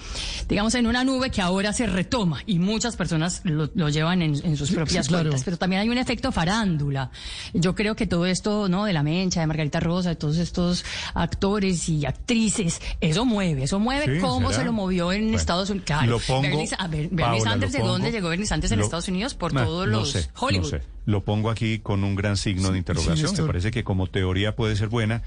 digamos, 0.49 0.75
en 0.75 0.87
una 0.87 1.05
nube 1.05 1.31
que 1.31 1.43
ahora 1.43 1.73
se 1.73 1.87
retoma 1.87 2.43
y 2.47 2.59
muchas 2.59 2.97
personas 2.97 3.43
lo, 3.45 3.67
llevan 3.89 4.23
en, 4.23 4.57
sus 4.57 4.71
propias 4.71 5.09
cuentas. 5.09 5.43
Pero 5.45 5.57
también 5.57 5.83
hay 5.83 5.89
un 5.89 5.99
efecto 5.99 6.33
farándula. 6.33 7.11
Yo 7.55 7.75
creo 7.75 7.95
que 7.97 8.00
que 8.01 8.07
todo 8.07 8.27
esto, 8.27 8.69
¿no? 8.69 8.85
De 8.87 8.93
la 8.93 9.03
mencha, 9.03 9.41
de 9.41 9.47
Margarita 9.47 9.79
Rosa, 9.79 10.09
de 10.11 10.17
todos 10.17 10.39
estos 10.39 10.85
actores 11.15 11.89
y 11.89 12.07
actrices, 12.07 12.81
eso 13.01 13.25
mueve, 13.25 13.65
eso 13.65 13.79
mueve 13.79 14.17
Sí, 14.17 14.21
cómo 14.21 14.49
¿será? 14.49 14.61
se 14.61 14.65
lo 14.67 14.73
movió 14.73 15.13
en 15.13 15.23
Bueno, 15.25 15.37
Estados 15.39 15.71
Unidos. 15.71 15.87
Claro, 15.87 16.07
lo 16.13 16.19
pongo, 16.19 16.43
Bernie, 16.43 16.69
a 16.79 16.89
ver, 16.89 17.09
Bernie 17.09 17.19
Paola, 17.39 17.41
Sanders, 17.51 17.73
lo 17.75 17.79
¿de 17.79 17.85
dónde 17.85 18.11
llegó 18.13 18.29
Bernie 18.31 18.47
Sanders 18.47 18.73
en 18.73 18.79
Lo- 18.79 18.85
Estados 18.87 19.09
Unidos? 19.09 19.35
Por 19.35 19.53
Nah, 19.53 19.65
todos 19.65 19.87
no 19.87 19.99
los 20.01 20.11
sé, 20.11 20.29
Hollywood. 20.39 20.65
no 20.73 20.79
sé. 20.79 20.83
Lo 21.07 21.23
pongo 21.25 21.51
aquí 21.51 21.79
con 21.79 22.03
un 22.05 22.15
gran 22.17 22.37
signo 22.37 22.71
de 22.73 22.79
interrogación. 22.79 23.17
Me 23.17 23.23
Néstor. 23.23 23.47
parece 23.47 23.71
que 23.71 23.85
como 23.85 24.07
teoría 24.07 24.57
puede 24.57 24.77
ser 24.77 24.89
buena, 24.89 25.23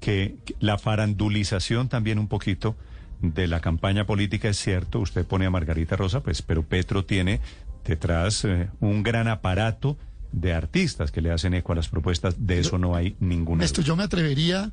que, 0.00 0.36
que 0.44 0.54
la 0.60 0.78
farandulización 0.78 1.88
también 1.88 2.18
un 2.18 2.28
poquito 2.28 2.76
de 3.22 3.46
la 3.46 3.60
campaña 3.60 4.04
política 4.06 4.48
es 4.48 4.58
cierto. 4.58 5.00
Usted 5.00 5.24
pone 5.24 5.46
a 5.46 5.50
Margarita 5.50 5.96
Rosa, 5.96 6.20
pues, 6.22 6.42
pero 6.42 6.62
Petro 6.64 7.04
tiene 7.04 7.40
detrás 7.84 8.44
eh, 8.44 8.68
un 8.80 9.02
gran 9.02 9.28
aparato 9.28 9.96
de 10.32 10.52
artistas 10.52 11.10
que 11.10 11.20
le 11.20 11.30
hacen 11.30 11.54
eco 11.54 11.72
a 11.72 11.76
las 11.76 11.88
propuestas. 11.88 12.34
De 12.38 12.60
eso 12.60 12.78
no 12.78 12.94
hay 12.94 13.16
ninguna 13.20 13.64
Esto 13.64 13.80
duda. 13.80 13.88
yo 13.88 13.96
me 13.96 14.02
atrevería, 14.04 14.72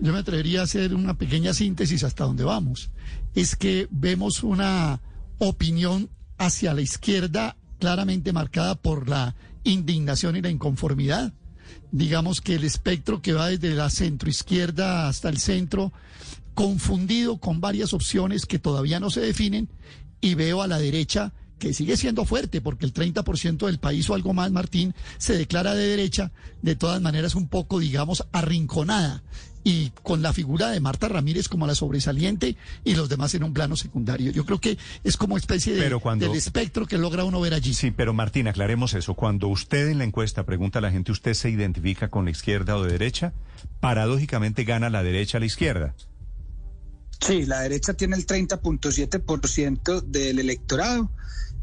yo 0.00 0.12
me 0.12 0.18
atrevería 0.18 0.60
a 0.60 0.64
hacer 0.64 0.94
una 0.94 1.18
pequeña 1.18 1.52
síntesis 1.54 2.04
hasta 2.04 2.24
donde 2.24 2.44
vamos. 2.44 2.90
Es 3.34 3.56
que 3.56 3.88
vemos 3.90 4.42
una 4.42 5.00
opinión 5.38 6.08
hacia 6.38 6.74
la 6.74 6.80
izquierda 6.80 7.56
claramente 7.78 8.32
marcada 8.32 8.74
por 8.74 9.08
la 9.08 9.34
indignación 9.64 10.36
y 10.36 10.42
la 10.42 10.50
inconformidad. 10.50 11.32
Digamos 11.92 12.40
que 12.40 12.54
el 12.54 12.64
espectro 12.64 13.20
que 13.20 13.32
va 13.32 13.48
desde 13.48 13.74
la 13.74 13.90
centroizquierda 13.90 15.08
hasta 15.08 15.28
el 15.28 15.38
centro, 15.38 15.92
confundido 16.54 17.38
con 17.38 17.60
varias 17.60 17.92
opciones 17.92 18.46
que 18.46 18.58
todavía 18.58 19.00
no 19.00 19.10
se 19.10 19.20
definen, 19.20 19.68
y 20.20 20.34
veo 20.34 20.62
a 20.62 20.66
la 20.66 20.78
derecha 20.78 21.32
que 21.58 21.72
sigue 21.72 21.96
siendo 21.96 22.24
fuerte, 22.24 22.60
porque 22.60 22.84
el 22.86 22.92
30% 22.92 23.66
del 23.66 23.78
país 23.78 24.08
o 24.10 24.14
algo 24.14 24.34
más, 24.34 24.50
Martín, 24.52 24.94
se 25.18 25.36
declara 25.38 25.74
de 25.74 25.86
derecha, 25.86 26.30
de 26.62 26.76
todas 26.76 27.00
maneras 27.00 27.34
un 27.34 27.48
poco, 27.48 27.78
digamos, 27.78 28.26
arrinconada, 28.32 29.22
y 29.64 29.90
con 30.04 30.22
la 30.22 30.32
figura 30.32 30.70
de 30.70 30.78
Marta 30.78 31.08
Ramírez 31.08 31.48
como 31.48 31.66
la 31.66 31.74
sobresaliente 31.74 32.56
y 32.84 32.94
los 32.94 33.08
demás 33.08 33.34
en 33.34 33.42
un 33.42 33.52
plano 33.52 33.74
secundario. 33.74 34.30
Yo 34.30 34.44
creo 34.46 34.60
que 34.60 34.78
es 35.02 35.16
como 35.16 35.36
especie 35.36 35.74
de, 35.74 35.80
Pero 35.82 35.98
cuando- 35.98 36.28
del 36.28 36.36
espectro 36.36 36.86
que 36.86 36.98
logra 36.98 37.24
uno 37.24 37.40
ver 37.40 37.52
allí. 37.52 37.74
Sí, 37.74 37.90
pero 37.90 38.14
Martín, 38.14 38.46
aclaremos 38.46 38.94
eso. 38.94 39.14
Cuando 39.14 39.48
usted 39.48 39.88
en 39.88 39.98
la 39.98 40.04
encuesta 40.04 40.44
pregunta 40.46 40.78
a 40.78 40.82
la 40.82 40.92
gente, 40.92 41.10
¿usted 41.10 41.34
se 41.34 41.50
identifica 41.50 42.10
con 42.10 42.26
la 42.26 42.30
izquierda 42.30 42.76
o 42.76 42.84
de 42.84 42.92
derecha? 42.92 43.32
Paradójicamente 43.80 44.62
gana 44.62 44.88
la 44.88 45.02
derecha 45.02 45.38
a 45.38 45.40
la 45.40 45.46
izquierda. 45.46 45.96
Sí, 47.20 47.44
la 47.46 47.60
derecha 47.62 47.94
tiene 47.94 48.14
el 48.14 48.24
30.7% 48.26 50.00
del 50.02 50.38
electorado, 50.38 51.10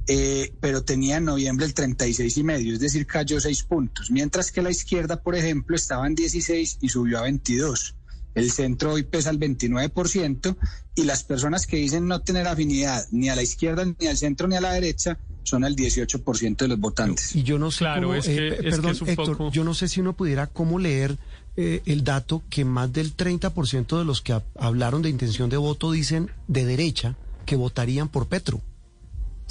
eh, 0.08 0.54
pero 0.60 0.84
tenía 0.84 1.18
en 1.18 1.26
noviembre 1.26 1.66
el 1.66 1.74
36,5, 1.74 2.74
es 2.74 2.80
decir, 2.80 3.06
cayó 3.08 3.39
6 3.39 3.63
puntos, 3.63 4.12
mientras 4.12 4.52
que 4.52 4.62
la 4.62 4.72
izquierda, 4.72 5.22
por 5.22 5.36
ejemplo, 5.36 5.76
estaba 5.76 6.08
en 6.08 6.16
16 6.16 6.78
y 6.82 6.89
subió 6.89 7.20
a 7.20 7.24
22. 7.24 7.96
El 8.36 8.52
centro 8.52 8.94
hoy 8.94 9.04
pesa 9.04 9.30
el 9.30 9.39
29% 9.39 10.58
y 10.96 11.04
las 11.04 11.24
personas 11.24 11.68
que 11.68 11.78
dicen 11.78 12.08
no 12.08 12.22
tener 12.22 12.48
afinidad 12.48 13.06
ni 13.12 13.30
a 13.30 13.36
la 13.36 13.44
izquierda, 13.44 13.86
ni 14.00 14.08
al 14.08 14.18
centro, 14.18 14.48
ni 14.48 14.56
a 14.56 14.62
la 14.62 14.74
derecha 14.74 15.20
son 15.44 15.63
el 15.66 15.76
18% 15.76 16.58
de 16.58 16.68
los 16.68 16.80
votantes. 16.80 17.36
Y 17.36 17.44
yo 17.44 17.60
no 17.60 17.70
sé 17.70 17.80
Claro, 17.80 18.08
cómo, 18.08 18.16
es 18.16 18.26
que- 18.26 18.36
eh, 18.36 18.48
es 18.50 18.56
que 18.58 18.70
perdón, 18.72 18.92
es 18.92 19.02
Héctor, 19.04 19.38
poco- 19.38 19.52
yo 19.52 19.63
no 19.63 19.74
sé 19.74 19.88
si 19.88 20.00
uno 20.02 20.13
pudiera 20.13 20.48
cómo 20.48 20.80
leer 20.80 21.18
eh, 21.56 21.84
el 21.86 22.04
dato 22.04 22.42
que 22.50 22.66
más 22.66 22.92
del 22.92 23.13
30% 23.16 24.00
de 24.00 24.06
los 24.06 24.22
que 24.24 24.34
ha- 24.34 24.42
hablaron 24.58 25.04
de 25.04 25.10
intención 25.10 25.52
de 25.52 25.58
voto 25.58 25.92
dicen 25.92 26.32
de 26.48 26.66
derecha 26.66 27.16
que 27.46 27.56
votarían 27.56 28.10
por 28.10 28.26
Petro. 28.28 28.60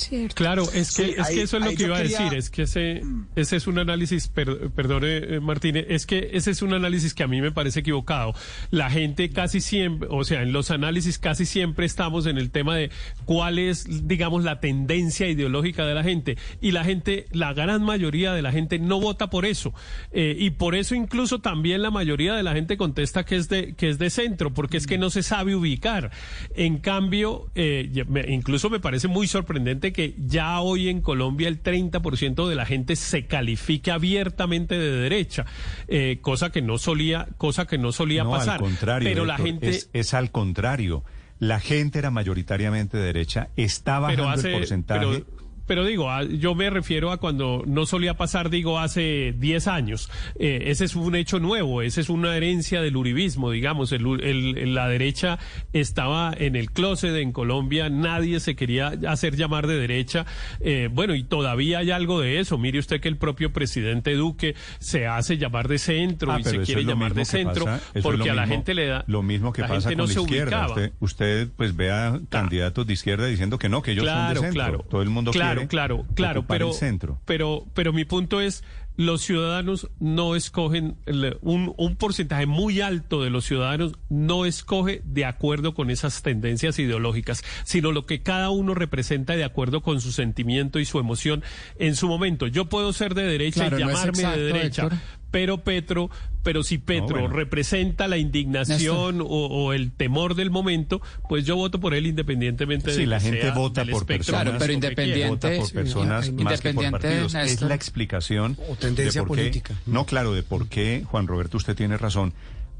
Cierto. 0.02 0.34
Claro, 0.34 0.62
es 0.72 0.94
que, 0.96 1.04
Sí, 1.04 1.14
es 1.16 1.26
ahí- 1.28 1.34
que 1.36 1.42
eso 1.42 1.56
es 1.58 1.64
lo 1.64 1.70
que 1.72 1.82
iba 1.84 1.96
quería- 1.96 2.18
a 2.18 2.22
decir, 2.24 2.38
es 2.38 2.50
que 2.50 2.62
ese, 2.62 3.02
ese 3.36 3.56
es 3.56 3.66
un 3.66 3.78
análisis, 3.78 4.28
per- 4.28 4.70
perdone 4.70 5.16
eh, 5.36 5.40
Martínez, 5.40 5.86
es 5.88 6.06
que 6.06 6.30
ese 6.32 6.50
es 6.50 6.62
un 6.62 6.74
análisis 6.74 7.14
que 7.14 7.22
a 7.22 7.28
mí 7.28 7.40
me 7.40 7.52
parece 7.52 7.80
equivocado. 7.80 8.34
La 8.70 8.90
gente 8.90 9.30
casi 9.30 9.60
siempre, 9.60 10.08
o 10.10 10.24
sea, 10.24 10.42
en 10.42 10.52
los 10.52 10.70
análisis 10.70 11.18
casi 11.18 11.46
siempre 11.46 11.86
estamos 11.86 12.26
en 12.26 12.38
el 12.38 12.50
tema 12.50 12.76
de 12.76 12.90
cuál 13.24 13.58
es, 13.58 14.06
digamos, 14.08 14.44
la 14.44 14.60
tendencia 14.60 15.28
ideológica 15.28 15.86
de 15.86 15.94
la 15.94 16.02
gente. 16.02 16.36
Y 16.60 16.72
la 16.72 16.84
gente, 16.84 17.26
la 17.32 17.52
gran 17.52 17.82
mayoría 17.82 18.32
de 18.32 18.42
la 18.42 18.52
gente 18.52 18.78
no 18.78 19.00
vota 19.00 19.30
por 19.30 19.44
eso. 19.46 19.72
Eh, 20.12 20.36
y 20.38 20.50
por 20.50 20.74
eso 20.74 20.94
incluso 20.94 21.40
también 21.40 21.82
la 21.82 21.90
mayoría 21.90 22.34
de 22.34 22.42
la 22.42 22.52
gente 22.52 22.76
contesta 22.76 23.24
que 23.24 23.36
es 23.36 23.48
de, 23.48 23.74
que 23.74 23.88
es 23.88 23.98
de 23.98 24.10
centro, 24.10 24.52
porque 24.52 24.76
es 24.76 24.86
que 24.86 24.98
no 24.98 25.10
se 25.10 25.22
sabe 25.22 25.54
ubicar. 25.56 26.10
En 26.54 26.78
cambio, 26.78 27.50
eh, 27.54 27.90
incluso 28.28 28.70
me 28.70 28.80
parece 28.80 29.08
muy 29.08 29.26
sorprendente 29.26 29.91
que 29.92 30.14
ya 30.18 30.60
hoy 30.60 30.88
en 30.88 31.00
Colombia 31.00 31.48
el 31.48 31.62
30% 31.62 32.48
de 32.48 32.54
la 32.54 32.66
gente 32.66 32.96
se 32.96 33.26
califique 33.26 33.90
abiertamente 33.90 34.78
de 34.78 34.90
derecha, 34.90 35.46
eh, 35.88 36.18
cosa 36.20 36.50
que 36.50 36.62
no 36.62 36.78
solía, 36.78 37.28
cosa 37.38 37.66
que 37.66 37.78
no 37.78 37.92
solía 37.92 38.24
no, 38.24 38.30
pasar. 38.30 38.54
al 38.54 38.60
contrario. 38.60 39.08
Pero 39.08 39.24
la 39.24 39.36
gente 39.38 39.68
Es, 39.70 39.90
es 39.92 40.14
al 40.14 40.30
contrario. 40.30 41.04
La 41.38 41.58
gente 41.58 41.98
era 41.98 42.10
mayoritariamente 42.10 42.96
de 42.96 43.04
derecha. 43.04 43.48
Está 43.56 43.98
bajando 43.98 44.28
hace, 44.28 44.52
el 44.52 44.58
porcentaje. 44.58 45.00
pero- 45.06 45.41
pero 45.66 45.84
digo, 45.84 46.08
yo 46.22 46.54
me 46.54 46.68
refiero 46.70 47.10
a 47.12 47.18
cuando 47.18 47.62
no 47.66 47.86
solía 47.86 48.14
pasar, 48.14 48.50
digo, 48.50 48.78
hace 48.78 49.34
10 49.38 49.66
años. 49.68 50.10
Eh, 50.38 50.64
ese 50.66 50.84
es 50.84 50.94
un 50.96 51.14
hecho 51.14 51.38
nuevo, 51.40 51.82
esa 51.82 52.00
es 52.00 52.08
una 52.08 52.36
herencia 52.36 52.82
del 52.82 52.96
uribismo, 52.96 53.50
digamos. 53.50 53.92
El, 53.92 54.06
el- 54.22 54.74
la 54.74 54.88
derecha 54.88 55.38
estaba 55.72 56.32
en 56.36 56.56
el 56.56 56.70
closet 56.70 57.14
en 57.16 57.32
Colombia, 57.32 57.88
nadie 57.88 58.40
se 58.40 58.54
quería 58.56 58.92
hacer 59.08 59.36
llamar 59.36 59.66
de 59.66 59.76
derecha. 59.76 60.26
Eh, 60.60 60.88
bueno, 60.92 61.14
y 61.14 61.22
todavía 61.24 61.78
hay 61.78 61.90
algo 61.90 62.20
de 62.20 62.40
eso. 62.40 62.58
Mire 62.58 62.78
usted 62.78 63.00
que 63.00 63.08
el 63.08 63.16
propio 63.16 63.52
presidente 63.52 64.14
Duque 64.14 64.54
se 64.78 65.06
hace 65.06 65.38
llamar 65.38 65.68
de 65.68 65.78
centro 65.78 66.32
Ah, 66.32 66.40
y 66.40 66.44
se 66.44 66.58
quiere 66.60 66.84
llamar 66.84 67.14
de 67.14 67.24
centro 67.24 67.64
pasa- 67.64 67.80
porque 68.02 68.30
a 68.30 68.34
la 68.34 68.42
mismo- 68.42 68.54
gente 68.56 68.74
le 68.74 68.86
da. 68.86 69.04
Lo 69.06 69.22
mismo 69.22 69.52
que 69.52 69.62
la 69.62 69.68
pasa 69.68 69.88
gente 69.90 70.02
con 70.02 70.10
no 70.10 70.14
la 70.14 70.20
izquierda. 70.22 70.66
Usted, 70.68 70.92
usted, 71.00 71.48
pues 71.56 71.76
vea 71.76 72.20
candidatos 72.28 72.86
de 72.86 72.92
izquierda 72.92 73.26
diciendo 73.26 73.58
que 73.58 73.68
no, 73.68 73.82
que 73.82 73.92
ellos 73.92 74.06
son 74.06 74.28
de 74.28 74.34
centro. 74.34 74.52
claro. 74.52 74.86
Todo 74.90 75.02
el 75.02 75.10
mundo 75.10 75.30
claro, 75.30 75.61
claro, 75.68 76.04
claro, 76.14 76.44
pero, 76.46 76.68
el 76.68 76.74
centro. 76.74 77.20
pero, 77.24 77.66
pero 77.74 77.92
mi 77.92 78.04
punto 78.04 78.40
es, 78.40 78.64
los 78.96 79.22
ciudadanos 79.22 79.88
no 80.00 80.36
escogen, 80.36 80.96
un, 81.40 81.74
un 81.76 81.96
porcentaje 81.96 82.46
muy 82.46 82.80
alto 82.80 83.22
de 83.22 83.30
los 83.30 83.44
ciudadanos 83.44 83.94
no 84.10 84.44
escoge 84.44 85.02
de 85.04 85.24
acuerdo 85.24 85.74
con 85.74 85.90
esas 85.90 86.22
tendencias 86.22 86.78
ideológicas, 86.78 87.42
sino 87.64 87.92
lo 87.92 88.04
que 88.06 88.22
cada 88.22 88.50
uno 88.50 88.74
representa 88.74 89.34
de 89.34 89.44
acuerdo 89.44 89.80
con 89.80 90.00
su 90.00 90.12
sentimiento 90.12 90.78
y 90.78 90.84
su 90.84 90.98
emoción 90.98 91.42
en 91.78 91.96
su 91.96 92.06
momento. 92.08 92.46
Yo 92.46 92.66
puedo 92.66 92.92
ser 92.92 93.14
de 93.14 93.24
derecha 93.24 93.68
Claro, 93.68 93.78
y 93.78 93.82
no 93.82 93.88
llamarme 93.88 94.18
exacto, 94.18 94.40
de 94.40 94.44
derecha. 94.44 94.82
Héctor. 94.82 94.98
Pero 95.32 95.64
Petro, 95.64 96.08
pero 96.44 96.62
si 96.62 96.78
Petro 96.78 97.18
bueno. 97.20 97.28
representa 97.28 98.06
la 98.06 98.18
indignación 98.18 99.20
o, 99.20 99.24
o 99.26 99.72
el 99.72 99.90
temor 99.90 100.36
del 100.36 100.50
momento, 100.52 101.00
pues 101.28 101.44
yo 101.44 101.56
voto 101.56 101.80
por 101.80 101.94
él 101.94 102.06
independientemente 102.06 102.90
de 102.92 102.96
Sí, 102.98 103.06
la 103.06 103.18
que 103.18 103.24
gente 103.24 103.40
sea 103.42 103.54
vota 103.54 103.84
por 103.84 104.06
personas. 104.06 104.42
Claro, 104.42 104.58
pero 104.60 104.72
independiente- 104.72 105.28
vota 105.28 105.50
por 105.56 105.72
personas 105.72 106.26
Sí, 106.26 106.32
más 106.32 106.60
que 106.60 106.72
por 106.74 106.84
independiente, 106.84 106.90
partidos. 107.30 107.34
Es 107.34 107.60
la 107.62 107.74
explicación 107.74 108.56
O 108.68 108.76
tendencia 108.76 109.22
de 109.22 109.26
por 109.26 109.36
qué- 109.36 109.42
política. 109.42 109.74
No, 109.86 110.06
claro, 110.06 110.32
de 110.34 110.42
por 110.44 110.68
qué, 110.68 111.02
Juan 111.06 111.26
Roberto, 111.26 111.56
usted 111.56 111.74
tiene 111.74 111.96
razón. 111.96 112.34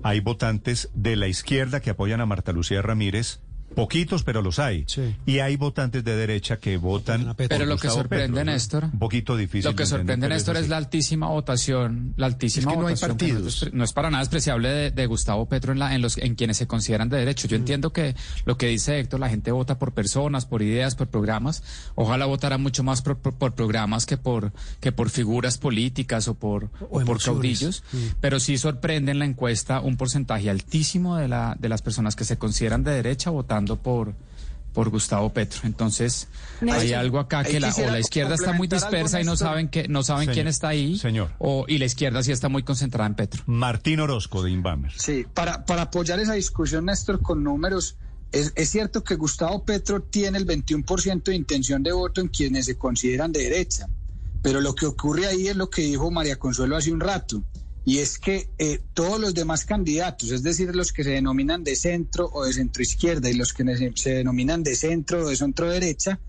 Hay 0.04 0.20
votantes 0.20 0.90
de 0.94 1.16
la 1.16 1.28
izquierda 1.28 1.80
que 1.80 1.90
apoyan 1.90 2.20
a 2.20 2.26
Marta 2.26 2.52
Lucía 2.52 2.82
Ramírez. 2.82 3.40
Poquitos, 3.74 4.22
pero 4.22 4.42
los 4.42 4.58
hay. 4.58 4.84
Sí. 4.86 5.14
Y 5.26 5.38
hay 5.40 5.56
votantes 5.56 6.04
de 6.04 6.16
derecha 6.16 6.58
que 6.58 6.76
votan. 6.76 7.34
Pero 7.36 7.56
por 7.58 7.66
lo 7.66 7.76
que 7.76 7.88
sorprende, 7.90 8.26
Petro, 8.28 8.44
¿no? 8.44 8.52
Néstor, 8.52 8.84
Un 8.84 8.98
poquito 8.98 9.36
difícil. 9.36 9.70
Lo 9.70 9.76
que 9.76 9.86
sorprende, 9.86 10.28
Néstor, 10.28 10.56
es 10.56 10.68
la 10.68 10.76
altísima 10.76 11.28
votación, 11.28 12.14
la 12.16 12.26
altísima 12.26 12.72
Es 12.72 12.76
que 12.76 12.80
no 12.82 12.86
hay 12.88 12.94
votación. 12.94 13.08
no 13.18 13.24
es 13.24 13.30
partidos. 13.58 13.70
No 13.74 13.84
es 13.84 13.92
para 13.92 14.10
nada 14.10 14.22
despreciable 14.22 14.68
de, 14.68 14.90
de 14.90 15.06
Gustavo 15.06 15.46
Petro 15.48 15.72
en, 15.72 15.78
la, 15.78 15.94
en, 15.94 16.02
los, 16.02 16.18
en 16.18 16.34
quienes 16.34 16.56
se 16.56 16.66
consideran 16.66 17.08
de 17.08 17.18
derecho. 17.18 17.48
Yo 17.48 17.56
entiendo 17.56 17.92
que 17.92 18.14
lo 18.44 18.56
que 18.56 18.66
dice 18.66 18.98
Héctor, 18.98 19.20
la 19.20 19.28
gente 19.28 19.50
vota 19.52 19.78
por 19.78 19.92
personas, 19.92 20.46
por 20.46 20.62
ideas, 20.62 20.94
por 20.94 21.08
programas. 21.08 21.62
Ojalá 21.94 22.26
votara 22.26 22.58
mucho 22.58 22.82
más 22.82 23.02
por, 23.02 23.18
por- 23.18 23.34
por 23.34 23.54
programas 23.54 24.06
que 24.06 24.16
por, 24.16 24.52
que 24.80 24.92
por 24.92 25.10
figuras 25.10 25.58
políticas 25.58 26.28
o 26.28 26.34
por, 26.34 26.70
o 26.90 27.00
por 27.00 27.22
caudillos. 27.22 27.82
Pero 28.20 28.40
sí 28.40 28.58
sorprende 28.58 29.12
en 29.12 29.18
la 29.18 29.24
encuesta 29.24 29.80
un 29.80 29.96
porcentaje 29.96 30.50
altísimo 30.50 31.16
de, 31.16 31.28
la, 31.28 31.56
de 31.58 31.68
las 31.68 31.82
personas 31.82 32.16
que 32.16 32.24
se 32.24 32.36
consideran 32.38 32.84
de 32.84 32.92
derecha 32.92 33.30
votando 33.30 33.61
por 33.66 34.14
por 34.72 34.88
Gustavo 34.90 35.30
Petro. 35.32 35.60
Entonces, 35.64 36.28
hay 36.60 36.92
algo 36.92 37.18
acá 37.18 37.44
que 37.44 37.60
la, 37.60 37.72
o 37.74 37.90
la 37.90 38.00
izquierda 38.00 38.34
está 38.34 38.52
muy 38.52 38.68
dispersa 38.68 39.20
y 39.20 39.24
no 39.24 39.36
saben 39.36 39.68
que 39.68 39.88
no 39.88 40.02
saben 40.02 40.22
Señor, 40.22 40.34
quién 40.34 40.48
está 40.48 40.68
ahí. 40.68 40.98
señor. 40.98 41.30
O, 41.38 41.64
y 41.68 41.78
la 41.78 41.84
izquierda 41.84 42.22
sí 42.22 42.32
está 42.32 42.48
muy 42.48 42.62
concentrada 42.62 43.06
en 43.06 43.14
Petro. 43.14 43.42
Martín 43.46 44.00
Orozco 44.00 44.42
de 44.42 44.50
Inbamer. 44.50 44.92
Sí, 44.96 45.26
para, 45.32 45.64
para 45.64 45.82
apoyar 45.82 46.20
esa 46.20 46.34
discusión, 46.34 46.86
Néstor, 46.86 47.20
con 47.20 47.44
números, 47.44 47.96
es, 48.32 48.52
es 48.56 48.70
cierto 48.70 49.04
que 49.04 49.16
Gustavo 49.16 49.64
Petro 49.64 50.00
tiene 50.02 50.38
el 50.38 50.46
21% 50.46 51.22
de 51.22 51.34
intención 51.34 51.82
de 51.82 51.92
voto 51.92 52.20
en 52.20 52.28
quienes 52.28 52.66
se 52.66 52.76
consideran 52.76 53.32
de 53.32 53.42
derecha, 53.42 53.88
pero 54.40 54.60
lo 54.60 54.74
que 54.74 54.86
ocurre 54.86 55.26
ahí 55.26 55.48
es 55.48 55.56
lo 55.56 55.68
que 55.68 55.82
dijo 55.82 56.10
María 56.10 56.36
Consuelo 56.36 56.76
hace 56.76 56.92
un 56.92 57.00
rato, 57.00 57.42
y 57.84 57.98
es 57.98 58.18
que 58.18 58.48
eh, 58.58 58.80
todos 58.94 59.20
los 59.20 59.34
demás 59.34 59.64
candidatos, 59.64 60.30
es 60.30 60.42
decir, 60.42 60.74
los 60.74 60.92
que 60.92 61.04
se 61.04 61.10
denominan 61.10 61.64
de 61.64 61.74
centro 61.74 62.30
o 62.32 62.44
de 62.44 62.52
centro 62.52 62.82
izquierda 62.82 63.28
y 63.28 63.34
los 63.34 63.52
que 63.52 63.64
se, 63.96 64.10
denominan 64.10 64.62
de 64.62 64.76
centro 64.76 65.24
o 65.24 65.28
de 65.28 65.36
centro 65.36 65.68
derecha, 65.68 66.20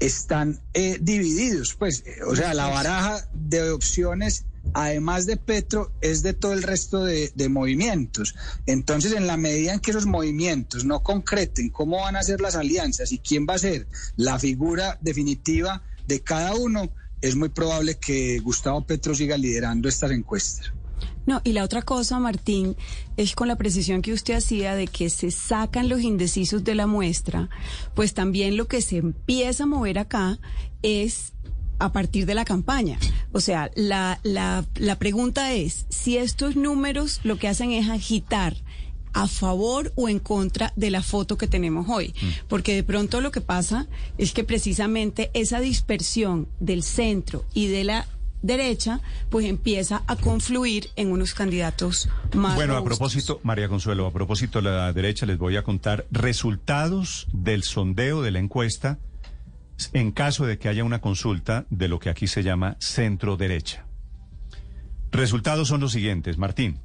están 0.00 0.60
eh, 0.72 0.98
divididos, 1.00 1.74
pues, 1.74 2.04
eh, 2.06 2.22
o 2.26 2.34
sea, 2.34 2.54
la 2.54 2.68
baraja 2.68 3.28
de 3.32 3.70
opciones 3.70 4.44
además 4.72 5.26
de 5.26 5.36
Petro, 5.36 5.92
es 6.00 6.22
de 6.22 6.32
todo 6.32 6.54
el 6.54 6.62
resto 6.62 7.04
de, 7.04 7.30
de, 7.34 7.48
movimientos. 7.50 8.34
Entonces, 8.64 9.12
en 9.12 9.26
la 9.26 9.36
medida 9.36 9.74
en 9.74 9.80
que 9.80 9.90
esos 9.90 10.06
movimientos 10.06 10.86
no 10.86 11.02
concreten 11.02 11.68
cómo 11.68 12.00
van 12.00 12.16
a 12.16 12.22
ser 12.22 12.40
las 12.40 12.56
alianzas 12.56 13.12
y 13.12 13.18
quién 13.18 13.46
va 13.46 13.54
a 13.54 13.58
ser 13.58 13.86
la 14.16 14.38
figura 14.38 14.98
definitiva 15.02 15.82
de 16.06 16.20
cada 16.22 16.54
uno, 16.54 16.90
es 17.20 17.36
muy 17.36 17.50
probable 17.50 17.98
que 17.98 18.38
Gustavo 18.40 18.86
Petro 18.86 19.14
siga 19.14 19.36
liderando 19.36 19.88
estas 19.88 20.10
encuestas. 20.10 20.72
No, 21.26 21.40
y 21.44 21.52
la 21.52 21.64
otra 21.64 21.82
cosa, 21.82 22.18
Martín, 22.18 22.76
es 23.16 23.34
con 23.34 23.48
la 23.48 23.56
precisión 23.56 24.02
que 24.02 24.12
usted 24.12 24.34
hacía 24.34 24.74
de 24.74 24.86
que 24.86 25.08
se 25.10 25.30
sacan 25.30 25.88
los 25.88 26.02
indecisos 26.02 26.64
de 26.64 26.74
la 26.74 26.86
muestra, 26.86 27.48
pues 27.94 28.14
también 28.14 28.56
lo 28.56 28.66
que 28.66 28.82
se 28.82 28.98
empieza 28.98 29.64
a 29.64 29.66
mover 29.66 29.98
acá 29.98 30.38
es 30.82 31.32
a 31.78 31.92
partir 31.92 32.26
de 32.26 32.34
la 32.34 32.44
campaña. 32.44 32.98
O 33.32 33.40
sea, 33.40 33.70
la, 33.74 34.20
la, 34.22 34.64
la 34.76 34.98
pregunta 34.98 35.52
es 35.52 35.86
si 35.88 36.16
estos 36.16 36.56
números 36.56 37.20
lo 37.24 37.38
que 37.38 37.48
hacen 37.48 37.72
es 37.72 37.88
agitar 37.88 38.56
a 39.14 39.28
favor 39.28 39.92
o 39.94 40.08
en 40.08 40.18
contra 40.18 40.72
de 40.76 40.90
la 40.90 41.02
foto 41.02 41.38
que 41.38 41.46
tenemos 41.46 41.88
hoy. 41.88 42.14
Porque 42.48 42.74
de 42.74 42.82
pronto 42.82 43.20
lo 43.20 43.30
que 43.30 43.40
pasa 43.40 43.86
es 44.18 44.32
que 44.32 44.44
precisamente 44.44 45.30
esa 45.34 45.60
dispersión 45.60 46.48
del 46.60 46.82
centro 46.82 47.44
y 47.54 47.68
de 47.68 47.84
la 47.84 48.06
derecha, 48.44 49.00
pues 49.30 49.46
empieza 49.46 50.02
a 50.06 50.16
confluir 50.16 50.90
en 50.96 51.10
unos 51.10 51.34
candidatos 51.34 52.08
más. 52.34 52.54
Bueno, 52.54 52.74
robustos. 52.74 52.76
a 52.76 52.98
propósito, 52.98 53.40
María 53.42 53.68
Consuelo, 53.68 54.06
a 54.06 54.12
propósito 54.12 54.60
de 54.60 54.70
la 54.70 54.92
derecha, 54.92 55.26
les 55.26 55.38
voy 55.38 55.56
a 55.56 55.62
contar 55.62 56.06
resultados 56.10 57.26
del 57.32 57.62
sondeo 57.62 58.22
de 58.22 58.30
la 58.30 58.38
encuesta 58.38 58.98
en 59.92 60.12
caso 60.12 60.46
de 60.46 60.58
que 60.58 60.68
haya 60.68 60.84
una 60.84 61.00
consulta 61.00 61.64
de 61.70 61.88
lo 61.88 61.98
que 61.98 62.10
aquí 62.10 62.26
se 62.26 62.42
llama 62.42 62.76
centro 62.80 63.36
derecha. 63.36 63.86
Resultados 65.10 65.68
son 65.68 65.80
los 65.80 65.92
siguientes, 65.92 66.38
Martín. 66.38 66.78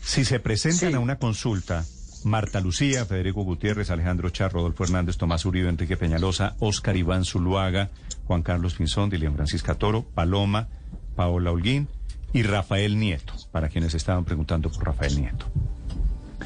Si 0.00 0.24
se 0.24 0.40
presentan 0.40 0.90
Sí. 0.90 0.94
a 0.94 1.00
una 1.00 1.16
consulta 1.18 1.84
Marta 2.24 2.60
Lucía, 2.60 3.04
Federico 3.04 3.42
Gutiérrez, 3.42 3.90
Alejandro 3.90 4.30
Char, 4.30 4.52
Rodolfo 4.52 4.84
Hernández, 4.84 5.16
Tomás 5.16 5.44
Uribe, 5.44 5.68
Enrique 5.68 5.96
Peñalosa, 5.96 6.54
Óscar 6.60 6.96
Iván 6.96 7.24
Zuluaga, 7.24 7.90
Juan 8.26 8.42
Carlos 8.42 8.74
Pinzón, 8.74 9.10
Dilian 9.10 9.34
Francisca 9.34 9.74
Toro, 9.74 10.02
Paloma, 10.02 10.68
Paola 11.16 11.50
Holguín 11.50 11.88
y 12.32 12.42
Rafael 12.42 12.98
Nieto, 12.98 13.34
para 13.50 13.68
quienes 13.68 13.94
estaban 13.94 14.24
preguntando 14.24 14.70
por 14.70 14.84
Rafael 14.84 15.20
Nieto. 15.20 15.46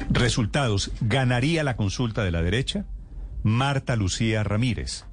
Resultados, 0.09 0.91
ganaría 1.01 1.63
la 1.63 1.75
consulta 1.75 2.23
de 2.23 2.31
la 2.31 2.41
derecha 2.41 2.85
Marta 3.43 3.95
Lucía 3.95 4.43
Ramírez, 4.43 5.05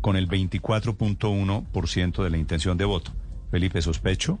con 0.00 0.16
el 0.16 0.28
24.1% 0.28 2.22
de 2.22 2.30
la 2.30 2.38
intención 2.38 2.76
de 2.76 2.84
voto. 2.84 3.12
Felipe, 3.50 3.80
sospecho 3.82 4.38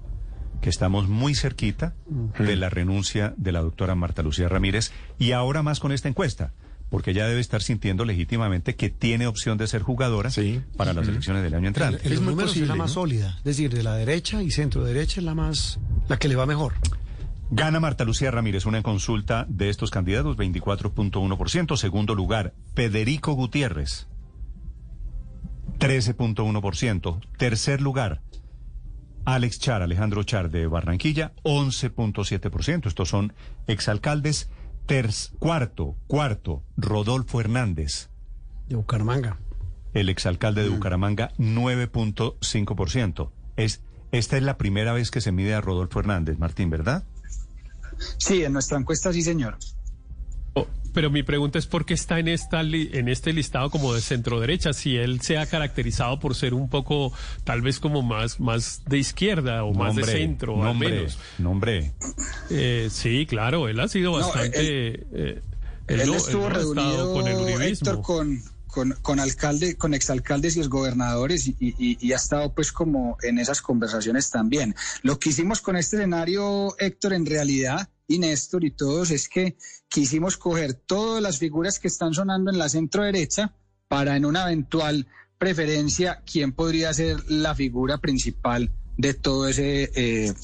que 0.60 0.70
estamos 0.70 1.08
muy 1.08 1.34
cerquita 1.34 1.94
de 2.38 2.56
la 2.56 2.68
renuncia 2.68 3.32
de 3.36 3.52
la 3.52 3.60
doctora 3.60 3.94
Marta 3.94 4.22
Lucía 4.22 4.48
Ramírez 4.48 4.92
y 5.18 5.32
ahora 5.32 5.62
más 5.62 5.78
con 5.80 5.92
esta 5.92 6.08
encuesta, 6.08 6.52
porque 6.90 7.10
ella 7.10 7.26
debe 7.26 7.40
estar 7.40 7.62
sintiendo 7.62 8.04
legítimamente 8.04 8.76
que 8.76 8.90
tiene 8.90 9.26
opción 9.26 9.58
de 9.58 9.66
ser 9.66 9.82
jugadora 9.82 10.30
para 10.76 10.92
las 10.92 11.08
elecciones 11.08 11.42
del 11.42 11.54
año 11.54 11.68
entrante. 11.68 12.00
En 12.04 12.14
los 12.14 12.22
números 12.22 12.56
es 12.56 12.66
la 12.66 12.74
más 12.74 12.92
sólida, 12.92 13.34
es 13.38 13.44
decir, 13.44 13.72
de 13.72 13.82
la 13.82 13.94
derecha 13.94 14.42
y 14.42 14.50
centro 14.50 14.84
derecha 14.84 15.20
es 15.20 15.24
la 15.24 15.34
más, 15.34 15.78
la 16.08 16.18
que 16.18 16.28
le 16.28 16.36
va 16.36 16.46
mejor. 16.46 16.74
Gana 17.50 17.80
Marta 17.80 18.04
Lucía 18.04 18.30
Ramírez 18.30 18.66
una 18.66 18.82
consulta 18.82 19.46
de 19.48 19.70
estos 19.70 19.90
candidatos, 19.90 20.36
24.1%. 20.36 21.76
Segundo 21.76 22.14
lugar, 22.14 22.52
Federico 22.74 23.32
Gutiérrez, 23.32 24.06
13.1%. 25.78 27.20
Tercer 27.38 27.80
lugar, 27.80 28.20
Alex 29.24 29.60
Char, 29.60 29.82
Alejandro 29.82 30.24
Char 30.24 30.50
de 30.50 30.66
Barranquilla, 30.66 31.32
11.7%. 31.42 32.86
Estos 32.86 33.08
son 33.08 33.32
exalcaldes. 33.66 34.50
Terz- 34.88 35.30
cuarto, 35.38 35.96
cuarto, 36.06 36.64
Rodolfo 36.76 37.40
Hernández. 37.40 38.08
De 38.68 38.74
Bucaramanga. 38.76 39.38
El 39.94 40.08
exalcalde 40.08 40.62
de 40.62 40.70
Bucaramanga, 40.70 41.30
9.5%. 41.38 43.30
Es, 43.56 43.82
esta 44.12 44.36
es 44.36 44.42
la 44.42 44.56
primera 44.58 44.92
vez 44.92 45.10
que 45.10 45.20
se 45.20 45.30
mide 45.30 45.54
a 45.54 45.60
Rodolfo 45.60 46.00
Hernández, 46.00 46.38
Martín, 46.38 46.70
¿verdad? 46.70 47.04
Sí, 48.16 48.42
en 48.44 48.52
nuestra 48.54 48.78
encuesta 48.78 49.12
sí, 49.12 49.22
señor. 49.22 49.58
Pero 50.98 51.10
mi 51.10 51.22
pregunta 51.22 51.60
es 51.60 51.68
por 51.68 51.86
qué 51.86 51.94
está 51.94 52.18
en 52.18 52.26
esta 52.26 52.60
li- 52.64 52.90
en 52.92 53.08
este 53.08 53.32
listado 53.32 53.70
como 53.70 53.94
de 53.94 54.00
centro 54.00 54.40
derecha, 54.40 54.72
si 54.72 54.96
él 54.96 55.20
se 55.20 55.38
ha 55.38 55.46
caracterizado 55.46 56.18
por 56.18 56.34
ser 56.34 56.54
un 56.54 56.68
poco 56.68 57.12
tal 57.44 57.62
vez 57.62 57.78
como 57.78 58.02
más 58.02 58.40
más 58.40 58.82
de 58.84 58.98
izquierda 58.98 59.62
o 59.62 59.72
más 59.72 59.94
de 59.94 60.00
Nombre, 60.02 60.18
centro 60.18 60.54
al 60.56 60.60
nombre, 60.64 60.90
menos. 60.90 61.18
Nombre. 61.38 61.92
Eh, 62.50 62.88
sí, 62.90 63.26
claro, 63.26 63.68
él 63.68 63.78
ha 63.78 63.86
sido 63.86 64.10
No, 64.18 64.26
bastante 64.26 64.58
él- 64.58 65.06
eh, 65.12 65.40
Él, 65.86 66.02
no- 66.04 66.16
estuvo 66.16 66.48
no 66.48 66.56
reunido, 66.56 67.12
con 67.12 67.28
el 67.28 67.36
uribismo. 67.36 67.62
Héctor, 67.62 68.02
con, 68.02 68.42
con, 68.66 68.90
con 69.00 69.20
alcalde, 69.20 69.76
con 69.76 69.94
exalcaldes 69.94 70.56
y 70.56 70.58
exgobernadores 70.58 71.46
y, 71.46 71.54
y, 71.60 71.96
y 72.04 72.12
ha 72.12 72.16
estado 72.16 72.52
pues 72.52 72.72
como 72.72 73.18
en 73.22 73.38
esas 73.38 73.62
conversaciones 73.62 74.30
también. 74.32 74.74
Lo 75.02 75.20
que 75.20 75.28
hicimos 75.28 75.60
con 75.60 75.76
este 75.76 75.94
escenario, 75.96 76.74
Héctor, 76.80 77.12
en 77.12 77.24
realidad, 77.24 77.88
y 78.08 78.18
Néstor 78.18 78.64
y 78.64 78.70
todos, 78.72 79.12
es 79.12 79.28
que 79.28 79.56
quisimos 79.88 80.36
coger 80.36 80.74
todas 80.74 81.22
las 81.22 81.38
figuras 81.38 81.78
que 81.78 81.88
están 81.88 82.14
sonando 82.14 82.50
en 82.50 82.58
la 82.58 82.68
centro 82.68 83.04
derecha 83.04 83.54
para 83.88 84.16
en 84.16 84.24
una 84.24 84.44
eventual 84.44 85.06
preferencia 85.38 86.22
quién 86.30 86.52
podría 86.52 86.92
ser 86.92 87.16
la 87.28 87.54
figura 87.54 87.98
principal 87.98 88.70
de 88.96 89.14
todo 89.14 89.48
ese 89.48 89.90
eh, 89.94 90.34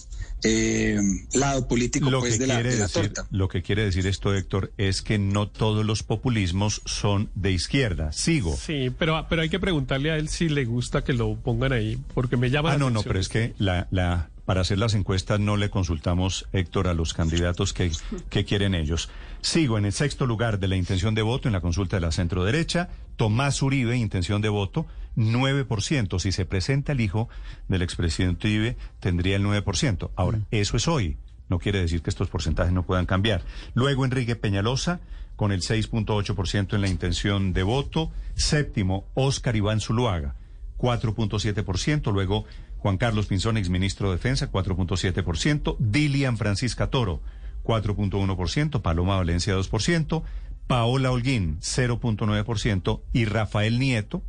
eh, 0.45 0.99
lado 1.33 1.67
político 1.67 2.11
Lo 2.11 2.21
pues, 2.21 2.35
que, 2.35 2.39
de, 2.41 2.47
la, 2.47 2.55
quiere 2.55 2.75
de 2.75 2.79
la 2.79 2.89
torta. 2.89 3.27
lo 3.31 3.49
que 3.49 3.63
quiere 3.63 3.85
decir 3.85 4.07
esto, 4.07 4.35
Héctor, 4.35 4.73
es 4.77 5.03
que 5.03 5.19
no 5.19 5.49
todos 5.49 5.85
los 5.85 6.03
populismos 6.03 6.83
son 6.85 7.31
de 7.35 7.51
izquierda. 7.51 8.13
Sigo. 8.13 8.57
Sí, 8.57 8.91
pero, 8.99 9.27
pero 9.29 9.43
hay 9.43 9.49
que 9.49 9.59
preguntarle 9.59 10.11
a 10.13 10.17
él 10.17 10.29
si 10.29 10.49
le 10.49 10.65
gusta 10.65 11.03
que 11.03 11.13
lo 11.13 11.35
pongan 11.37 11.73
ahí, 11.73 11.99
porque 12.15 12.37
me 12.37 12.51
llama 12.51 12.71
Ah, 12.71 12.73
la 12.75 12.79
no, 12.79 12.91
no, 12.91 13.03
pero 13.03 13.19
es 13.19 13.29
que 13.29 13.55
la, 13.59 13.89
la, 13.91 14.31
para 14.45 14.61
hacer 14.61 14.79
las 14.79 14.95
encuestas 14.95 15.41
no 15.41 15.57
le 15.57 15.71
consultamos, 15.71 16.47
Héctor, 16.53 16.89
a 16.89 16.95
los 16.95 17.15
candidatos 17.15 17.73
que, 17.73 17.91
que 18.31 18.45
quieren 18.45 18.75
ellos. 18.75 19.09
Sigo 19.41 19.79
en 19.79 19.87
el 19.87 19.93
sexto 19.93 20.27
lugar 20.27 20.59
de 20.59 20.69
la 20.69 20.77
intención 20.77 21.15
de 21.15 21.23
voto 21.23 21.49
en 21.49 21.53
la 21.53 21.61
consulta 21.61 21.97
de 21.97 22.03
la 22.03 22.13
centro 22.13 22.45
derecha. 22.45 22.89
Tomás 23.17 23.63
Uribe, 23.63 23.97
intención 23.97 24.43
de 24.43 24.49
voto, 24.49 24.87
9%. 25.17 26.19
Si 26.19 26.33
se 26.33 26.45
presenta 26.45 26.93
el 26.93 27.01
hijo 27.01 27.29
del 27.69 27.83
expresidente 27.83 28.49
Uribe, 28.49 28.77
tendría 29.01 29.37
el 29.37 29.45
9%. 29.45 30.11
Ahora, 30.17 30.41
eso 30.51 30.77
es 30.77 30.89
hoy. 30.89 31.17
No 31.49 31.59
quiere 31.59 31.81
decir 31.81 32.03
que 32.03 32.11
estos 32.11 32.29
porcentajes 32.29 32.73
no 32.73 32.85
puedan 32.85 33.07
cambiar. 33.07 33.43
Luego 33.75 34.05
Enrique 34.05 34.37
Peñalosa, 34.37 35.01
con 35.37 35.53
el 35.53 35.61
6.8% 35.61 36.75
en 36.75 36.81
la 36.81 36.89
intención 36.89 37.53
de 37.53 37.63
voto. 37.63 38.11
Séptimo, 38.35 39.07
Óscar 39.15 39.57
Iván 39.57 39.81
Zuluaga, 39.81 40.35
4.7%. 40.79 42.13
Luego 42.13 42.45
Juan 42.85 42.99
Carlos 42.99 43.25
Pinzón, 43.29 43.57
exministro 43.57 44.11
de 44.11 44.17
Defensa, 44.17 44.53
4.7%. 44.53 45.77
Dilian 45.79 46.37
Francisca 46.37 46.91
Toro, 46.91 47.23
4.1%. 47.63 48.83
Paloma 48.83 49.17
Valencia, 49.17 49.57
2%. 49.57 50.23
Paola 50.67 51.11
Holguín, 51.11 51.57
0.9%. 51.63 53.01
Y 53.15 53.25
Rafael 53.25 53.79
Nieto, 53.79 54.23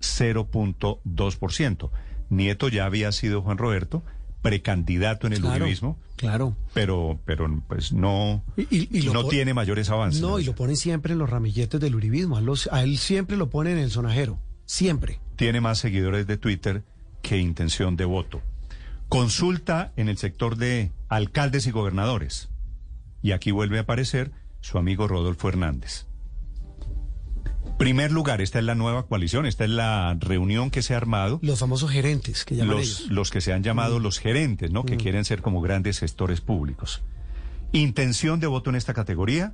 0.2%. 0.00 1.90
Nieto 2.30 2.68
ya 2.68 2.84
había 2.86 3.10
sido 3.10 3.42
Juan 3.42 3.58
Roberto, 3.58 4.04
precandidato 4.40 5.26
en 5.26 5.32
el 5.32 5.40
Claro, 5.40 5.64
uribismo, 5.64 5.98
Claro. 6.14 6.56
pero, 6.74 7.18
pero 7.24 7.62
pues 7.66 7.92
no, 7.92 8.44
Y- 8.56 8.88
y- 9.00 9.06
no 9.06 9.22
pon- 9.22 9.30
tiene 9.30 9.52
mayores 9.52 9.90
avances. 9.90 10.20
No, 10.20 10.38
y 10.38 10.44
lo 10.44 10.54
ponen 10.54 10.76
siempre 10.76 11.12
en 11.14 11.18
los 11.18 11.28
ramilletes 11.28 11.80
del 11.80 11.96
uribismo. 11.96 12.36
A, 12.36 12.40
los- 12.40 12.68
a 12.72 12.84
él 12.84 12.98
siempre 12.98 13.36
lo 13.36 13.50
ponen 13.50 13.78
en 13.78 13.84
el 13.84 13.90
sonajero. 13.90 14.38
Siempre. 14.64 15.18
tiene 15.36 15.60
más 15.60 15.78
seguidores 15.78 16.26
de 16.26 16.36
Twitter 16.38 16.82
que 17.26 17.38
intención 17.38 17.96
de 17.96 18.04
voto. 18.04 18.40
Consulta 19.08 19.92
en 19.96 20.08
el 20.08 20.16
sector 20.16 20.56
de 20.56 20.92
alcaldes 21.08 21.66
y 21.66 21.72
gobernadores. 21.72 22.50
Y 23.20 23.32
aquí 23.32 23.50
vuelve 23.50 23.78
a 23.78 23.80
aparecer 23.80 24.30
su 24.60 24.78
amigo 24.78 25.08
Rodolfo 25.08 25.48
Hernández. 25.48 26.06
Primer 27.78 28.12
lugar, 28.12 28.40
esta 28.40 28.60
es 28.60 28.64
la 28.64 28.76
nueva 28.76 29.08
coalición, 29.08 29.44
esta 29.44 29.64
es 29.64 29.70
la 29.70 30.16
reunión 30.20 30.70
que 30.70 30.82
se 30.82 30.94
ha 30.94 30.98
armado. 30.98 31.40
Los 31.42 31.58
famosos 31.58 31.90
gerentes 31.90 32.44
que 32.44 32.54
llaman 32.54 32.76
Los, 32.76 33.00
ellos. 33.00 33.10
los 33.10 33.30
que 33.32 33.40
se 33.40 33.52
han 33.52 33.64
llamado 33.64 33.98
los 33.98 34.20
gerentes, 34.20 34.70
¿no? 34.70 34.84
Que 34.84 34.96
quieren 34.96 35.24
ser 35.24 35.42
como 35.42 35.60
grandes 35.60 35.98
gestores 35.98 36.40
públicos. 36.40 37.02
Intención 37.72 38.38
de 38.38 38.46
voto 38.46 38.70
en 38.70 38.76
esta 38.76 38.94
categoría, 38.94 39.52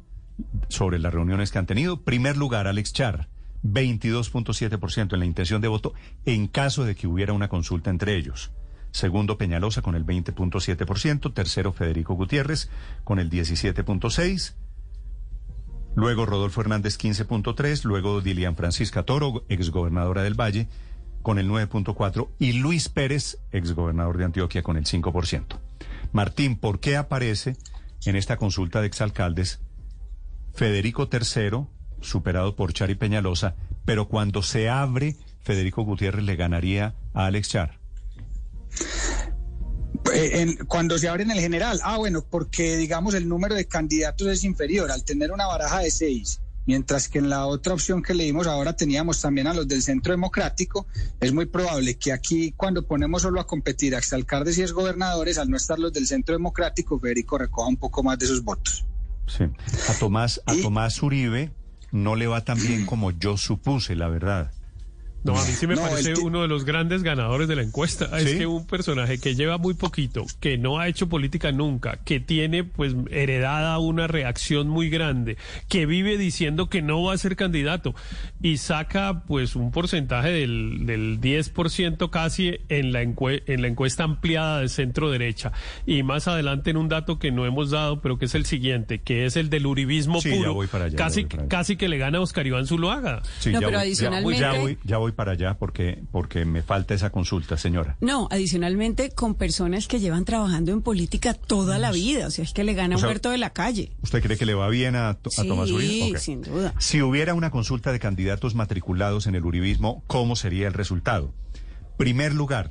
sobre 0.68 0.98
las 0.98 1.12
reuniones 1.14 1.50
que 1.50 1.58
han 1.58 1.66
tenido. 1.66 2.02
Primer 2.02 2.36
lugar, 2.36 2.66
Alex 2.66 2.92
Char, 2.92 3.28
22.7% 3.64 5.14
en 5.14 5.20
la 5.20 5.26
intención 5.26 5.60
de 5.60 5.68
voto 5.68 5.94
en 6.24 6.48
caso 6.48 6.84
de 6.84 6.94
que 6.94 7.06
hubiera 7.06 7.32
una 7.32 7.48
consulta 7.48 7.90
entre 7.90 8.16
ellos. 8.16 8.52
Segundo, 8.90 9.38
Peñalosa 9.38 9.82
con 9.82 9.94
el 9.94 10.04
20.7%. 10.04 11.32
Tercero, 11.32 11.72
Federico 11.72 12.14
Gutiérrez 12.14 12.68
con 13.04 13.18
el 13.18 13.30
17.6%. 13.30 14.54
Luego 15.94 16.24
Rodolfo 16.24 16.62
Hernández 16.62 16.96
15.3, 16.98 17.84
luego 17.84 18.22
Dilian 18.22 18.56
Francisca 18.56 19.02
Toro, 19.02 19.44
exgobernadora 19.50 20.22
del 20.22 20.40
Valle, 20.40 20.68
con 21.20 21.38
el 21.38 21.48
9.4% 21.50 22.28
y 22.38 22.52
Luis 22.54 22.88
Pérez, 22.88 23.38
exgobernador 23.50 24.16
de 24.16 24.24
Antioquia, 24.24 24.62
con 24.62 24.78
el 24.78 24.84
5%. 24.84 25.58
Martín, 26.12 26.56
¿por 26.56 26.80
qué 26.80 26.96
aparece 26.96 27.56
en 28.06 28.16
esta 28.16 28.38
consulta 28.38 28.80
de 28.80 28.86
exalcaldes 28.86 29.60
Federico 30.54 31.08
III, 31.12 31.66
superado 32.02 32.54
por 32.56 32.72
Char 32.72 32.90
y 32.90 32.94
Peñalosa, 32.94 33.54
pero 33.84 34.08
cuando 34.08 34.42
se 34.42 34.68
abre, 34.68 35.16
Federico 35.40 35.82
Gutiérrez 35.82 36.24
le 36.24 36.36
ganaría 36.36 36.94
a 37.14 37.26
Alex 37.26 37.48
Char? 37.48 37.78
Eh, 40.14 40.40
en- 40.42 40.56
cuando 40.66 40.98
se 40.98 41.08
abre 41.08 41.22
en 41.22 41.30
el 41.30 41.40
general, 41.40 41.80
ah, 41.84 41.96
bueno, 41.96 42.24
porque 42.28 42.76
digamos 42.76 43.14
el 43.14 43.28
número 43.28 43.54
de 43.54 43.66
candidatos 43.66 44.26
es 44.28 44.44
inferior 44.44 44.90
al 44.90 45.04
tener 45.04 45.30
una 45.32 45.46
baraja 45.46 45.78
de 45.80 45.90
seis, 45.90 46.40
mientras 46.66 47.08
que 47.08 47.18
en 47.18 47.28
la 47.28 47.46
otra 47.46 47.74
opción 47.74 48.02
que 48.02 48.14
leímos 48.14 48.46
ahora 48.46 48.74
teníamos 48.74 49.20
también 49.20 49.46
a 49.46 49.54
los 49.54 49.68
del 49.68 49.82
Centro 49.82 50.12
Democrático, 50.12 50.86
es 51.20 51.32
muy 51.32 51.46
probable 51.46 51.96
que 51.98 52.12
aquí 52.12 52.52
cuando 52.52 52.86
ponemos 52.86 53.22
solo 53.22 53.40
a 53.40 53.46
competir 53.46 53.94
a 53.94 53.98
exalcaldes 53.98 54.58
y 54.58 54.62
exgobernadores, 54.62 55.38
al 55.38 55.48
no 55.50 55.56
estar 55.56 55.78
los 55.78 55.92
del 55.92 56.06
Centro 56.06 56.34
Democrático, 56.34 56.98
Federico 56.98 57.38
recoja 57.38 57.68
un 57.68 57.76
poco 57.76 58.02
más 58.02 58.18
de 58.18 58.24
esos 58.26 58.42
votos. 58.42 58.84
Sí. 59.26 59.44
A 59.88 59.94
Tomás, 59.98 60.40
a 60.46 60.54
Tomás 60.56 61.00
Uribe 61.02 61.52
no 61.92 62.16
le 62.16 62.26
va 62.26 62.40
tan 62.40 62.58
bien 62.58 62.84
como 62.86 63.12
yo 63.12 63.36
supuse, 63.36 63.94
la 63.94 64.08
verdad. 64.08 64.50
No, 65.24 65.36
a 65.38 65.44
mí 65.44 65.52
sí 65.58 65.66
me 65.66 65.74
No, 65.76 65.82
parece 65.82 66.14
uno 66.20 66.42
de 66.42 66.48
los 66.48 66.64
grandes 66.64 67.02
ganadores 67.02 67.48
de 67.48 67.56
la 67.56 67.62
encuesta. 67.62 68.08
Es 68.18 68.34
que 68.34 68.46
un 68.46 68.66
personaje 68.66 69.18
que 69.18 69.34
lleva 69.34 69.58
muy 69.58 69.74
poquito, 69.74 70.24
que 70.40 70.58
no 70.58 70.78
ha 70.78 70.88
hecho 70.88 71.08
política 71.08 71.52
nunca, 71.52 71.98
que 72.04 72.20
tiene 72.20 72.64
pues 72.64 72.94
heredada 73.10 73.78
una 73.78 74.06
reacción 74.06 74.68
muy 74.68 74.88
grande, 74.90 75.36
que 75.68 75.86
vive 75.86 76.18
diciendo 76.18 76.68
que 76.68 76.82
no 76.82 77.02
va 77.02 77.14
a 77.14 77.18
ser 77.18 77.36
candidato 77.36 77.94
y 78.40 78.56
saca 78.56 79.22
pues 79.26 79.54
un 79.56 79.70
porcentaje 79.70 80.30
del, 80.30 80.86
del 80.86 81.20
10% 81.20 82.10
casi 82.10 82.58
en 82.68 82.92
la, 82.92 83.02
encue- 83.02 83.42
en 83.46 83.62
la 83.62 83.68
encuesta 83.68 84.04
ampliada 84.04 84.60
de 84.60 84.68
centro 84.68 85.10
derecha. 85.10 85.52
Y 85.86 86.02
más 86.02 86.28
adelante 86.28 86.70
en 86.70 86.76
un 86.76 86.88
dato 86.88 87.18
que 87.18 87.30
no 87.30 87.46
hemos 87.46 87.70
dado, 87.70 88.00
pero 88.00 88.18
que 88.18 88.24
es 88.26 88.34
el 88.34 88.46
siguiente, 88.46 89.00
que 89.00 89.24
es 89.26 89.36
el 89.36 89.50
del 89.50 89.66
uribismo 89.66 90.20
Sí, 90.20 90.30
ya 90.30 90.36
puro. 90.36 90.54
voy 90.54 90.66
para 90.66 90.86
allá, 90.86 90.96
ya 90.96 91.04
casi, 91.04 91.20
voy 91.22 91.28
para 91.30 91.42
allá. 91.42 91.48
casi 91.48 91.76
que 91.76 91.88
le 91.88 91.98
gana 91.98 92.18
a 92.18 92.20
Oscar 92.20 92.46
Iván 92.46 92.66
Zuluaga. 92.66 93.22
Sí, 93.38 93.50
No, 93.52 93.60
ya 93.60 93.66
pero 93.68 93.78
voy- 93.78 93.94
ya 93.94 94.10
voy- 94.22 94.36
Ya 94.38 94.52
voy, 94.52 94.78
ya 94.84 94.96
voy 95.12 95.16
para 95.16 95.32
allá 95.32 95.58
porque, 95.58 96.02
porque 96.10 96.44
me 96.44 96.62
falta 96.62 96.94
esa 96.94 97.10
consulta, 97.10 97.56
señora. 97.56 97.96
No, 98.00 98.28
adicionalmente 98.30 99.10
con 99.10 99.34
personas 99.34 99.86
que 99.86 100.00
llevan 100.00 100.24
trabajando 100.24 100.72
en 100.72 100.80
política 100.82 101.34
toda 101.34 101.78
la 101.78 101.92
vida, 101.92 102.26
o 102.26 102.30
sea, 102.30 102.44
es 102.44 102.52
que 102.52 102.64
le 102.64 102.74
gana 102.74 102.96
O 102.96 102.98
sea, 102.98 103.08
Humberto 103.08 103.30
de 103.30 103.38
la 103.38 103.50
calle. 103.50 103.92
¿Usted 104.02 104.22
cree 104.22 104.36
que 104.38 104.46
le 104.46 104.54
va 104.54 104.68
bien 104.68 104.96
a, 104.96 105.14
To- 105.14 105.30
a 105.36 105.42
Sí, 105.42 105.48
Tomás 105.48 105.70
Uribe? 105.70 106.12
Ok. 106.12 106.18
sin 106.18 106.42
duda. 106.42 106.74
Si 106.78 107.02
hubiera 107.02 107.34
una 107.34 107.50
consulta 107.50 107.92
de 107.92 107.98
candidatos 108.00 108.54
matriculados 108.54 109.26
en 109.26 109.34
el 109.34 109.44
uribismo, 109.44 110.02
¿cómo 110.06 110.34
sería 110.36 110.66
el 110.68 110.74
resultado? 110.74 111.32
Primer 111.98 112.32
lugar, 112.34 112.70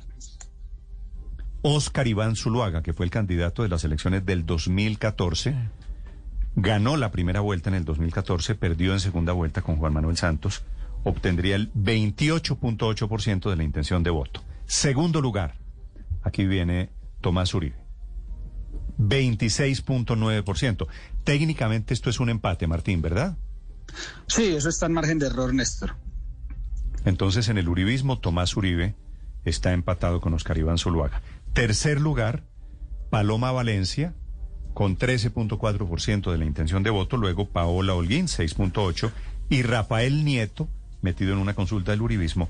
Oscar 1.62 2.08
Iván 2.08 2.34
Zuluaga, 2.36 2.82
que 2.82 2.92
fue 2.92 3.06
el 3.06 3.10
candidato 3.10 3.62
de 3.62 3.68
las 3.68 3.84
elecciones 3.84 4.26
del 4.26 4.44
2014, 4.46 5.54
ganó 6.56 6.96
la 6.96 7.12
primera 7.12 7.40
vuelta 7.40 7.70
en 7.70 7.74
el 7.76 7.84
2014, 7.84 8.56
perdió 8.56 8.92
en 8.92 9.00
segunda 9.00 9.32
vuelta 9.32 9.62
con 9.62 9.76
Juan 9.76 9.92
Manuel 9.92 10.16
Santos, 10.16 10.62
obtendría 11.04 11.56
el 11.56 11.72
28.8% 11.74 13.50
de 13.50 13.56
la 13.56 13.64
intención 13.64 14.02
de 14.02 14.10
voto. 14.10 14.42
Segundo 14.66 15.20
lugar, 15.20 15.56
aquí 16.22 16.46
viene 16.46 16.90
Tomás 17.20 17.54
Uribe. 17.54 17.76
26.9%. 18.98 20.86
Técnicamente 21.24 21.94
esto 21.94 22.10
es 22.10 22.20
un 22.20 22.28
empate, 22.28 22.66
Martín, 22.66 23.02
¿verdad? 23.02 23.36
Sí, 24.26 24.54
eso 24.54 24.68
está 24.68 24.86
en 24.86 24.92
margen 24.92 25.18
de 25.18 25.26
error, 25.26 25.52
Néstor. 25.52 25.96
Entonces, 27.04 27.48
en 27.48 27.58
el 27.58 27.68
uribismo, 27.68 28.18
Tomás 28.18 28.56
Uribe 28.56 28.94
está 29.44 29.72
empatado 29.72 30.20
con 30.20 30.34
Oscar 30.34 30.58
Iván 30.58 30.78
Zuluaga. 30.78 31.20
Tercer 31.52 32.00
lugar, 32.00 32.44
Paloma 33.10 33.50
Valencia, 33.50 34.14
con 34.72 34.96
13.4% 34.96 36.30
de 36.30 36.38
la 36.38 36.44
intención 36.44 36.82
de 36.82 36.90
voto. 36.90 37.16
Luego, 37.16 37.48
Paola 37.48 37.94
Holguín, 37.94 38.26
6.8%. 38.26 39.12
Y 39.48 39.62
Rafael 39.62 40.24
Nieto, 40.24 40.68
metido 41.02 41.32
en 41.32 41.38
una 41.38 41.54
consulta 41.54 41.90
del 41.90 42.02
uribismo, 42.02 42.48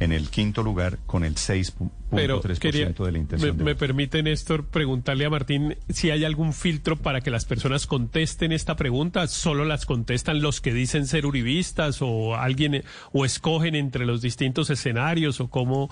en 0.00 0.12
el 0.12 0.30
quinto 0.30 0.62
lugar, 0.62 0.98
con 1.06 1.24
el 1.24 1.34
Pero 1.34 2.40
6.3% 2.40 2.58
quería, 2.58 2.86
de 2.86 2.94
la 2.98 3.10
me, 3.10 3.18
intención 3.18 3.56
de 3.56 3.64
me 3.64 3.74
permite, 3.74 4.22
Néstor, 4.22 4.66
preguntarle 4.66 5.26
a 5.26 5.30
Martín 5.30 5.76
si 5.88 6.10
hay 6.10 6.24
algún 6.24 6.52
filtro 6.52 6.96
para 6.96 7.20
que 7.20 7.30
las 7.30 7.44
personas 7.44 7.86
contesten 7.86 8.52
esta 8.52 8.76
pregunta. 8.76 9.26
¿Solo 9.26 9.64
las 9.64 9.86
contestan 9.86 10.40
los 10.40 10.60
que 10.60 10.72
dicen 10.72 11.06
ser 11.06 11.26
uribistas 11.26 11.98
o 12.00 12.36
alguien 12.36 12.84
o 13.12 13.24
escogen 13.24 13.74
entre 13.74 14.06
los 14.06 14.22
distintos 14.22 14.70
escenarios 14.70 15.40
o 15.40 15.48
cómo 15.48 15.90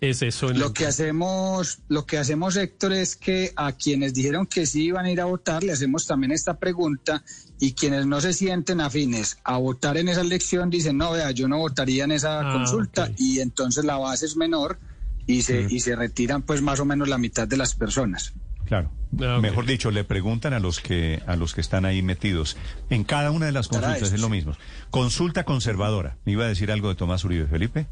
es 0.00 0.22
eso? 0.22 0.50
En 0.50 0.58
Lo 0.58 0.72
que 0.72 0.86
hacemos, 0.86 1.80
lo 1.88 2.06
que 2.06 2.16
hacemos, 2.16 2.56
Héctor, 2.56 2.94
es 2.94 3.16
que 3.16 3.52
a 3.54 3.72
quienes 3.72 4.14
dijeron 4.14 4.46
que 4.46 4.64
sí 4.64 4.84
iban 4.84 5.04
a 5.04 5.10
ir 5.10 5.20
a 5.20 5.26
votar, 5.26 5.62
le 5.62 5.72
hacemos 5.72 6.06
también 6.06 6.32
esta 6.32 6.58
pregunta 6.58 7.22
y 7.62 7.74
quienes 7.74 8.06
no 8.06 8.20
se 8.20 8.32
sienten 8.32 8.80
afines 8.80 9.38
a 9.44 9.56
votar 9.56 9.96
en 9.96 10.08
esa 10.08 10.22
elección 10.22 10.68
dicen, 10.68 10.96
no, 10.98 11.12
vea, 11.12 11.30
yo 11.30 11.46
no 11.46 11.58
votaría 11.58 12.02
en 12.02 12.10
esa 12.10 12.40
Ah, 12.40 12.52
consulta 12.52 13.10
y 13.16 13.38
entonces 13.38 13.84
la 13.84 13.98
base 13.98 14.26
es 14.26 14.36
menor 14.36 14.80
y 15.28 15.42
se, 15.42 15.62
Mm. 15.62 15.66
y 15.70 15.78
se 15.78 15.94
retiran 15.94 16.42
pues 16.42 16.60
más 16.60 16.80
o 16.80 16.84
menos 16.84 17.08
la 17.08 17.18
mitad 17.18 17.46
de 17.46 17.56
las 17.56 17.76
personas. 17.76 18.32
Claro. 18.64 18.90
Ah. 19.20 19.38
Mejor 19.40 19.64
dicho, 19.64 19.92
le 19.92 20.02
preguntan 20.02 20.54
a 20.54 20.58
los 20.58 20.80
que 20.80 21.22
a 21.26 21.36
los 21.36 21.54
que 21.54 21.60
están 21.60 21.84
ahí 21.84 22.02
metidos. 22.02 22.56
En 22.90 23.04
cada 23.04 23.30
una 23.30 23.46
de 23.46 23.52
las 23.52 23.68
consultas 23.68 24.10
es 24.12 24.20
lo 24.20 24.28
mismo. 24.28 24.56
Consulta 24.90 25.44
conservadora. 25.44 26.16
¿Me 26.24 26.32
iba 26.32 26.44
a 26.44 26.48
decir 26.48 26.72
algo 26.72 26.88
de 26.88 26.96
Tomás 26.96 27.22
Uribe, 27.24 27.46
Felipe? 27.46 27.86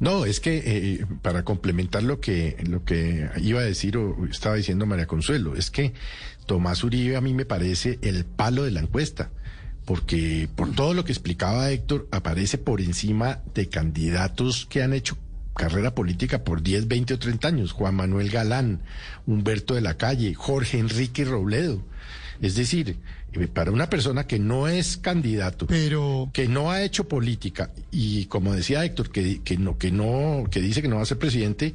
No, 0.00 0.26
es 0.26 0.38
que 0.38 0.62
eh, 0.64 1.06
para 1.22 1.42
complementar 1.44 2.04
lo 2.04 2.20
que 2.20 2.56
lo 2.68 2.84
que 2.84 3.28
iba 3.42 3.60
a 3.60 3.64
decir 3.64 3.96
o 3.96 4.26
estaba 4.30 4.54
diciendo 4.54 4.86
María 4.86 5.06
Consuelo, 5.06 5.56
es 5.56 5.70
que 5.72 5.92
Tomás 6.48 6.82
Uribe 6.82 7.16
a 7.16 7.20
mí 7.20 7.34
me 7.34 7.44
parece 7.44 7.98
el 8.00 8.24
palo 8.24 8.64
de 8.64 8.70
la 8.70 8.80
encuesta, 8.80 9.30
porque 9.84 10.48
por 10.56 10.72
todo 10.72 10.94
lo 10.94 11.04
que 11.04 11.12
explicaba 11.12 11.70
Héctor, 11.70 12.08
aparece 12.10 12.56
por 12.56 12.80
encima 12.80 13.42
de 13.54 13.68
candidatos 13.68 14.66
que 14.66 14.82
han 14.82 14.94
hecho 14.94 15.18
carrera 15.54 15.94
política 15.94 16.44
por 16.44 16.62
10, 16.62 16.88
20 16.88 17.14
o 17.14 17.18
30 17.18 17.48
años, 17.48 17.72
Juan 17.72 17.96
Manuel 17.96 18.30
Galán, 18.30 18.80
Humberto 19.26 19.74
de 19.74 19.82
la 19.82 19.98
Calle, 19.98 20.32
Jorge 20.34 20.78
Enrique 20.78 21.26
Robledo. 21.26 21.84
Es 22.40 22.54
decir, 22.54 22.96
eh, 23.32 23.46
para 23.48 23.70
una 23.72 23.90
persona 23.90 24.26
que 24.26 24.38
no 24.38 24.68
es 24.68 24.96
candidato, 24.96 25.66
Pero 25.66 26.30
que 26.32 26.48
no 26.48 26.70
ha 26.70 26.82
hecho 26.82 27.08
política 27.08 27.70
y 27.90 28.24
como 28.26 28.54
decía 28.54 28.84
Héctor 28.84 29.10
que, 29.10 29.40
que 29.42 29.56
no 29.58 29.76
que 29.76 29.90
no 29.90 30.44
que 30.50 30.60
dice 30.60 30.80
que 30.82 30.88
no 30.88 30.96
va 30.96 31.02
a 31.02 31.06
ser 31.06 31.18
presidente 31.18 31.74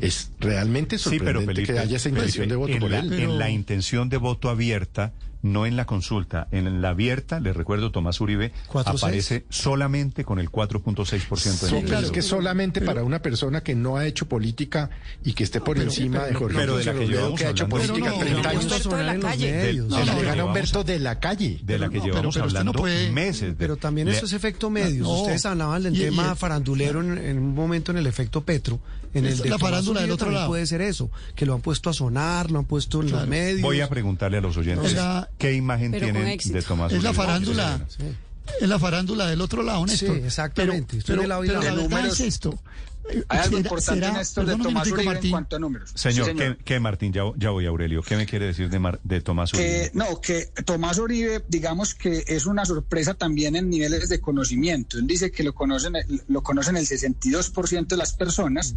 es 0.00 0.30
realmente 0.40 0.98
Sí, 0.98 1.10
pero 1.18 1.40
sorprendente 1.40 1.54
Felipe, 1.54 1.72
que 1.74 1.78
haya 1.78 1.96
esa 1.96 2.08
intención 2.08 2.48
Felipe, 2.48 2.52
de 2.52 2.56
voto 2.56 2.78
por 2.78 2.90
la, 2.90 2.98
él. 3.00 3.08
Pero- 3.10 3.22
en 3.32 3.38
la 3.38 3.50
intención 3.50 4.08
de 4.08 4.16
voto 4.16 4.48
abierta, 4.48 5.12
no 5.44 5.66
en 5.66 5.76
la 5.76 5.84
consulta. 5.84 6.48
En 6.50 6.80
la 6.80 6.88
abierta, 6.88 7.38
le 7.38 7.52
recuerdo, 7.52 7.90
Tomás 7.92 8.18
Uribe 8.20 8.50
Cuatro, 8.66 8.94
aparece 8.96 9.44
solamente 9.50 10.24
con 10.24 10.38
el 10.38 10.50
4.6% 10.50 11.04
de 11.04 11.36
Sí, 11.36 11.44
la 11.44 11.68
pero 11.68 11.78
intención. 11.80 12.04
es 12.04 12.10
que 12.10 12.22
solamente 12.22 12.80
para 12.80 13.04
una 13.04 13.20
persona 13.20 13.60
que 13.62 13.74
no 13.74 13.96
ha 13.98 14.06
hecho 14.06 14.26
política 14.26 14.88
y 15.22 15.34
que 15.34 15.44
esté 15.44 15.60
por 15.60 15.76
pero- 15.76 15.88
encima 15.90 16.24
de 16.24 16.34
Jorge 16.34 16.56
pero 16.56 16.76
de 16.78 16.84
la 16.84 16.92
que 16.92 16.98
Robledo, 17.00 17.12
llevamos 17.20 17.38
que 17.40 17.46
ha 17.46 17.50
hecho 17.50 17.68
política 17.68 17.94
Pero 17.94 18.10
no, 18.14 18.18
30 18.20 18.42
no, 18.42 18.48
años, 18.48 18.64
no, 18.64 18.70
Humberto 18.74 18.96
de 18.96 19.04
la 19.04 19.20
calle. 19.20 19.50
se 19.50 19.54
de 19.54 19.72
la 19.74 20.14
que 20.14 20.22
gana 20.22 20.32
llevamos- 20.34 20.44
Humberto 20.48 20.84
de 20.84 20.98
la 20.98 21.20
calle. 21.20 21.60
de 21.62 21.78
la 21.78 21.88
que 21.90 22.00
llevamos 22.00 22.10
pero- 22.10 22.12
pero 22.14 22.28
usted 22.30 22.40
no 22.40 22.44
hablando 22.46 22.72
puede- 22.72 23.12
meses. 23.12 23.48
de- 23.50 23.54
Pero 23.54 23.76
también 23.76 24.08
le- 24.08 24.14
eso 24.16 24.24
es 24.26 24.32
efecto 24.32 24.70
medios. 24.70 25.06
No. 25.06 25.20
Ustedes 25.20 25.44
hablaban 25.46 25.82
del 25.82 25.98
tema 25.98 26.34
farandulero 26.34 27.00
en, 27.02 27.18
en 27.18 27.38
un 27.38 27.54
momento 27.54 27.92
en 27.92 27.98
el 27.98 28.06
efecto 28.06 28.40
Petro. 28.42 28.80
En 29.14 29.24
Es 29.26 29.36
el 29.36 29.42
de 29.44 29.48
la 29.50 29.58
farándula 29.58 30.00
del 30.00 30.10
otro 30.10 30.30
lado. 30.30 30.48
Puede 30.48 30.66
ser 30.66 30.80
eso, 30.82 31.10
que 31.36 31.46
lo 31.46 31.54
han 31.54 31.60
puesto 31.60 31.88
a 31.88 31.92
sonar, 31.94 32.50
lo 32.50 32.58
han 32.58 32.64
puesto 32.64 32.98
en 32.98 33.04
los 33.04 33.12
Claro. 33.12 33.26
medios. 33.28 33.60
Voy 33.62 33.80
a 33.80 33.88
preguntarle 33.88 34.38
a 34.38 34.40
los 34.40 34.56
oyentes 34.56 34.86
Es 34.90 34.94
la- 34.96 35.30
qué 35.38 35.54
imagen 35.54 35.92
Pero 35.92 36.06
tienen 36.06 36.36
de 36.38 36.62
Tomás 36.62 36.92
es 36.92 37.02
la 37.02 37.12
farándula, 37.12 37.86
es 38.60 38.68
la 38.68 38.78
farándula 38.78 39.26
del 39.28 39.40
otro 39.40 39.62
lado, 39.62 39.86
Sí, 39.86 39.92
Néstor. 40.04 40.16
exactamente. 40.18 40.98
Estoy 40.98 41.12
Pero, 41.14 41.22
de 41.22 41.28
lado 41.28 41.44
y 41.44 41.48
pero 41.48 41.60
la 41.62 41.64
De 41.70 41.76
verdad 41.76 41.88
números. 41.88 42.20
es 42.20 42.26
esto. 42.26 42.58
Eh, 43.10 43.22
Hay 43.28 43.38
algo 43.40 43.58
importante, 43.58 44.06
será- 44.06 44.18
Néstor, 44.18 44.44
de 44.46 44.52
perdón 44.52 44.60
un 44.60 44.72
Tomás 44.72 44.86
Uribe 44.88 45.02
en 45.02 45.06
Martín. 45.08 45.30
cuanto 45.30 45.56
a 45.56 45.58
números. 45.58 45.90
Señor, 45.94 46.26
Sí, 46.26 46.32
señor. 46.38 46.56
¿qué, 46.56 46.64
qué, 46.64 46.80
Martín? 46.80 47.12
Ya, 47.12 47.22
ya 47.36 47.50
voy, 47.50 47.66
Aurelio. 47.66 48.02
¿Qué 48.02 48.16
me 48.16 48.24
quiere 48.26 48.46
decir 48.46 48.70
de, 48.70 48.78
Mar- 48.78 49.00
de 49.04 49.20
Tomás 49.20 49.52
Uribe? 49.52 49.68
Que, 49.68 49.90
no, 49.92 50.20
que 50.20 50.46
Tomás 50.64 50.98
Uribe, 50.98 51.44
digamos 51.48 51.94
que 51.94 52.24
es 52.26 52.46
una 52.46 52.64
sorpresa 52.64 53.14
también 53.14 53.56
en 53.56 53.68
niveles 53.68 54.08
de 54.08 54.20
conocimiento. 54.20 54.98
Él 54.98 55.06
dice 55.06 55.30
que 55.30 55.42
lo 55.44 55.54
conocen, 55.54 55.92
lo 56.28 56.42
conocen 56.42 56.76
el 56.76 56.86
62% 56.86 57.86
de 57.88 57.96
las 57.98 58.14
personas 58.14 58.74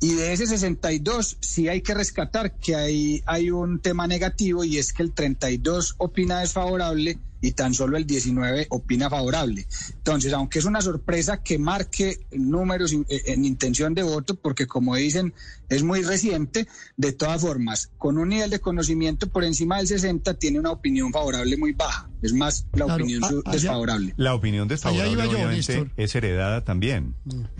y 0.00 0.14
de 0.14 0.32
ese 0.32 0.46
62 0.46 1.36
sí 1.40 1.68
hay 1.68 1.80
que 1.82 1.94
rescatar 1.94 2.56
que 2.56 2.76
hay, 2.76 3.22
hay 3.26 3.50
un 3.50 3.78
tema 3.80 4.06
negativo 4.06 4.64
y 4.64 4.78
es 4.78 4.92
que 4.92 5.02
el 5.02 5.12
32 5.12 5.94
opina 5.98 6.40
desfavorable 6.40 7.18
y 7.40 7.52
tan 7.52 7.72
solo 7.74 7.96
el 7.96 8.06
19 8.06 8.66
opina 8.70 9.08
favorable. 9.08 9.66
Entonces, 9.94 10.32
aunque 10.32 10.58
es 10.58 10.64
una 10.64 10.80
sorpresa 10.80 11.42
que 11.42 11.58
marque 11.58 12.26
números 12.32 12.92
en, 12.92 13.06
en 13.08 13.44
intención 13.44 13.94
de 13.94 14.02
voto, 14.02 14.34
porque 14.34 14.66
como 14.66 14.96
dicen, 14.96 15.32
es 15.68 15.82
muy 15.82 16.02
reciente, 16.02 16.66
de 16.96 17.12
todas 17.12 17.40
formas, 17.42 17.90
con 17.98 18.18
un 18.18 18.30
nivel 18.30 18.50
de 18.50 18.58
conocimiento 18.60 19.28
por 19.28 19.44
encima 19.44 19.78
del 19.78 19.86
60, 19.86 20.34
tiene 20.34 20.58
una 20.58 20.70
opinión 20.72 21.12
favorable 21.12 21.56
muy 21.56 21.72
baja. 21.72 22.10
Es 22.22 22.32
más, 22.32 22.66
la 22.72 22.86
Claro, 22.86 22.94
opinión 23.04 23.24
a- 23.24 23.28
su- 23.28 23.42
allá- 23.44 23.52
desfavorable. 23.52 24.14
La 24.16 24.34
opinión 24.34 24.66
desfavorable 24.66 25.12
iba 25.12 25.24
yo, 25.26 25.30
obviamente 25.32 25.90
es 25.96 26.14
heredada 26.14 26.64
también. 26.64 27.14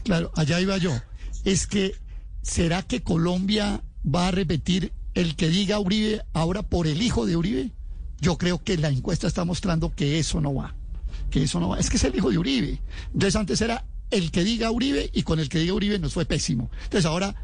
Claro, 0.05 0.31
allá 0.35 0.61
iba 0.61 0.77
yo. 0.79 0.93
es 1.45 1.67
que 1.67 1.95
¿será 2.43 2.83
que 2.83 3.03
Colombia 3.03 3.83
va 4.05 4.29
a 4.29 4.31
repetir 4.33 4.93
el 5.15 5.37
que 5.37 5.49
diga 5.49 5.79
Uribe 5.79 6.23
ahora 6.33 6.63
por 6.63 6.87
el 6.87 7.01
hijo 7.03 7.27
de 7.27 7.37
Uribe? 7.37 7.71
Yo 8.21 8.37
creo 8.39 8.63
que 8.63 8.77
la 8.77 8.89
encuesta 8.89 9.27
está 9.27 9.45
mostrando 9.45 9.95
que 9.95 10.19
eso 10.19 10.41
no 10.41 10.55
va, 10.55 10.75
que 11.31 11.43
eso 11.45 11.61
no 11.61 11.69
va. 11.71 11.79
Es 11.79 11.89
que 11.91 11.97
es 11.97 12.05
el 12.05 12.17
hijo 12.17 12.31
de 12.31 12.39
Uribe. 12.39 12.81
Entonces 13.13 13.37
antes 13.37 13.61
era 13.61 13.85
el 14.11 14.31
que 14.31 14.43
diga 14.45 14.71
Uribe 14.71 15.11
y 15.13 15.23
con 15.23 15.39
el 15.39 15.49
que 15.49 15.59
diga 15.59 15.75
Uribe 15.75 15.99
nos 15.99 16.15
fue 16.15 16.25
pésimo. 16.25 16.71
Entonces 16.85 17.05
ahora 17.07 17.35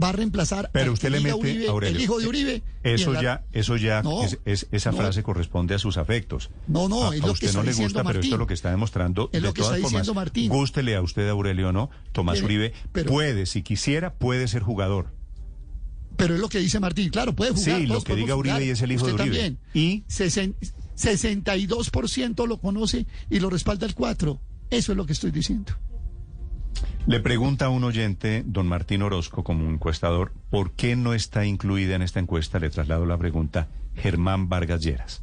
va 0.00 0.10
a 0.10 0.12
reemplazar 0.12 0.70
pero 0.72 0.84
al 0.86 0.90
usted 0.92 1.08
que 1.08 1.10
le 1.10 1.20
mete 1.20 1.34
Uribe, 1.34 1.68
Aurelio, 1.68 1.96
el 1.96 2.02
hijo 2.02 2.18
de 2.18 2.24
eh, 2.24 2.28
Uribe. 2.28 2.62
Eso 2.84 3.12
la- 3.14 3.22
ya, 3.22 3.44
eso 3.52 3.76
ya, 3.76 4.02
No, 4.02 4.22
es, 4.22 4.38
es- 4.44 4.68
esa 4.70 4.92
no. 4.92 4.98
frase 4.98 5.22
corresponde 5.24 5.74
a 5.74 5.78
sus 5.78 5.96
afectos. 5.96 6.50
No, 6.68 6.88
no, 6.88 7.10
a, 7.10 7.16
es 7.16 7.22
a 7.22 7.24
que 7.24 7.30
usted 7.30 7.46
está 7.48 7.58
no 7.58 7.64
le 7.64 7.72
gusta, 7.72 8.04
pero 8.04 8.20
esto 8.20 8.34
es 8.34 8.38
lo 8.38 8.46
que 8.46 8.54
está 8.54 8.70
demostrando. 8.70 9.28
Es 9.32 9.42
lo 9.42 9.48
de 9.48 9.54
que 9.54 9.62
todas 9.62 9.76
está 9.76 9.82
formas, 9.88 10.02
diciendo 10.02 10.14
Martín. 10.14 10.48
Gústele 10.50 10.94
a 10.94 11.02
usted, 11.02 11.28
Aurelio, 11.28 11.70
o 11.70 11.72
no. 11.72 11.90
Tomás 12.12 12.40
Uribe 12.42 12.74
pero- 12.92 13.10
puede, 13.10 13.46
si 13.46 13.62
quisiera, 13.62 14.14
puede 14.14 14.46
ser 14.46 14.62
jugador. 14.62 15.17
Pero 16.18 16.34
es 16.34 16.40
lo 16.40 16.48
que 16.50 16.58
dice 16.58 16.78
Martín, 16.80 17.08
claro, 17.08 17.32
puede 17.32 17.52
jugar. 17.52 17.80
Sí, 17.80 17.86
lo 17.86 18.02
que 18.02 18.14
diga 18.16 18.34
Uribe 18.36 18.54
jugar, 18.56 18.66
y 18.66 18.70
es 18.70 18.82
el 18.82 18.92
hijo 18.92 19.06
de 19.06 19.12
Uribe. 19.14 19.30
También. 19.30 19.58
Y 19.72 20.02
Sesen- 20.08 20.54
62% 20.96 22.46
lo 22.46 22.58
conoce 22.60 23.06
y 23.30 23.40
lo 23.40 23.48
respalda 23.48 23.86
el 23.86 23.94
4. 23.94 24.40
Eso 24.68 24.92
es 24.92 24.96
lo 24.98 25.06
que 25.06 25.12
estoy 25.14 25.30
diciendo. 25.30 25.72
le 27.06 27.20
pregunta 27.20 27.66
a 27.66 27.68
un 27.70 27.84
oyente, 27.84 28.42
don 28.46 28.66
Martín 28.66 29.00
Orozco, 29.02 29.42
como 29.42 29.70
encuestador, 29.70 30.32
¿por 30.50 30.72
qué 30.72 30.94
no 30.96 31.14
está 31.14 31.46
incluida 31.46 31.94
en 31.94 32.02
esta 32.02 32.20
encuesta? 32.20 32.58
Le 32.58 32.68
traslado 32.68 33.06
la 33.06 33.16
pregunta, 33.16 33.68
Germán 33.94 34.48
Vargas 34.50 34.82
Lleras. 34.82 35.22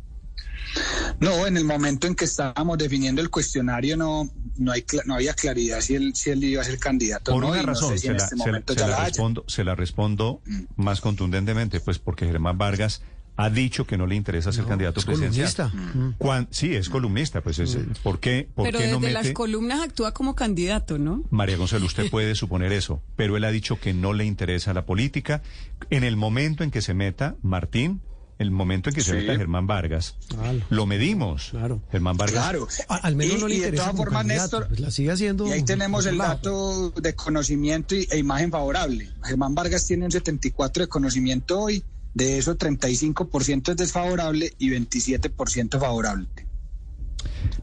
No, 1.20 1.48
en 1.48 1.58
el 1.58 1.64
momento 1.66 2.08
en 2.08 2.16
que 2.16 2.26
estábamos 2.26 2.78
definiendo 2.78 3.22
el 3.22 3.30
cuestionario 3.30 3.98
no 3.98 4.30
no 4.58 4.72
hay 4.72 4.82
cla- 4.82 5.04
no 5.06 5.16
había 5.16 5.34
claridad 5.34 5.82
si 5.82 5.96
él 5.96 6.14
si 6.16 6.30
él 6.30 6.44
iba 6.44 6.62
a 6.62 6.66
ser 6.66 6.80
candidato 6.80 7.32
Por 7.34 7.44
o 7.44 7.48
no, 7.48 7.54
una 7.54 7.62
no 7.62 7.68
razón, 7.68 7.90
sé 7.92 7.98
si 7.98 8.02
se, 8.08 8.12
en 8.12 8.18
la, 8.18 8.24
este 8.24 8.74
se 8.74 8.80
se 8.80 8.80
la 8.88 8.88
la 9.00 9.06
respondo, 9.06 9.44
se 9.48 9.64
la 9.64 9.76
respondo 9.76 10.42
más 10.76 11.02
contundentemente, 11.02 11.80
pues 11.80 12.00
porque 12.00 12.26
Germán 12.26 12.58
Vargas 12.58 13.02
ha 13.38 13.50
dicho 13.50 13.86
que 13.86 13.98
no 13.98 14.08
le 14.08 14.16
interesa 14.16 14.54
ser 14.54 14.64
candidato 14.66 15.02
es 15.02 15.06
presidencial. 15.06 15.54
columnista. 15.54 15.98
Mm. 16.00 16.14
Cuan- 16.18 16.48
sí, 16.52 16.74
es 16.74 16.88
columnista, 16.88 17.42
pues 17.42 17.60
es, 17.60 17.78
¿por 18.02 18.22
qué, 18.22 18.48
por 18.56 18.64
Pero 18.66 18.78
qué 18.80 18.86
desde 18.88 19.00
no 19.02 19.10
las 19.10 19.32
columnas 19.32 19.82
actúa 19.82 20.14
como 20.14 20.36
candidato, 20.36 20.98
¿no? 20.98 21.22
María 21.32 21.58
Gonzalo, 21.58 21.86
usted 21.86 22.10
puede 22.10 22.36
suponer 22.36 22.72
eso, 22.72 23.02
pero 23.18 23.36
él 23.36 23.44
ha 23.44 23.52
dicho 23.52 23.78
que 23.78 23.94
no 23.94 24.14
le 24.14 24.24
interesa 24.24 24.74
la 24.74 24.86
política. 24.86 25.42
En 25.90 26.06
el 26.06 26.16
momento 26.16 26.64
en 26.64 26.72
que 26.72 26.82
se 26.82 26.94
meta 26.94 27.36
Martín, 27.42 28.00
el 28.38 28.52
momento 28.52 28.90
en 28.90 28.96
que 28.96 29.02
se 29.02 29.12
Sí. 29.12 29.18
meta 29.18 29.36
Germán 29.38 29.66
Vargas, 29.68 30.16
Claro. 30.28 30.60
lo 30.70 30.86
medimos. 30.86 31.50
Claro. 31.52 31.82
Germán 31.92 32.18
Vargas. 32.18 32.44
Claro. 32.44 32.68
A- 32.90 32.96
al 32.98 33.16
menos 33.16 33.38
Y- 33.38 33.40
no 33.42 33.48
le 33.48 33.56
y 33.56 33.60
de 33.60 33.64
interesa 33.68 33.84
todas 33.92 33.98
formas, 33.98 34.26
Néstor, 34.26 34.68
pues 34.68 34.80
la 34.82 34.92
sigue 34.92 35.12
haciendo 35.12 35.48
Y 35.48 35.52
ahí 35.52 35.64
tenemos 35.64 36.06
el 36.06 36.18
dato 36.18 36.90
de 36.92 37.16
conocimiento 37.16 37.96
y- 37.96 38.08
e 38.12 38.18
imagen 38.18 38.52
favorable. 38.52 39.10
Germán 39.24 39.56
Vargas 39.56 39.86
tiene 39.88 40.06
un 40.06 40.12
74 40.12 40.84
de 40.84 40.88
conocimiento 40.90 41.60
hoy, 41.60 41.84
de 42.14 42.38
eso 42.38 42.56
35% 42.56 43.72
es 43.72 43.78
desfavorable 43.78 44.54
y 44.58 44.70
27% 44.70 45.80
favorable. 45.80 46.28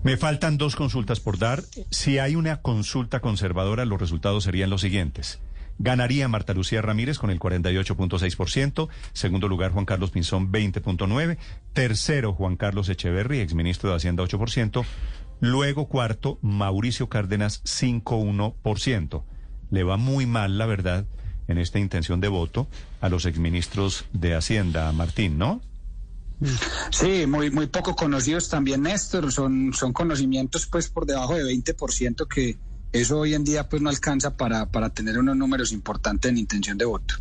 Me 0.03 0.17
faltan 0.17 0.59
dos 0.59 0.75
consultas 0.75 1.21
por 1.21 1.39
dar. 1.39 1.63
Si 1.91 2.19
hay 2.19 2.35
una 2.35 2.61
consulta 2.61 3.21
conservadora, 3.21 3.85
los 3.85 4.01
resultados 4.01 4.45
serían 4.45 4.71
los 4.71 4.81
siguientes. 4.81 5.39
Ganaría 5.83 6.29
Marta 6.29 6.55
Lucía 6.55 6.81
Ramírez 6.81 7.19
con 7.19 7.31
el 7.31 7.41
48.6%. 7.41 8.89
Segundo 9.13 9.49
lugar, 9.49 9.73
Juan 9.73 9.85
Carlos 9.85 10.13
Pinzón, 10.13 10.53
20.9%. 10.53 11.37
Tercero, 11.73 12.35
Juan 12.35 12.57
Carlos 12.57 12.89
Echeverry, 12.89 13.41
exministro 13.41 13.91
de 13.91 13.97
Hacienda, 13.97 14.23
8%. 14.23 14.85
Luego, 15.41 15.89
cuarto, 15.89 16.39
Mauricio 16.41 17.09
Cárdenas, 17.09 17.65
5.1%. 17.65 19.25
Le 19.73 19.83
va 19.83 19.97
muy 19.97 20.25
mal, 20.25 20.57
la 20.57 20.67
verdad, 20.67 21.05
en 21.49 21.59
esta 21.59 21.81
intención 21.81 22.21
de 22.21 22.29
voto 22.29 22.69
a 23.01 23.09
los 23.09 23.27
exministros 23.27 24.05
de 24.13 24.37
Hacienda, 24.37 24.93
Martín, 24.93 25.37
¿no? 25.37 25.63
Sí, 26.91 27.27
muy, 27.27 27.51
muy 27.51 27.67
poco 27.67 27.97
conocidos 27.97 28.49
también, 28.49 28.83
Néstor. 28.83 29.33
Son, 29.33 29.73
son 29.73 29.93
conocimientos 29.93 30.67
pues 30.67 30.89
por 30.89 31.07
debajo 31.07 31.35
de 31.35 31.43
20% 31.43 32.29
que 32.29 32.57
eso 32.93 33.19
hoy 33.19 33.35
en 33.35 33.45
día 33.45 33.69
pues 33.69 33.83
no 33.83 33.89
alcanza 33.89 34.37
para, 34.37 34.67
para 34.67 34.91
tener 34.91 35.19
unos 35.19 35.37
números 35.37 35.73
importantes 35.73 36.31
en 36.31 36.39
intención 36.39 36.79
de 36.79 36.85
voto. 36.85 37.15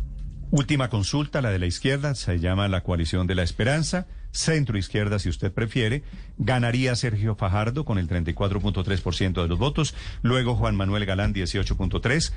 Última 0.50 0.90
consulta, 0.90 1.40
la 1.40 1.50
de 1.50 1.58
la 1.58 1.66
izquierda, 1.66 2.14
se 2.14 2.38
llama 2.38 2.68
la 2.68 2.82
coalición 2.82 3.26
de 3.26 3.34
la 3.34 3.42
esperanza. 3.42 4.06
Centro 4.32 4.76
izquierda, 4.76 5.18
si 5.18 5.30
usted 5.30 5.50
prefiere, 5.50 6.04
ganaría 6.36 6.94
Sergio 6.94 7.36
Fajardo 7.36 7.86
con 7.86 7.98
el 7.98 8.06
34.3% 8.08 9.42
de 9.42 9.48
los 9.48 9.58
votos. 9.58 9.94
Luego 10.22 10.54
Juan 10.54 10.76
Manuel 10.76 11.06
Galán, 11.06 11.32
18.3%. 11.32 12.32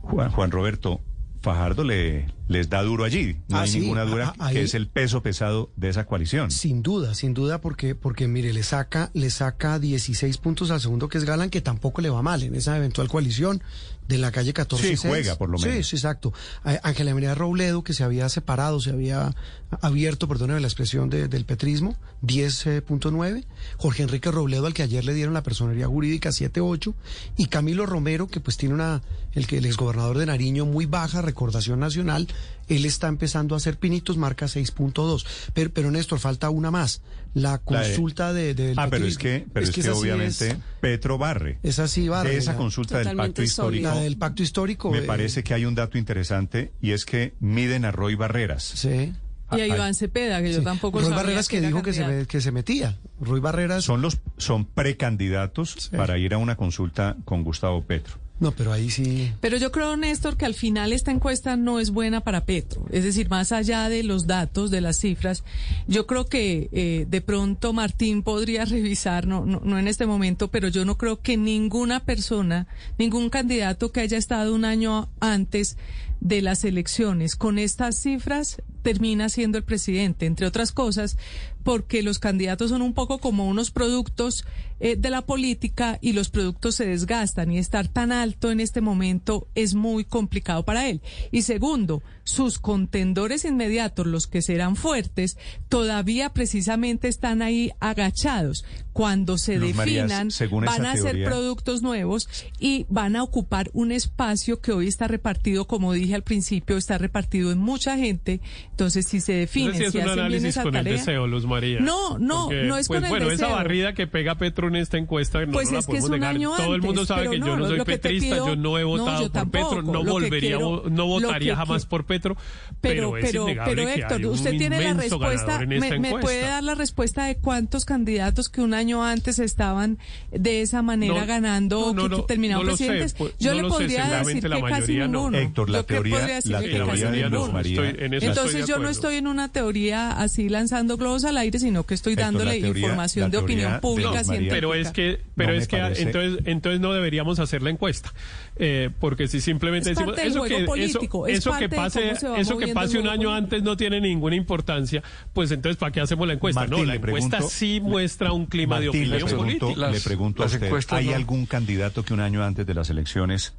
Juan, 0.00 0.30
Juan 0.30 0.50
Roberto 0.50 1.00
Fajardo 1.42 1.84
le, 1.84 2.26
les 2.48 2.68
da 2.68 2.82
duro 2.82 3.04
allí. 3.04 3.36
No 3.48 3.58
Ah, 3.58 3.62
hay 3.62 3.68
sí, 3.70 3.80
ninguna 3.80 4.04
duda 4.04 4.34
ah, 4.38 4.46
ahí- 4.48 4.54
que 4.54 4.62
es 4.62 4.74
el 4.74 4.88
peso 4.88 5.22
pesado 5.22 5.70
de 5.76 5.88
esa 5.88 6.04
coalición. 6.06 6.50
Sin 6.50 6.82
duda, 6.82 7.14
sin 7.14 7.34
duda, 7.34 7.60
porque, 7.60 7.94
porque 7.94 8.28
mire, 8.28 8.52
le 8.52 8.62
saca, 8.62 9.10
le 9.14 9.30
saca 9.30 9.78
16 9.78 10.36
puntos 10.38 10.70
al 10.70 10.80
segundo 10.80 11.08
que 11.08 11.18
es 11.18 11.24
Galán, 11.24 11.50
que 11.50 11.60
tampoco 11.60 12.00
le 12.02 12.10
va 12.10 12.22
mal 12.22 12.42
en 12.42 12.54
esa 12.54 12.76
eventual 12.76 13.08
coalición 13.08 13.62
de 14.08 14.18
la 14.18 14.32
calle 14.32 14.52
14. 14.52 14.96
Sí, 14.96 15.08
juega, 15.08 15.36
por 15.36 15.48
lo 15.48 15.58
Sí, 15.58 15.68
menos. 15.68 15.86
sí, 15.88 15.96
exacto. 15.96 16.32
Ángela 16.64 17.14
María 17.14 17.34
Robledo, 17.34 17.82
que 17.84 17.94
se 17.94 18.02
había 18.04 18.28
separado, 18.28 18.80
se 18.80 18.90
había 18.90 19.34
abierto, 19.80 20.26
perdóneme 20.28 20.60
la 20.60 20.66
expresión 20.66 21.08
de- 21.08 21.28
del 21.28 21.44
petrismo, 21.44 21.96
10.9. 22.20 23.44
Jorge 23.78 24.02
Enrique 24.02 24.30
Robledo, 24.30 24.66
al 24.66 24.74
que 24.74 24.82
ayer 24.82 25.04
le 25.04 25.14
dieron 25.14 25.34
la 25.34 25.42
personería 25.42 25.86
jurídica, 25.86 26.30
7.8. 26.32 26.94
Y 27.36 27.46
Camilo 27.46 27.86
Romero, 27.86 28.26
que 28.28 28.40
pues 28.40 28.56
tiene 28.56 28.74
una, 28.74 29.02
el 29.32 29.46
que 29.46 29.58
el 29.58 29.66
exgobernador 29.66 30.18
de 30.18 30.26
Nariño, 30.26 30.66
muy 30.66 30.86
baja 30.86 31.22
recordación 31.22 31.80
nacional, 31.80 32.28
él 32.76 32.84
está 32.84 33.08
empezando 33.08 33.54
a 33.54 33.58
hacer 33.58 33.78
pinitos, 33.78 34.16
marca 34.16 34.46
6.2. 34.46 35.24
Pero, 35.54 35.70
pero 35.72 35.90
Néstor, 35.90 36.18
falta 36.18 36.50
una 36.50 36.70
más. 36.70 37.02
La 37.34 37.42
La 37.42 37.80
de- 37.80 37.86
consulta 37.88 38.32
de, 38.34 38.54
del 38.54 38.78
ah, 38.78 38.88
pero 38.90 39.06
es 39.06 39.16
que, 39.16 39.46
pero 39.52 39.64
es 39.64 39.70
que, 39.72 39.82
sí 39.82 39.88
obviamente 39.88 40.48
es- 40.50 40.56
Petro 40.80 41.16
barre. 41.16 41.58
esa 41.62 41.88
sí 41.88 42.06
va. 42.08 42.22
de 42.24 42.36
esa 42.36 42.56
consulta 42.56 42.98
del 42.98 43.16
pacto 43.16 43.42
histórico. 43.42 43.88
La 43.88 43.94
del 43.96 44.18
pacto 44.18 44.42
histórico. 44.42 44.90
Me 44.90 44.98
eh, 44.98 45.02
parece 45.02 45.42
que 45.42 45.54
hay 45.54 45.64
un 45.64 45.74
dato 45.74 45.96
interesante 45.96 46.72
y 46.82 46.90
es 46.92 47.04
que 47.06 47.32
miden 47.40 47.84
a 47.86 47.90
Roy 47.90 48.14
Barreras. 48.16 48.62
Sí. 48.62 49.12
Y 49.54 49.60
a 49.60 49.64
Ah, 49.64 49.66
Iván 49.66 49.94
Cepeda, 49.94 50.40
que 50.42 50.50
yo 50.52 50.62
tampoco 50.62 50.98
Roy 50.98 51.08
sabía 51.08 51.16
Barreras 51.22 51.48
que, 51.48 51.60
dijo 51.60 51.82
que 51.82 51.92
se, 51.92 52.26
que 52.26 52.40
se 52.40 52.52
metía. 52.52 52.98
Roy 53.20 53.40
Barreras. 53.40 53.84
Son 53.84 54.00
los 54.02 54.18
son 54.38 54.64
precandidatos 54.66 55.90
para 55.94 56.16
ir 56.18 56.34
a 56.34 56.38
una 56.38 56.56
consulta 56.56 57.16
con 57.24 57.44
Gustavo 57.44 57.82
Petro. 57.84 58.14
No, 58.42 58.50
pero 58.50 58.72
ahí 58.72 58.90
sí. 58.90 59.30
Pero 59.40 59.56
yo 59.56 59.70
creo, 59.70 59.96
Néstor, 59.96 60.36
que 60.36 60.44
al 60.44 60.54
final 60.54 60.92
esta 60.92 61.12
encuesta 61.12 61.56
no 61.56 61.78
es 61.78 61.90
buena 61.90 62.22
para 62.22 62.44
Petro. 62.44 62.84
Es 62.90 63.04
decir, 63.04 63.30
más 63.30 63.52
allá 63.52 63.88
de 63.88 64.02
los 64.02 64.26
datos, 64.26 64.72
de 64.72 64.80
las 64.80 64.98
cifras, 64.98 65.44
yo 65.86 66.08
creo 66.08 66.26
que 66.26 66.68
eh, 66.72 67.06
de 67.08 67.20
pronto 67.20 67.72
Martín 67.72 68.24
podría 68.24 68.64
revisar, 68.64 69.28
no, 69.28 69.46
no, 69.46 69.60
no 69.64 69.78
en 69.78 69.86
este 69.86 70.06
momento, 70.06 70.48
pero 70.48 70.66
yo 70.66 70.84
no 70.84 70.98
creo 70.98 71.20
que 71.20 71.36
ninguna 71.36 72.00
persona, 72.00 72.66
ningún 72.98 73.30
candidato 73.30 73.92
que 73.92 74.00
haya 74.00 74.18
estado 74.18 74.56
un 74.56 74.64
año 74.64 75.08
antes 75.20 75.76
de 76.20 76.42
las 76.42 76.64
elecciones 76.64 77.36
con 77.36 77.60
estas 77.60 77.96
cifras 78.02 78.60
termina 78.82 79.28
siendo 79.28 79.58
el 79.58 79.64
presidente, 79.64 80.26
entre 80.26 80.46
otras 80.46 80.72
cosas, 80.72 81.16
porque 81.62 82.02
los 82.02 82.18
candidatos 82.18 82.70
son 82.70 82.82
un 82.82 82.92
poco 82.92 83.18
como 83.18 83.46
unos 83.48 83.70
productos 83.70 84.44
eh, 84.80 84.96
de 84.96 85.10
la 85.10 85.22
política 85.22 85.98
y 86.00 86.12
los 86.12 86.28
productos 86.28 86.74
se 86.74 86.86
desgastan 86.86 87.52
y 87.52 87.58
estar 87.58 87.86
tan 87.86 88.10
alto 88.10 88.50
en 88.50 88.58
este 88.58 88.80
momento 88.80 89.46
es 89.54 89.74
muy 89.74 90.04
complicado 90.04 90.64
para 90.64 90.88
él. 90.88 91.00
Y 91.30 91.42
segundo, 91.42 92.02
sus 92.24 92.58
contendores 92.58 93.44
inmediatos, 93.44 94.08
los 94.08 94.26
que 94.26 94.42
serán 94.42 94.74
fuertes, 94.74 95.36
todavía 95.68 96.30
precisamente 96.30 97.06
están 97.06 97.42
ahí 97.42 97.70
agachados. 97.78 98.64
Cuando 98.92 99.38
se 99.38 99.56
Luz 99.56 99.68
definan, 99.76 100.30
van 100.50 100.84
a 100.86 100.94
ser 100.96 101.12
teoría- 101.12 101.26
productos 101.28 101.80
nuevos 101.82 102.28
y 102.58 102.84
van 102.90 103.14
a 103.16 103.22
ocupar 103.22 103.70
un 103.72 103.92
espacio 103.92 104.60
que 104.60 104.72
hoy 104.72 104.88
está 104.88 105.06
repartido, 105.06 105.66
como 105.66 105.92
dije 105.92 106.14
al 106.16 106.22
principio, 106.24 106.76
está 106.76 106.98
repartido 106.98 107.52
en 107.52 107.58
mucha 107.58 107.96
gente. 107.96 108.40
Entonces, 108.82 109.06
si 109.06 109.20
se 109.20 109.32
definen, 109.34 109.76
sí 109.76 109.84
es 109.84 109.92
si 109.92 109.98
un 109.98 110.02
hacen 110.02 110.14
bien 110.14 110.18
análisis 110.26 110.48
esa 110.48 110.62
con 110.64 110.74
el 110.74 110.82
tarea, 110.84 110.98
deseo, 110.98 111.26
Luz 111.28 111.46
María. 111.46 111.78
No, 111.80 112.18
no, 112.18 112.46
Porque, 112.46 112.62
no 112.64 112.76
es 112.76 112.88
pues, 112.88 112.98
con 113.00 113.04
el 113.04 113.10
bueno, 113.10 113.26
esa 113.26 113.44
deseo. 113.44 113.56
barrida 113.56 113.92
que 113.94 114.06
pega 114.08 114.34
Petro 114.34 114.66
en 114.68 114.76
esta 114.76 114.98
encuesta 114.98 115.44
no, 115.46 115.52
Pues 115.52 115.68
no 115.68 115.74
la 115.74 115.78
es 115.80 115.86
que 115.86 115.92
es 115.98 116.00
podemos 116.00 116.28
un 116.28 116.40
negar. 116.40 116.56
Todo 116.56 116.74
el 116.74 116.82
mundo 116.82 117.00
antes, 117.02 117.08
sabe 117.16 117.30
que 117.30 117.38
yo 117.38 117.46
no, 117.46 117.56
no 117.58 117.68
soy 117.68 117.80
petrista, 117.84 118.34
pido- 118.34 118.46
yo 118.48 118.56
no 118.56 118.78
he 118.78 118.82
no, 118.82 118.88
votado 118.88 119.30
por 119.30 119.50
Petro, 119.50 119.68
tampoco. 119.68 119.82
no 119.82 119.92
Lo 119.92 120.04
que 120.04 120.10
volvería, 120.10 120.56
a 120.56 120.58
quiero- 120.58 120.82
no 120.90 121.06
votaría 121.06 121.52
que 121.52 121.56
jamás 121.56 121.86
por 121.86 122.04
Petro, 122.06 122.36
Pero, 122.80 123.12
pero, 123.12 123.16
es 123.18 123.24
pero, 123.30 123.42
innegable 123.44 123.74
pero 123.76 123.86
que 123.86 124.00
Héctor, 124.00 124.20
un 124.26 124.32
usted 124.32 124.50
tiene 124.58 124.80
la 124.82 124.94
respuesta, 124.94 125.62
en 125.62 125.68
me, 125.68 125.76
esta 125.76 125.88
me 125.90 125.94
encuesta. 126.08 126.20
puede 126.20 126.40
dar 126.42 126.62
la 126.64 126.74
respuesta 126.74 127.24
de 127.26 127.36
cuántos 127.36 127.84
candidatos 127.84 128.48
que 128.48 128.60
un 128.62 128.74
año 128.74 129.04
antes 129.04 129.38
estaban 129.38 129.98
de 130.32 130.62
esa 130.62 130.82
manera 130.82 131.20
No, 131.20 131.26
ganando, 131.26 131.92
no, 131.94 132.08
no, 132.08 132.26
que 132.26 132.36
no, 132.58 132.64
no 132.64 132.76
sé, 132.76 132.84
presidentes? 132.86 133.14
pues, 133.14 133.34
Yo 133.38 133.50
no 133.54 133.56
le 133.58 133.62
sé, 133.62 133.68
podría 133.68 134.18
decir 134.18 134.42
que 134.42 134.48
casi 134.48 134.72
mayoría 134.72 135.06
no. 135.08 135.18
ninguno. 135.30 135.38
Héctor, 135.38 135.70
la 135.70 135.82
teoría- 135.84 136.40
la 136.44 136.60
teoría 136.60 137.10
de 137.12 137.30
no, 137.30 137.38
Luz. 137.38 137.52
María- 137.52 137.84
estoy- 137.84 138.04
en 138.04 138.14
eso 138.14 138.26
Entonces 138.26 138.66
yo 138.76 138.82
no 138.82 138.88
estoy 138.88 139.16
en 139.16 139.26
una 139.26 139.48
teoría 139.50 140.10
así 140.12 140.48
lanzando 140.48 140.96
globos 140.96 141.24
al 141.24 141.36
aire, 141.38 141.58
sino 141.58 141.84
que 141.84 141.94
estoy 141.94 142.14
dándole 142.14 142.60
teoría- 142.60 142.82
información 142.82 143.30
de 143.30 143.38
opinión 143.38 143.80
pública 143.80 144.24
científica. 144.24 144.54
Pero 144.54 144.74
es 144.74 144.90
que, 144.90 145.20
pero 145.36 145.52
No 145.52 145.58
es 145.58 145.68
que 145.68 145.76
parece- 145.78 146.02
entonces, 146.02 146.42
entonces 146.46 146.80
no 146.80 146.92
deberíamos 146.92 147.38
hacer 147.38 147.62
la 147.62 147.70
encuesta, 147.70 148.12
Eh, 148.56 148.90
porque 149.00 149.28
si 149.28 149.40
simplemente 149.40 149.90
Es 149.92 149.96
decimos 149.96 150.18
eso 150.18 150.42
que 150.44 150.64
político, 150.64 151.26
eso, 151.26 151.32
es 151.32 151.38
eso 151.38 151.58
que 151.58 151.68
pase, 151.70 152.10
eso 152.10 152.58
que 152.58 152.68
pase 152.68 152.98
un 152.98 153.06
año 153.08 153.28
político. 153.30 153.32
antes 153.32 153.62
no 153.62 153.76
tiene 153.78 154.00
ninguna 154.00 154.36
importancia, 154.36 155.02
pues 155.32 155.50
entonces 155.52 155.78
para 155.78 155.90
qué 155.90 156.00
hacemos 156.02 156.26
la 156.26 156.34
encuesta? 156.34 156.60
Martín, 156.60 156.78
no, 156.80 156.84
la 156.84 156.94
encuesta 156.96 157.38
pregunto- 157.38 157.48
sí 157.48 157.80
muestra 157.80 158.32
un 158.32 158.44
clima 158.46 158.78
de 158.78 158.86
Martín, 158.88 159.10
le 159.10 159.16
opinión 159.22 159.28
pregunto, 159.28 159.66
política. 159.68 159.90
le 159.90 160.00
pregunto 160.00 160.42
a 160.42 160.46
usted, 160.46 160.70
¿hay 160.90 161.06
no. 161.06 161.14
algún 161.16 161.46
candidato 161.46 162.04
que 162.04 162.12
un 162.12 162.20
año 162.20 162.44
antes 162.44 162.66
de 162.66 162.74
las 162.74 162.90
elecciones 162.90 163.54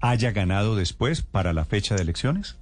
haya 0.00 0.30
ganado 0.30 0.76
después 0.76 1.22
para 1.22 1.52
la 1.52 1.64
fecha 1.64 1.96
de 1.96 2.02
elecciones? 2.02 2.56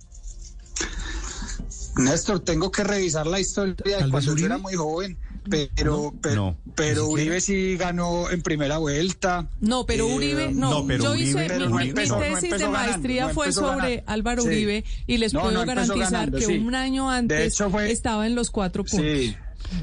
Néstor, 1.97 2.41
tengo 2.41 2.71
que 2.71 2.85
revisar 2.85 3.27
la 3.27 3.41
historia 3.41 3.99
de 3.99 4.11
cuando 4.11 4.37
yo 4.37 4.47
era 4.47 4.59
muy 4.59 4.75
joven, 4.75 5.17
pero, 5.49 6.13
pero, 6.21 6.57
no. 6.77 7.07
Uribe 7.09 7.41
sí 7.41 7.77
ganó 7.77 8.31
en 8.31 8.43
primera 8.43 8.79
vuelta. 8.79 9.49
No, 9.61 9.85
pero 9.87 10.09
Eh, 10.09 10.15
Uribe, 10.15 10.53
no, 10.53 10.71
no, 10.71 10.87
pero 10.87 11.05
yo 11.05 11.15
Uribe- 11.15 11.21
hice, 11.23 11.45
Pero 11.49 11.71
mi, 11.71 11.93
tesis 11.93 12.59
de 12.59 12.69
maestría 12.69 13.27
no 13.29 13.35
fue 13.35 13.53
sobre 13.53 13.77
ganando. 13.97 14.03
Álvaro 14.13 14.43
Sí. 14.43 14.49
Uribe 14.49 14.85
y 15.07 15.19
les 15.19 15.33
No, 15.35 15.43
puedo 15.43 15.65
garantizar 15.67 15.99
ganando, 16.13 16.39
que 16.39 16.47
sí. 16.47 16.57
un 16.59 16.75
año 16.75 17.11
antes 17.11 17.55
hecho 17.55 17.71
fue- 17.71 17.91
estaba 17.93 18.27
en 18.27 18.35
los 18.35 18.51
cuatro 18.51 18.85
puntos. 18.85 19.01
Sí. 19.07 19.37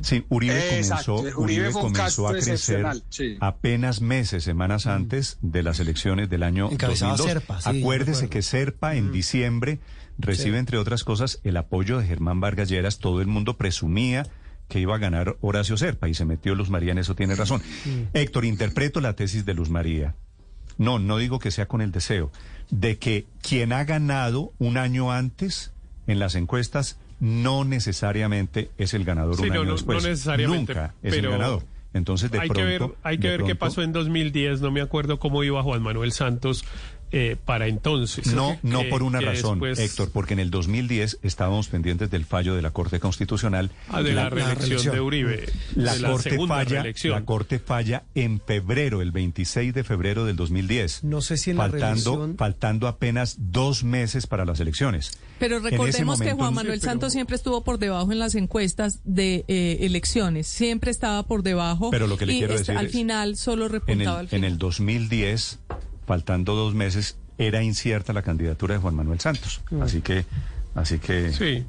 Sí, 0.04 0.24
Uribe 0.30 0.78
Exacto, 0.78 1.16
comenzó, 1.16 1.40
Uribe 1.40 1.60
Uribe 1.62 1.72
fue 1.72 1.82
un 1.86 1.94
comenzó 1.94 2.28
a 2.28 2.34
crecer 2.34 2.86
sí. 3.10 3.38
apenas 3.40 4.00
meses, 4.00 4.44
semanas 4.44 4.86
antes 4.86 5.38
de 5.42 5.64
las 5.64 5.80
elecciones 5.80 6.30
del 6.30 6.44
año 6.44 6.70
Encabezaba 6.72 7.14
2002. 7.18 7.34
Serpa, 7.34 7.62
sí, 7.62 7.80
Acuérdese 7.80 8.30
que 8.30 8.42
Serpa 8.44 8.96
en 8.96 9.12
diciembre 9.12 9.80
recibe, 10.22 10.56
Sí. 10.56 10.60
entre 10.60 10.78
otras 10.78 11.04
cosas, 11.04 11.40
el 11.44 11.58
apoyo 11.58 11.98
de 12.00 12.06
Germán 12.08 12.40
Vargas 12.40 12.70
Lleras. 12.70 13.00
Todo 13.00 13.22
el 13.22 13.28
mundo 13.28 13.58
presumía 13.58 14.26
que 14.68 14.80
iba 14.80 14.96
a 14.96 15.00
ganar 15.00 15.36
Horacio 15.42 15.76
Serpa 15.78 16.08
y 16.08 16.14
se 16.14 16.24
metió 16.26 16.56
Luz 16.56 16.70
María 16.70 16.92
en 16.94 16.98
eso, 17.00 17.16
tiene 17.16 17.36
razón. 17.36 17.62
Héctor, 18.14 18.46
interpreto 18.46 19.02
la 19.02 19.14
tesis 19.16 19.46
de 19.46 19.54
Luz 19.54 19.70
María. 19.70 20.16
No, 20.78 20.98
no 21.00 21.18
digo 21.18 21.40
que 21.40 21.52
sea 21.52 21.68
con 21.68 21.82
el 21.82 21.92
deseo, 21.92 22.32
de 22.70 22.98
que 22.98 23.26
quien 23.42 23.74
ha 23.74 23.84
ganado 23.84 24.54
un 24.58 24.78
año 24.78 25.12
antes 25.12 25.74
en 26.08 26.20
las 26.20 26.36
encuestas 26.36 26.98
no 27.20 27.66
necesariamente 27.66 28.72
es 28.78 28.94
el 28.94 29.04
ganador 29.04 29.36
Sí, 29.36 29.44
un 29.44 29.48
no, 29.50 29.54
año 29.54 29.62
no- 29.64 29.68
no 29.70 29.74
después. 29.76 30.04
necesariamente, 30.04 30.74
Nunca 30.74 30.96
es 31.04 31.14
el 31.14 31.20
pero 31.20 31.32
ganador. 31.32 31.64
Entonces, 31.94 32.32
de 32.32 32.40
hay 32.40 32.48
pronto... 32.48 32.62
que 32.64 32.66
ver, 32.66 32.82
hay 33.04 33.18
que 33.18 33.28
ver 33.28 33.44
qué 33.44 33.54
pasó 33.56 33.82
en 33.84 33.92
2010. 33.92 34.62
No 34.62 34.72
me 34.72 34.80
acuerdo 34.82 35.20
cómo 35.20 35.44
iba 35.44 35.62
Juan 35.62 35.84
Manuel 35.84 36.14
Santos 36.14 36.64
eh, 37.12 37.36
para 37.46 37.68
entonces. 37.68 38.28
No, 38.28 38.58
Que- 38.62 38.68
no 38.68 38.84
por 38.90 39.04
una 39.04 39.20
razón, 39.22 39.60
después- 39.60 39.80
Héctor, 39.80 40.12
porque 40.12 40.34
en 40.34 40.40
el 40.40 40.50
2010 40.52 41.20
estábamos 41.24 41.68
pendientes 41.68 42.10
del 42.10 42.26
fallo 42.26 42.56
de 42.56 42.62
la 42.62 42.72
Corte 42.72 43.00
Constitucional. 43.00 43.72
Ah, 43.90 44.02
de 44.02 44.14
la, 44.14 44.24
la 44.26 44.30
reelección 44.30 44.96
de 44.96 45.02
Uribe. 45.02 45.46
La, 45.76 45.94
de 45.96 46.00
la 46.02 46.12
corte 46.12 46.38
falla, 46.48 46.70
reelección. 46.82 47.14
la 47.14 47.26
Corte 47.26 47.60
falla 47.60 48.04
en 48.16 48.40
febrero, 48.40 49.02
el 49.02 49.12
26 49.12 49.74
de 49.74 49.84
febrero 49.84 50.26
del 50.26 50.36
2010. 50.36 51.04
No 51.04 51.22
sé 51.22 51.38
si 51.38 51.52
en 51.52 51.58
la 51.58 51.64
faltando, 51.70 52.12
reelección- 52.18 52.38
faltando 52.38 52.88
apenas 52.88 53.36
dos 53.40 53.84
meses 53.84 54.28
para 54.28 54.46
las 54.46 54.60
elecciones. 54.60 55.12
Pero 55.40 55.58
En 55.58 55.64
recordemos 55.64 56.22
que 56.22 56.34
Juan 56.34 56.54
Manuel 56.54 56.76
Sí, 56.80 56.82
pero- 56.82 56.92
Santos 56.92 57.14
siempre 57.14 57.36
estuvo 57.36 57.64
por 57.64 57.80
debajo 57.80 58.12
en 58.12 58.20
las 58.20 58.36
encuestas 58.36 59.00
de 59.04 59.44
eh, 59.48 59.78
elecciones, 59.82 60.48
siempre 60.48 60.92
estaba 60.92 61.24
por 61.24 61.42
debajo. 61.44 61.90
Pero 61.90 62.06
lo 62.08 62.16
que 62.18 62.26
le 62.28 62.34
y 62.34 62.38
quiero 62.40 62.58
decir 62.58 62.78
al 62.78 62.86
es, 62.86 62.92
final 62.92 63.36
solo 63.38 63.66
En 63.66 63.72
repuntaba 63.72 64.20
al 64.20 64.26
el, 64.26 64.26
en 64.26 64.30
final. 64.30 64.52
el 64.52 64.58
2010, 64.60 65.60
faltando 66.12 66.56
dos 66.56 66.74
meses, 66.74 67.16
era 67.38 67.64
incierta 67.64 68.12
la 68.12 68.22
candidatura 68.22 68.76
de 68.76 68.82
Juan 68.82 68.96
Manuel 68.96 69.22
Santos. 69.22 69.62
Así 69.80 70.02
que, 70.02 70.26
así 70.76 71.00
que. 71.00 71.32
Sí. 71.32 71.66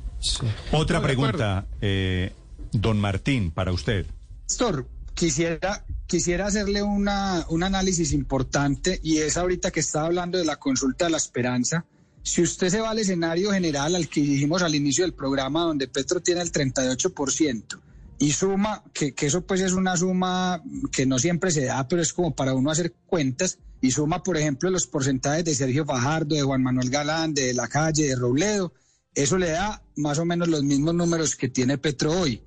Otra 0.72 0.97
Estoy 0.97 0.97
de 0.97 1.01
pregunta, 1.01 1.66
eh, 1.80 2.32
don 2.72 2.99
Martín, 2.99 3.53
para 3.53 3.70
usted. 3.70 4.05
Néstor, 4.49 4.88
quisiera, 5.14 5.84
quisiera 6.09 6.47
hacerle 6.47 6.82
una, 6.82 7.47
un 7.51 7.62
análisis 7.62 8.12
importante 8.12 8.99
y 9.05 9.18
es 9.18 9.36
ahorita 9.36 9.70
que 9.70 9.78
estaba 9.78 10.07
hablando 10.07 10.38
de 10.38 10.45
la 10.45 10.57
consulta 10.57 11.05
de 11.05 11.12
la 11.12 11.18
esperanza. 11.18 11.84
Si 12.24 12.43
usted 12.43 12.68
se 12.68 12.80
va 12.80 12.90
al 12.90 12.99
escenario 12.99 13.53
general 13.53 13.95
al 13.95 14.09
que 14.09 14.22
dijimos 14.22 14.62
al 14.62 14.74
inicio 14.74 15.05
del 15.05 15.14
programa, 15.14 15.62
donde 15.62 15.86
Petro 15.86 16.18
tiene 16.18 16.40
el 16.40 16.51
38%, 16.51 17.78
y 18.23 18.31
suma, 18.31 18.85
que, 18.93 19.12
eso 19.20 19.45
pues 19.45 19.62
es 19.62 19.73
una 19.73 19.97
suma 19.97 20.62
que 20.93 21.07
no 21.07 21.18
siempre 21.18 21.51
se 21.51 21.64
da, 21.64 21.89
pero 21.89 22.01
es 22.01 22.12
como 22.12 22.37
para 22.37 22.55
uno 22.55 22.70
hacer 22.70 22.95
cuentas, 23.05 23.59
y 23.81 23.91
suma, 23.91 24.23
por 24.23 24.37
ejemplo, 24.37 24.70
los 24.70 24.87
porcentajes 24.87 25.45
de 25.45 25.57
Sergio 25.57 25.85
Fajardo, 25.85 26.37
de 26.37 26.43
Juan 26.43 26.62
Manuel 26.62 26.89
Galán, 26.89 27.35
de 27.35 27.53
La 27.53 27.66
Calle, 27.66 28.07
de 28.07 28.14
Robledo, 28.14 28.73
eso 29.12 29.39
le 29.39 29.51
da 29.51 29.83
más 29.97 30.20
o 30.20 30.25
menos 30.25 30.47
los 30.47 30.62
mismos 30.62 30.95
números 30.95 31.35
que 31.35 31.49
tiene 31.49 31.79
Petro 31.79 32.12
hoy. 32.12 32.41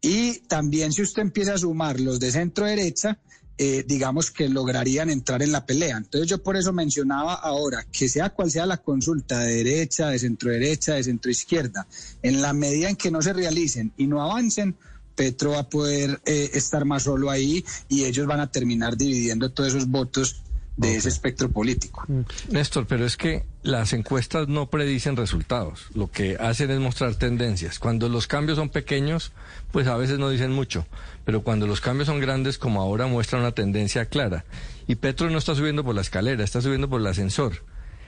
Y 0.00 0.38
también 0.48 0.90
si 0.90 1.02
usted 1.02 1.20
empieza 1.20 1.52
a 1.52 1.58
sumar 1.58 2.00
los 2.00 2.18
de 2.18 2.32
centro 2.32 2.64
derecha, 2.64 3.18
eh, 3.58 3.84
digamos 3.86 4.30
que 4.30 4.48
lograrían 4.48 5.10
entrar 5.10 5.42
en 5.42 5.52
la 5.52 5.66
pelea. 5.66 5.98
Entonces 5.98 6.30
yo 6.30 6.42
por 6.42 6.56
eso 6.56 6.72
mencionaba 6.72 7.34
ahora 7.34 7.84
que 7.92 8.08
sea 8.08 8.30
cual 8.30 8.50
sea 8.50 8.64
la 8.64 8.78
consulta 8.78 9.40
de 9.40 9.56
derecha, 9.56 10.08
de 10.08 10.18
centro 10.18 10.50
derecha, 10.50 10.94
de 10.94 11.04
centro 11.04 11.30
izquierda, 11.30 11.86
en 12.22 12.40
la 12.40 12.54
medida 12.54 12.88
en 12.88 12.96
que 12.96 13.10
no 13.10 13.20
se 13.20 13.34
realicen 13.34 13.92
y 13.98 14.06
no 14.06 14.22
avancen, 14.22 14.78
Petro 15.20 15.50
va 15.50 15.58
a 15.58 15.68
poder 15.68 16.18
eh, 16.24 16.52
estar 16.54 16.86
más 16.86 17.02
solo 17.02 17.28
ahí 17.28 17.62
y 17.90 18.06
ellos 18.06 18.26
van 18.26 18.40
a 18.40 18.50
terminar 18.50 18.96
dividiendo 18.96 19.50
todos 19.50 19.74
esos 19.74 19.86
votos 19.86 20.40
de 20.78 20.96
ese 20.96 21.10
espectro 21.10 21.50
político. 21.50 22.06
Néstor, 22.48 22.86
pero 22.86 23.04
es 23.04 23.18
que 23.18 23.44
las 23.62 23.92
encuestas 23.92 24.48
no 24.48 24.70
predicen 24.70 25.16
resultados, 25.16 25.88
lo 25.92 26.10
que 26.10 26.38
hacen 26.40 26.70
es 26.70 26.80
mostrar 26.80 27.16
tendencias. 27.16 27.78
Cuando 27.78 28.08
los 28.08 28.26
cambios 28.26 28.56
son 28.56 28.70
pequeños, 28.70 29.32
pues 29.72 29.88
a 29.88 29.98
veces 29.98 30.18
no 30.18 30.30
dicen 30.30 30.52
mucho, 30.52 30.86
pero 31.26 31.42
cuando 31.42 31.66
los 31.66 31.82
cambios 31.82 32.06
son 32.06 32.20
grandes, 32.20 32.56
como 32.56 32.80
ahora, 32.80 33.06
muestran 33.06 33.42
una 33.42 33.52
tendencia 33.52 34.06
clara. 34.06 34.46
Y 34.86 34.94
Petro 34.94 35.28
no 35.28 35.36
está 35.36 35.54
subiendo 35.54 35.84
por 35.84 35.94
la 35.94 36.00
escalera, 36.00 36.42
está 36.42 36.62
subiendo 36.62 36.88
por 36.88 37.02
el 37.02 37.06
ascensor. 37.06 37.62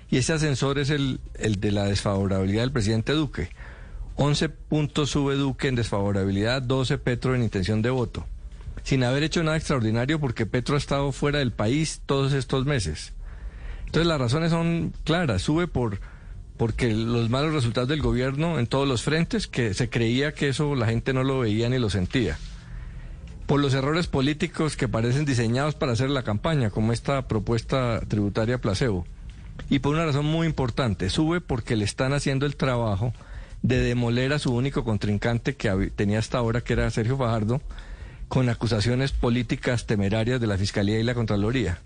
Y 0.09 0.17
ese 0.17 0.33
ascensor 0.33 0.79
es 0.79 0.89
el, 0.89 1.21
el 1.35 1.61
de 1.61 1.73
la 1.73 1.85
desfavorabilidad 1.85 2.63
del 2.63 2.73
presidente 2.73 3.13
Duque. 3.13 3.51
11 4.17 4.49
puntos 4.49 5.11
sube 5.11 5.35
Duque 5.37 5.69
en 5.69 5.75
desfavorabilidad, 5.75 6.63
12 6.63 6.99
Petro 6.99 7.35
en 7.35 7.43
intención 7.43 7.83
de 7.83 7.91
voto 7.91 8.27
sin 8.83 9.05
haber 9.05 9.23
hecho 9.23 9.43
nada 9.43 9.57
extraordinario 9.57 10.19
porque 10.19 10.47
Petro 10.47 10.75
ha 10.75 10.79
estado 10.79 11.13
fuera 11.13 11.39
del 11.39 11.53
país 11.53 12.03
todos 12.07 12.33
estos 12.33 12.67
meses. 12.67 13.13
Entonces 13.87 14.07
las 14.07 14.21
razones 14.21 14.51
son 14.51 14.93
claras, 15.05 15.43
sube 15.43 15.69
por 15.69 16.01
porque 16.57 16.93
los 16.93 17.29
malos 17.29 17.55
resultados 17.55 17.89
del 17.89 18.03
gobierno 18.03 18.59
en 18.59 18.67
todos 18.67 18.87
los 18.87 19.03
frentes, 19.03 19.49
que 19.49 19.75
se 19.75 19.91
creía 19.91 20.33
que 20.33 20.49
eso 20.49 20.75
la 20.77 20.87
gente 20.87 21.13
no 21.13 21.25
lo 21.25 21.41
veía 21.41 21.69
ni 21.69 21.79
lo 21.79 21.91
sentía. 21.91 22.39
Por 23.47 23.61
los 23.61 23.75
errores 23.75 24.07
políticos 24.07 24.77
que 24.77 24.87
parecen 24.87 25.25
diseñados 25.25 25.75
para 25.75 25.93
hacer 25.93 26.11
la 26.11 26.23
campaña, 26.23 26.71
como 26.71 26.93
esta 26.93 27.27
propuesta 27.27 28.01
tributaria 28.07 28.61
placebo. 28.61 29.07
Y 29.71 29.81
por 29.81 29.95
una 29.95 30.07
razón 30.07 30.27
muy 30.27 30.47
importante, 30.47 31.11
sube 31.11 31.41
porque 31.41 31.75
le 31.75 31.85
están 31.85 32.13
haciendo 32.13 32.47
el 32.47 32.55
trabajo 32.55 33.13
de 33.63 33.79
demoler 33.79 34.33
a 34.33 34.39
su 34.39 34.55
único 34.55 34.85
contrincante 34.85 35.55
que 35.55 35.91
tenía 35.95 36.19
hasta 36.19 36.39
ahora, 36.39 36.61
que 36.61 36.73
era 36.73 36.91
Sergio 36.91 37.17
Fajardo, 37.17 37.61
con 38.29 38.49
acusaciones 38.49 39.13
políticas 39.13 39.87
temerarias 39.87 40.41
de 40.41 40.47
la 40.47 40.59
Fiscalía 40.59 40.99
y 40.99 41.03
la 41.03 41.15
Contraloría. 41.15 41.79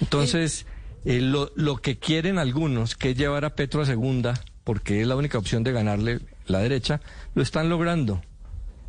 Entonces, 0.00 0.66
eh, 1.04 1.20
lo, 1.20 1.52
lo 1.54 1.76
que 1.76 1.98
quieren 1.98 2.38
algunos, 2.38 2.96
que 2.96 3.10
es 3.10 3.16
llevar 3.16 3.44
a 3.44 3.54
Petro 3.54 3.82
a 3.82 3.86
segunda, 3.86 4.40
porque 4.64 5.00
es 5.00 5.06
la 5.06 5.16
única 5.16 5.38
opción 5.38 5.62
de 5.62 5.72
ganarle 5.72 6.20
la 6.46 6.60
derecha, 6.60 7.00
lo 7.34 7.42
están 7.42 7.68
logrando, 7.68 8.22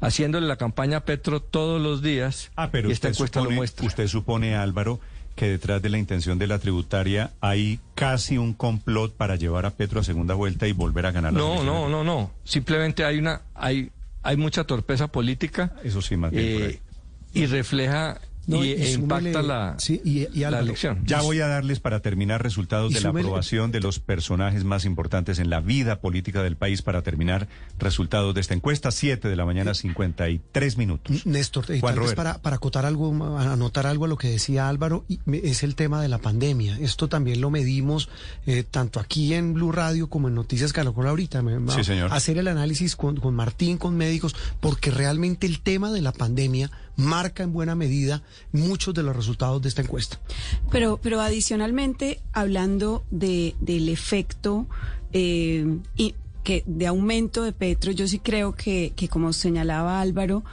haciéndole 0.02 0.48
la 0.48 0.56
campaña 0.56 0.98
a 0.98 1.06
Petro 1.06 1.42
todos 1.42 1.82
los 1.82 2.02
días. 2.02 2.52
Ah, 2.56 2.70
pero 2.72 2.90
y 2.90 2.94
esta 2.94 3.10
usted 3.10 3.18
encuesta 3.18 3.42
lo 3.42 3.52
muestra. 3.52 3.86
usted 3.86 4.08
supone, 4.08 4.56
Álvaro, 4.56 5.00
que 5.38 5.48
detrás 5.48 5.82
de 5.82 5.90
la 5.90 5.98
intención 6.00 6.38
de 6.40 6.48
la 6.48 6.58
tributaria 6.60 7.32
hay 7.40 7.80
casi 7.96 8.38
un 8.38 8.54
complot 8.54 9.16
para 9.16 9.36
llevar 9.38 9.66
a 9.66 9.70
Petro 9.70 10.02
a 10.02 10.04
segunda 10.04 10.34
vuelta 10.34 10.68
y 10.68 10.74
volver 10.74 11.06
a 11.06 11.12
ganar 11.12 11.32
la 11.32 11.40
No, 11.40 11.64
no, 11.64 11.88
no, 11.88 12.04
no. 12.04 12.32
Simplemente 12.44 13.06
hay 13.06 13.20
una, 13.20 13.44
hay, 13.54 13.92
hay 14.24 14.36
mucha 14.36 14.66
torpeza 14.66 15.08
política. 15.08 15.74
Eso 15.84 16.02
sí, 16.02 16.18
más 16.18 16.32
bien 16.32 16.54
por 16.60 16.68
ahí. 16.68 16.74
eh, 16.74 16.82
y 17.34 17.46
refleja 17.46 18.20
No, 18.48 18.64
y, 18.64 18.70
y 18.70 18.72
e 18.72 18.96
súmele- 18.98 19.30
impacta 19.30 19.42
la, 19.44 19.76
sí, 19.78 20.02
y- 20.06 20.28
y 20.34 20.40
la 20.50 20.60
elección. 20.60 21.02
Ya 21.06 21.22
voy 21.22 21.42
a 21.42 21.48
darles 21.48 21.80
para 21.82 22.00
terminar 22.00 22.42
resultados 22.42 22.92
Y 22.92 22.96
de 22.96 23.02
la 23.02 23.10
aprobación 23.10 23.72
de 23.72 23.82
los 23.82 24.00
personajes 24.00 24.64
más 24.64 24.86
importantes 24.86 25.38
en 25.40 25.50
la 25.50 25.60
vida 25.60 26.00
política 26.00 26.42
del 26.44 26.56
país 26.56 26.82
para 26.82 27.02
terminar 27.02 27.48
resultados 27.78 28.34
de 28.34 28.42
esta 28.42 28.54
encuesta. 28.54 28.92
Siete 28.92 29.28
de 29.28 29.36
la 29.36 29.46
mañana, 29.46 29.74
53 29.74 30.78
minutos. 30.78 31.26
Néstor, 31.26 31.66
eh, 31.72 31.80
Juan 31.80 31.96
tal 31.96 32.04
vez 32.06 32.14
para, 32.16 32.38
para 32.42 32.56
acotar 32.56 32.86
algo, 32.86 33.12
anotar 33.38 33.86
algo 33.86 34.06
a 34.06 34.08
lo 34.08 34.18
que 34.18 34.30
decía 34.30 34.70
Álvaro, 34.70 35.04
y 35.08 35.20
me- 35.26 35.38
es 35.40 35.64
el 35.64 35.76
tema 35.76 36.02
de 36.02 36.08
la 36.08 36.18
pandemia. 36.20 36.78
Esto 36.80 37.10
también 37.10 37.42
lo 37.42 37.50
medimos 37.50 38.10
eh, 38.46 38.64
tanto 38.64 39.00
aquí 39.00 39.34
en 39.34 39.54
Blue 39.54 39.72
Radio 39.72 40.10
como 40.10 40.30
en 40.30 40.36
Noticias 40.36 40.74
Caracol 40.74 41.08
ahorita. 41.08 41.44
Sí, 41.76 41.84
señor. 41.84 42.14
Hacer 42.14 42.38
el 42.38 42.48
análisis 42.48 42.96
con, 42.96 43.18
con 43.18 43.36
Martín, 43.36 43.78
con 43.78 43.98
médicos, 43.98 44.36
porque 44.62 44.90
realmente 44.92 45.46
el 45.48 45.60
tema 45.60 45.92
de 45.92 46.02
la 46.02 46.12
pandemia 46.14 46.72
marca 46.98 47.44
en 47.44 47.54
buena 47.54 47.76
medida 47.76 48.24
muchos 48.52 48.94
de 48.94 49.04
los 49.04 49.16
resultados 49.16 49.62
de 49.62 49.70
esta 49.70 49.82
encuesta. 49.82 50.20
Pero, 50.70 51.00
pero 51.02 51.22
adicionalmente, 51.22 52.20
hablando 52.34 53.06
de, 53.12 53.56
del 53.62 53.88
efecto 53.88 54.68
eh, 55.14 55.80
y 55.96 56.16
que 56.44 56.64
de 56.66 56.88
aumento 56.88 57.44
de 57.44 57.54
Petro, 57.54 57.92
yo 57.92 58.08
sí 58.08 58.20
creo 58.20 58.54
que, 58.54 58.94
que 58.96 59.08
como 59.08 59.32
señalaba 59.32 60.02
Álvaro, 60.02 60.44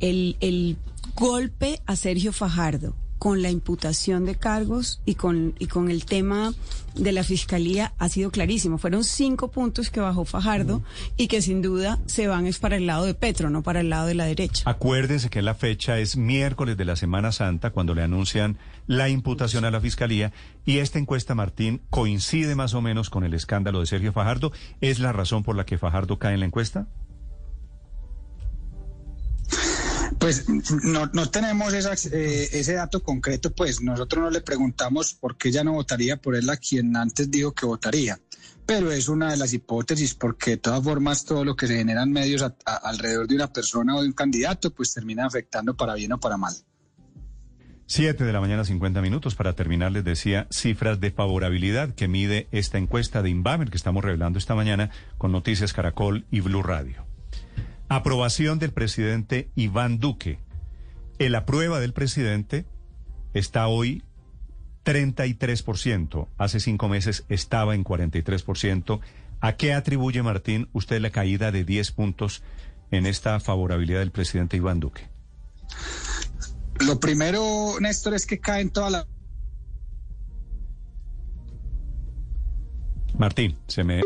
el, 0.00 0.36
el 0.40 0.76
golpe 1.16 1.80
a 1.86 1.96
Sergio 1.96 2.32
Fajardo 2.32 2.94
con 3.18 3.42
la 3.42 3.50
imputación 3.50 4.24
de 4.24 4.34
cargos 4.34 5.00
y 5.04 5.14
con, 5.14 5.54
y 5.58 5.66
con 5.66 5.90
el 5.90 6.04
tema 6.04 6.52
de 6.94 7.12
la 7.12 7.24
fiscalía 7.24 7.92
ha 7.98 8.08
sido 8.08 8.30
clarísimo. 8.30 8.78
Fueron 8.78 9.04
cinco 9.04 9.50
puntos 9.50 9.90
que 9.90 10.00
bajó 10.00 10.24
Fajardo 10.24 10.82
y 11.16 11.28
que 11.28 11.42
sin 11.42 11.62
duda 11.62 11.98
se 12.06 12.26
van 12.28 12.46
es 12.46 12.58
para 12.58 12.76
el 12.76 12.86
lado 12.86 13.04
de 13.04 13.14
Petro, 13.14 13.50
no 13.50 13.62
para 13.62 13.80
el 13.80 13.90
lado 13.90 14.06
de 14.06 14.14
la 14.14 14.26
derecha. 14.26 14.68
Acuérdense 14.68 15.30
que 15.30 15.42
la 15.42 15.54
fecha 15.54 15.98
es 15.98 16.16
miércoles 16.16 16.76
de 16.76 16.84
la 16.84 16.96
Semana 16.96 17.32
Santa 17.32 17.70
cuando 17.70 17.94
le 17.94 18.02
anuncian 18.02 18.58
la 18.86 19.08
imputación 19.08 19.64
a 19.64 19.70
la 19.70 19.80
fiscalía 19.80 20.32
y 20.64 20.78
esta 20.78 20.98
encuesta, 20.98 21.34
Martín, 21.34 21.82
coincide 21.90 22.54
más 22.54 22.74
o 22.74 22.82
menos 22.82 23.10
con 23.10 23.24
el 23.24 23.34
escándalo 23.34 23.80
de 23.80 23.86
Sergio 23.86 24.12
Fajardo. 24.12 24.52
¿Es 24.80 24.98
la 24.98 25.12
razón 25.12 25.42
por 25.42 25.56
la 25.56 25.66
que 25.66 25.78
Fajardo 25.78 26.18
cae 26.18 26.34
en 26.34 26.40
la 26.40 26.46
encuesta? 26.46 26.86
Pues 30.18 30.46
no, 30.48 31.06
no 31.12 31.30
tenemos 31.30 31.72
eh, 31.74 32.48
ese 32.52 32.74
dato 32.74 33.02
concreto, 33.02 33.52
pues 33.52 33.80
nosotros 33.82 34.24
no 34.24 34.30
le 34.30 34.40
preguntamos 34.40 35.14
por 35.14 35.36
qué 35.36 35.48
ella 35.48 35.64
no 35.64 35.72
votaría 35.72 36.16
por 36.16 36.34
él 36.36 36.48
a 36.50 36.56
quien 36.56 36.96
antes 36.96 37.30
dijo 37.30 37.52
que 37.52 37.66
votaría. 37.66 38.18
Pero 38.66 38.90
es 38.90 39.08
una 39.08 39.30
de 39.30 39.36
las 39.36 39.52
hipótesis 39.52 40.14
porque 40.14 40.52
de 40.52 40.56
todas 40.58 40.82
formas 40.82 41.24
todo 41.24 41.44
lo 41.44 41.54
que 41.54 41.66
se 41.66 41.76
genera 41.76 42.02
en 42.02 42.12
medios 42.12 42.44
alrededor 42.64 43.28
de 43.28 43.34
una 43.34 43.52
persona 43.52 43.96
o 43.96 44.02
de 44.02 44.08
un 44.08 44.14
candidato 44.14 44.72
pues 44.72 44.94
termina 44.94 45.26
afectando 45.26 45.76
para 45.76 45.94
bien 45.94 46.12
o 46.12 46.20
para 46.20 46.36
mal. 46.36 46.54
Siete 47.86 48.24
de 48.24 48.32
la 48.32 48.40
mañana, 48.40 48.64
50 48.64 49.02
minutos. 49.02 49.34
Para 49.34 49.52
terminar, 49.52 49.92
les 49.92 50.04
decía 50.04 50.46
cifras 50.50 51.00
de 51.00 51.10
favorabilidad 51.10 51.94
que 51.94 52.08
mide 52.08 52.48
esta 52.50 52.78
encuesta 52.78 53.22
de 53.22 53.28
Inbamer 53.28 53.68
que 53.68 53.76
estamos 53.76 54.02
revelando 54.02 54.38
esta 54.38 54.54
mañana 54.54 54.90
con 55.18 55.32
Noticias 55.32 55.74
Caracol 55.74 56.24
y 56.30 56.40
Blue 56.40 56.62
Radio. 56.62 57.04
Aprobación 57.88 58.58
del 58.58 58.72
presidente 58.72 59.50
Iván 59.54 59.98
Duque. 59.98 60.38
El 61.18 61.34
aprueba 61.34 61.80
del 61.80 61.92
presidente 61.92 62.66
está 63.34 63.68
hoy 63.68 64.02
33%. 64.84 66.28
Hace 66.38 66.60
cinco 66.60 66.88
meses 66.88 67.24
estaba 67.28 67.74
en 67.74 67.84
43%. 67.84 69.00
¿A 69.40 69.56
qué 69.56 69.74
atribuye, 69.74 70.22
Martín, 70.22 70.68
usted 70.72 71.00
la 71.00 71.10
caída 71.10 71.52
de 71.52 71.64
10 71.64 71.92
puntos 71.92 72.42
en 72.90 73.06
esta 73.06 73.40
favorabilidad 73.40 74.00
del 74.00 74.10
presidente 74.10 74.56
Iván 74.56 74.80
Duque? 74.80 75.08
Lo 76.80 76.98
primero, 76.98 77.78
Néstor, 77.80 78.14
es 78.14 78.26
que 78.26 78.40
caen 78.40 78.70
todas 78.70 78.92
las 78.92 79.06
Martín, 83.16 83.56
se 83.68 83.84
me, 83.84 84.00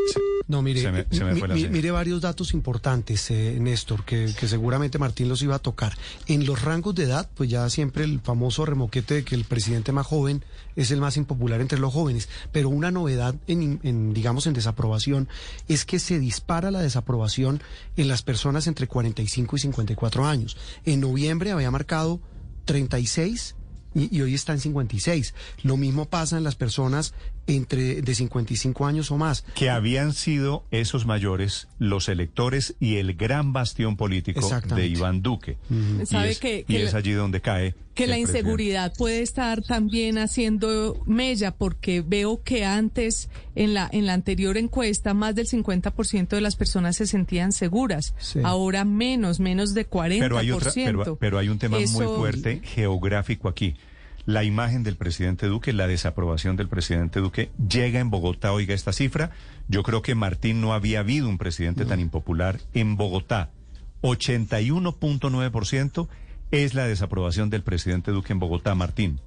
no, 0.48 0.62
mire, 0.62 0.80
se 0.80 0.90
me, 0.90 1.36
fue 1.36 1.46
la 1.46 1.54
mire 1.54 1.90
varios 1.90 2.22
datos 2.22 2.54
importantes, 2.54 3.30
eh, 3.30 3.58
Néstor, 3.60 4.04
que, 4.04 4.32
que, 4.38 4.48
seguramente 4.48 4.98
Martín 4.98 5.28
los 5.28 5.42
iba 5.42 5.54
a 5.54 5.58
tocar. 5.58 5.92
En 6.26 6.46
los 6.46 6.62
rangos 6.62 6.94
de 6.94 7.04
edad, 7.04 7.28
pues 7.34 7.50
ya 7.50 7.68
siempre 7.68 8.04
el 8.04 8.20
famoso 8.20 8.64
remoquete 8.64 9.14
de 9.14 9.24
que 9.24 9.34
el 9.34 9.44
presidente 9.44 9.92
más 9.92 10.06
joven 10.06 10.42
es 10.74 10.90
el 10.90 11.00
más 11.00 11.18
impopular 11.18 11.60
entre 11.60 11.78
los 11.78 11.92
jóvenes, 11.92 12.30
pero 12.50 12.70
una 12.70 12.90
novedad 12.90 13.34
en, 13.46 13.78
en 13.82 14.14
digamos, 14.14 14.46
en 14.46 14.54
desaprobación 14.54 15.28
es 15.68 15.84
que 15.84 15.98
se 15.98 16.18
dispara 16.18 16.70
la 16.70 16.80
desaprobación 16.80 17.62
en 17.96 18.08
las 18.08 18.22
personas 18.22 18.66
entre 18.66 18.86
45 18.86 19.56
y 19.56 19.58
54 19.58 20.26
años. 20.26 20.56
En 20.86 21.00
noviembre 21.00 21.52
había 21.52 21.70
marcado 21.70 22.20
36 22.64 23.54
y, 23.94 24.20
hoy 24.20 24.34
está 24.34 24.52
en 24.52 24.60
56. 24.60 25.34
Lo 25.62 25.76
mismo 25.76 26.06
pasa 26.06 26.36
en 26.36 26.44
las 26.44 26.54
personas 26.54 27.14
entre 27.48 28.02
de 28.02 28.14
55 28.14 28.86
años 28.86 29.10
o 29.10 29.16
más. 29.16 29.42
Que 29.54 29.70
habían 29.70 30.12
sido 30.12 30.64
esos 30.70 31.06
mayores 31.06 31.66
los 31.78 32.08
electores 32.08 32.76
y 32.78 32.96
el 32.96 33.14
gran 33.14 33.52
bastión 33.52 33.96
político 33.96 34.48
de 34.74 34.86
Iván 34.86 35.22
Duque. 35.22 35.56
¿Sabe 36.04 36.28
y 36.28 36.30
es, 36.30 36.38
que, 36.38 36.64
y 36.68 36.76
es 36.76 36.94
allí 36.94 37.12
donde 37.12 37.40
cae. 37.40 37.74
Que 37.94 38.06
la 38.06 38.18
inseguridad 38.18 38.92
puede 38.96 39.22
estar 39.22 39.60
también 39.62 40.18
haciendo 40.18 41.02
mella, 41.06 41.56
porque 41.56 42.00
veo 42.00 42.42
que 42.44 42.64
antes, 42.64 43.28
en 43.56 43.74
la, 43.74 43.88
en 43.90 44.06
la 44.06 44.12
anterior 44.12 44.56
encuesta, 44.56 45.14
más 45.14 45.34
del 45.34 45.48
50% 45.48 46.28
de 46.28 46.40
las 46.40 46.54
personas 46.54 46.96
se 46.96 47.08
sentían 47.08 47.50
seguras. 47.50 48.14
Ahora 48.44 48.84
menos, 48.84 49.40
menos 49.40 49.74
de 49.74 49.88
40%. 49.88 50.18
Pero 50.20 50.38
hay, 50.38 50.50
otra, 50.52 50.72
pero, 51.18 51.38
hay 51.38 51.48
un 51.48 51.58
tema 51.58 51.78
muy 51.78 51.86
fuerte 51.88 52.60
geográfico 52.62 53.48
aquí 53.48 53.74
la 54.28 54.44
imagen 54.44 54.82
del 54.82 54.96
presidente 54.96 55.46
Duque, 55.46 55.72
la 55.72 55.86
desaprobación 55.86 56.56
del 56.56 56.68
presidente 56.68 57.20
Duque 57.20 57.50
llega 57.66 57.98
en 57.98 58.10
Bogotá, 58.10 58.52
oiga 58.52 58.74
esta 58.74 58.92
cifra, 58.92 59.30
yo 59.68 59.82
creo 59.82 60.02
que 60.02 60.14
Martín 60.14 60.60
no 60.60 60.74
había 60.74 61.00
habido 61.00 61.30
un 61.30 61.38
presidente 61.38 61.86
tan 61.86 61.98
impopular 61.98 62.60
en 62.74 62.98
Bogotá. 62.98 63.48
81.9% 64.02 66.08
es 66.50 66.74
la 66.74 66.86
desaprobación 66.86 67.48
del 67.48 67.62
presidente 67.62 68.10
Duque 68.10 68.34
en 68.34 68.38
Bogotá, 68.38 68.74
Martín. 68.74 69.18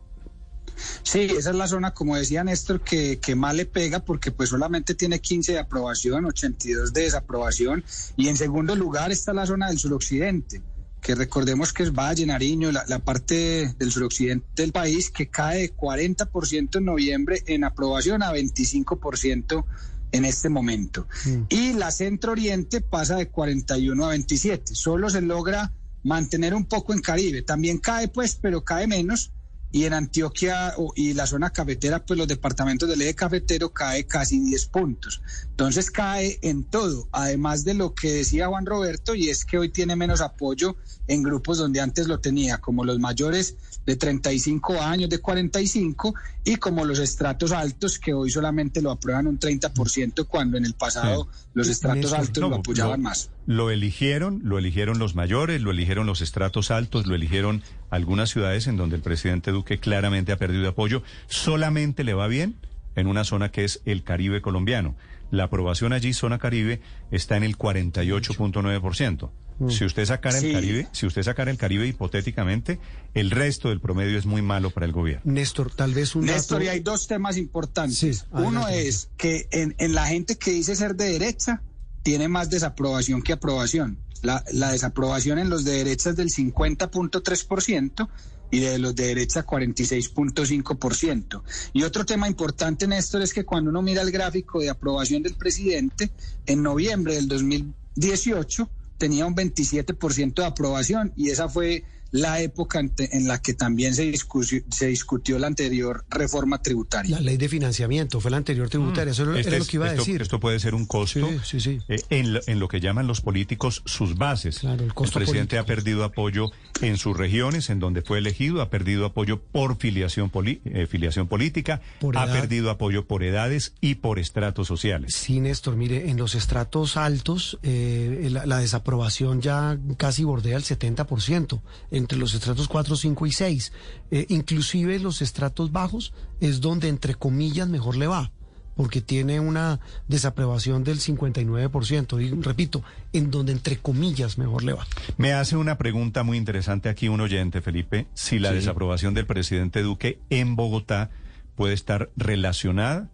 Sí, 1.02 1.22
esa 1.22 1.50
es 1.50 1.56
la 1.56 1.68
zona, 1.68 1.96
como 1.96 2.16
decía 2.16 2.44
Néstor, 2.44 2.82
que, 2.82 3.18
que 3.18 3.34
más 3.34 3.56
le 3.56 3.66
pega 3.66 4.02
porque 4.02 4.32
pues 4.32 4.50
solamente 4.50 4.94
tiene 4.94 5.20
15 5.20 5.54
de 5.54 5.60
aprobación, 5.60 6.26
82 6.26 6.94
de 6.94 7.02
desaprobación 7.02 7.84
y 8.18 8.28
en 8.28 8.38
segundo 8.38 8.76
lugar 8.76 9.12
está 9.12 9.34
la 9.34 9.48
zona 9.48 9.70
del 9.70 9.80
suroccidente 9.80 10.62
que 11.02 11.16
recordemos 11.16 11.74
que 11.74 11.84
es 11.84 11.92
Valle, 11.92 12.26
Nariño, 12.26 12.72
la, 12.72 13.00
parte 13.00 13.74
del 13.78 13.92
suroccidente 13.92 14.62
del 14.62 14.72
país, 14.72 15.10
que 15.10 15.30
cae 15.30 15.62
de 15.62 15.76
40% 15.76 16.78
en 16.78 16.86
noviembre 16.86 17.44
en 17.48 17.64
aprobación 17.64 18.22
a 18.22 18.32
25% 18.32 19.66
en 20.12 20.26
este 20.26 20.50
momento. 20.50 21.08
Mm. 21.26 21.42
Y 21.50 21.74
la 21.74 21.92
centro 21.92 22.34
oriente 22.34 22.82
pasa 22.82 23.16
de 23.16 23.30
41 23.30 24.06
a 24.06 24.10
27. 24.10 24.76
Solo 24.76 25.10
se 25.10 25.22
logra 25.22 25.74
mantener 26.04 26.54
un 26.54 26.66
poco 26.66 26.94
en 26.94 27.02
Caribe. 27.02 27.42
También 27.42 27.80
cae, 27.80 28.08
pues, 28.08 28.36
pero 28.36 28.64
cae 28.64 28.86
menos 28.86 29.32
y 29.72 29.86
en 29.86 29.94
Antioquia 29.94 30.74
y 30.96 31.14
la 31.14 31.26
zona 31.26 31.50
cafetera, 31.50 32.06
pues 32.06 32.18
los 32.18 32.28
departamentos 32.28 32.90
del 32.90 33.02
eje 33.02 33.16
cafetero 33.16 33.72
cae 33.72 34.06
casi 34.06 34.40
10 34.40 34.66
puntos. 34.68 35.22
Entonces 35.50 35.92
cae 35.92 36.40
en 36.42 36.64
todo, 36.64 37.08
además 37.12 37.64
de 37.64 37.74
lo 37.74 37.94
que 37.94 38.12
decía 38.12 38.48
Juan 38.48 38.66
Roberto, 38.66 39.16
y 39.16 39.30
es 39.30 39.46
que 39.46 39.58
hoy 39.58 39.70
tiene 39.70 39.96
menos 39.96 40.22
apoyo 40.22 40.76
en 41.08 41.24
grupos 41.24 41.58
donde 41.58 41.80
antes 41.80 42.08
lo 42.08 42.20
tenía, 42.20 42.60
como 42.60 42.84
los 42.84 43.00
mayores 43.00 43.56
de 43.86 43.96
35 43.96 44.82
años, 44.82 45.10
de 45.10 45.20
45, 45.20 46.14
y 46.44 46.56
como 46.58 46.86
los 46.86 47.00
estratos 47.00 47.52
altos, 47.52 48.00
que 48.00 48.14
hoy 48.14 48.30
solamente 48.30 48.82
lo 48.82 48.92
aprueban 48.92 49.28
un 49.28 49.40
30%, 49.40 50.28
cuando 50.28 50.58
en 50.58 50.66
el 50.66 50.74
pasado 50.74 51.28
los 51.54 51.68
estratos 51.68 52.14
altos 52.14 52.50
lo 52.50 52.56
apoyaban 52.56 53.02
más. 53.02 53.30
Lo 53.46 53.72
eligieron, 53.72 54.42
lo 54.44 54.58
eligieron 54.58 55.00
los 55.00 55.16
mayores, 55.16 55.62
lo 55.62 55.72
eligieron 55.72 56.06
los 56.06 56.22
estratos 56.22 56.72
altos, 56.72 57.08
lo 57.08 57.16
eligieron 57.16 57.64
algunas 57.90 58.30
ciudades 58.30 58.68
en 58.68 58.78
donde 58.78 58.96
el 58.96 59.02
presidente 59.02 59.52
Duque 59.52 59.80
claramente 59.80 60.32
ha 60.32 60.38
perdido 60.38 60.70
apoyo. 60.70 61.04
Solamente 61.28 62.04
le 62.04 62.14
va 62.14 62.28
bien 62.28 62.56
en 62.96 63.08
una 63.08 63.24
zona 63.24 63.52
que 63.52 63.64
es 63.64 63.82
el 63.86 64.04
Caribe 64.04 64.42
colombiano. 64.42 64.96
La 65.32 65.46
aprobación 65.46 65.94
allí, 65.94 66.14
zona 66.14 66.40
Caribe, 66.40 66.82
está 67.10 67.38
en 67.38 67.44
el 67.44 67.58
48.9%. 67.58 69.30
Mm. 69.60 69.70
Si 69.70 69.86
usted 69.86 70.06
sacara 70.06 70.40
el 70.40 70.52
Caribe, 70.52 70.88
si 70.92 71.06
usted 71.06 71.24
sacara 71.24 71.52
el 71.52 71.58
Caribe 71.58 71.88
hipotéticamente, 71.88 72.80
el 73.14 73.32
resto 73.32 73.70
del 73.70 73.80
promedio 73.80 74.18
es 74.18 74.26
muy 74.26 74.42
malo 74.42 74.72
para 74.72 74.86
el 74.86 74.92
gobierno. 74.92 75.32
Néstor, 75.32 75.72
tal 75.74 75.94
vez 75.94 76.16
un 76.16 76.26
Néstor, 76.26 76.64
y 76.64 76.68
hay 76.68 76.80
dos 76.80 77.08
temas 77.08 77.38
importantes. 77.38 78.26
Uno 78.32 78.68
es 78.68 79.10
que 79.18 79.48
en, 79.52 79.76
en 79.78 79.94
la 79.94 80.08
gente 80.08 80.36
que 80.38 80.52
dice 80.52 80.76
ser 80.76 80.96
de 80.96 81.12
derecha, 81.12 81.62
tiene 82.04 82.28
más 82.28 82.50
desaprobación 82.50 83.22
que 83.22 83.34
aprobación. 83.34 84.00
La, 84.22 84.44
la 84.52 84.72
desaprobación 84.72 85.40
en 85.40 85.50
los 85.50 85.64
de 85.64 85.74
derecha 85.74 86.12
es 86.12 86.16
del 86.16 86.30
50.3% 86.30 88.08
y 88.52 88.60
de 88.60 88.78
los 88.78 88.96
de 88.96 89.08
derecha 89.08 89.46
46.5%. 89.46 91.42
Y 91.74 91.84
otro 91.84 92.06
tema 92.06 92.28
importante, 92.28 92.86
Néstor, 92.88 93.22
es 93.22 93.34
que 93.34 93.46
cuando 93.46 93.72
uno 93.72 93.82
mira 93.82 94.02
el 94.02 94.12
gráfico 94.12 94.60
de 94.60 94.70
aprobación 94.70 95.24
del 95.24 95.36
presidente, 95.36 96.12
en 96.46 96.62
noviembre 96.62 97.16
del 97.16 97.28
2018 97.30 98.70
tenía 98.98 99.26
un 99.26 99.36
27% 99.36 100.36
de 100.36 100.46
aprobación 100.46 101.14
y 101.16 101.30
esa 101.32 101.50
fue 101.50 101.86
la 102.12 102.42
época 102.42 102.80
en 102.80 103.28
la 103.28 103.42
que 103.42 103.54
también 103.54 103.96
se 103.96 104.04
discutió, 104.04 104.62
se 104.70 104.88
discutió 104.88 105.40
la 105.40 105.48
anterior 105.48 106.06
reforma 106.10 106.62
tributaria. 106.62 107.16
La 107.18 107.22
ley 107.22 107.38
de 107.38 107.48
financiamiento 107.48 108.20
fue 108.20 108.32
la 108.32 108.38
anterior 108.38 108.70
tributaria, 108.70 109.12
eso 109.12 109.36
este 109.36 109.58
lo 109.58 109.66
que 109.66 109.78
iba 109.78 109.88
a 109.88 109.94
decir. 109.94 110.22
Esto 110.22 110.40
puede 110.40 110.60
ser 110.60 110.76
un 110.76 110.86
costo 110.86 111.30
eh, 111.30 112.02
en, 112.10 112.60
lo, 112.60 112.68
que 112.68 112.80
llaman 112.80 113.08
los 113.08 113.22
políticos 113.22 113.82
sus 113.86 114.18
bases. 114.18 114.64
el, 114.64 114.92
presidente 114.94 115.58
ha 115.58 115.66
perdido 115.66 116.04
apoyo 116.04 116.52
en 116.82 116.98
sus 116.98 117.16
regiones, 117.16 117.70
en 117.70 117.80
donde 117.80 118.02
fue 118.02 118.20
elegido, 118.20 118.62
ha 118.62 118.70
perdido 118.70 119.06
apoyo 119.06 119.42
por 119.42 119.78
filiación, 119.78 120.32
eh, 120.36 120.88
filiación 120.88 121.28
política, 121.28 121.82
ha 122.16 122.26
perdido 122.28 122.70
apoyo 122.70 123.06
por 123.06 123.24
edades 123.24 123.74
y 123.80 123.96
por 123.96 124.20
estratos 124.20 124.68
sociales. 124.68 125.16
Sí, 125.16 125.40
Néstor, 125.40 125.76
mire, 125.76 126.10
en 126.10 126.18
los 126.18 126.36
estratos 126.36 126.98
altos 126.98 127.58
eh, 127.64 128.28
la, 128.32 128.46
la, 128.46 128.60
desaprobación 128.60 129.42
ya 129.42 129.80
casi 129.98 130.24
bordea 130.24 130.58
el 130.58 130.64
70% 130.64 131.62
entre 132.02 132.18
los 132.18 132.34
estratos 132.34 132.68
4, 132.68 132.96
5 132.96 133.26
y 133.26 133.32
6. 133.32 133.72
Eh, 134.12 134.26
inclusive 134.30 135.00
los 135.00 135.22
estratos 135.22 135.72
bajos 135.72 136.14
es 136.42 136.60
donde, 136.60 136.90
entre 136.90 137.16
comillas, 137.16 137.70
mejor 137.70 137.96
le 137.96 138.08
va. 138.08 138.32
porque 138.76 139.02
tiene 139.02 139.40
una 139.40 139.80
desaprobación 140.08 140.84
del 140.84 141.00
59%, 141.00 142.22
y 142.22 142.42
repito, 142.42 142.84
en 143.14 143.30
donde 143.30 143.52
entre 143.52 143.78
comillas 143.78 144.38
mejor 144.38 144.64
le 144.64 144.74
va. 144.74 144.88
Me 145.18 145.34
hace 145.34 145.58
una 145.58 145.78
pregunta 145.78 146.24
muy 146.24 146.38
interesante 146.38 146.90
aquí 146.90 147.10
un 147.10 147.20
oyente, 147.20 147.62
Felipe, 147.62 148.08
si 148.16 148.40
la 148.40 148.52
desaprobación 148.54 149.14
del 149.14 149.28
presidente 149.28 149.84
Duque 149.84 150.20
en 150.30 150.56
Bogotá 150.56 151.12
puede 151.56 151.74
estar 151.74 152.10
relacionada 152.16 153.10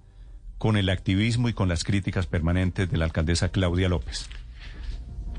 con 0.57 0.77
el 0.77 0.89
activismo 0.89 1.49
y 1.49 1.53
con 1.53 1.67
las 1.67 1.83
críticas 1.83 2.27
permanentes 2.27 2.89
de 2.89 2.97
la 2.97 3.05
alcaldesa 3.05 3.49
Claudia 3.49 3.89
López. 3.89 4.29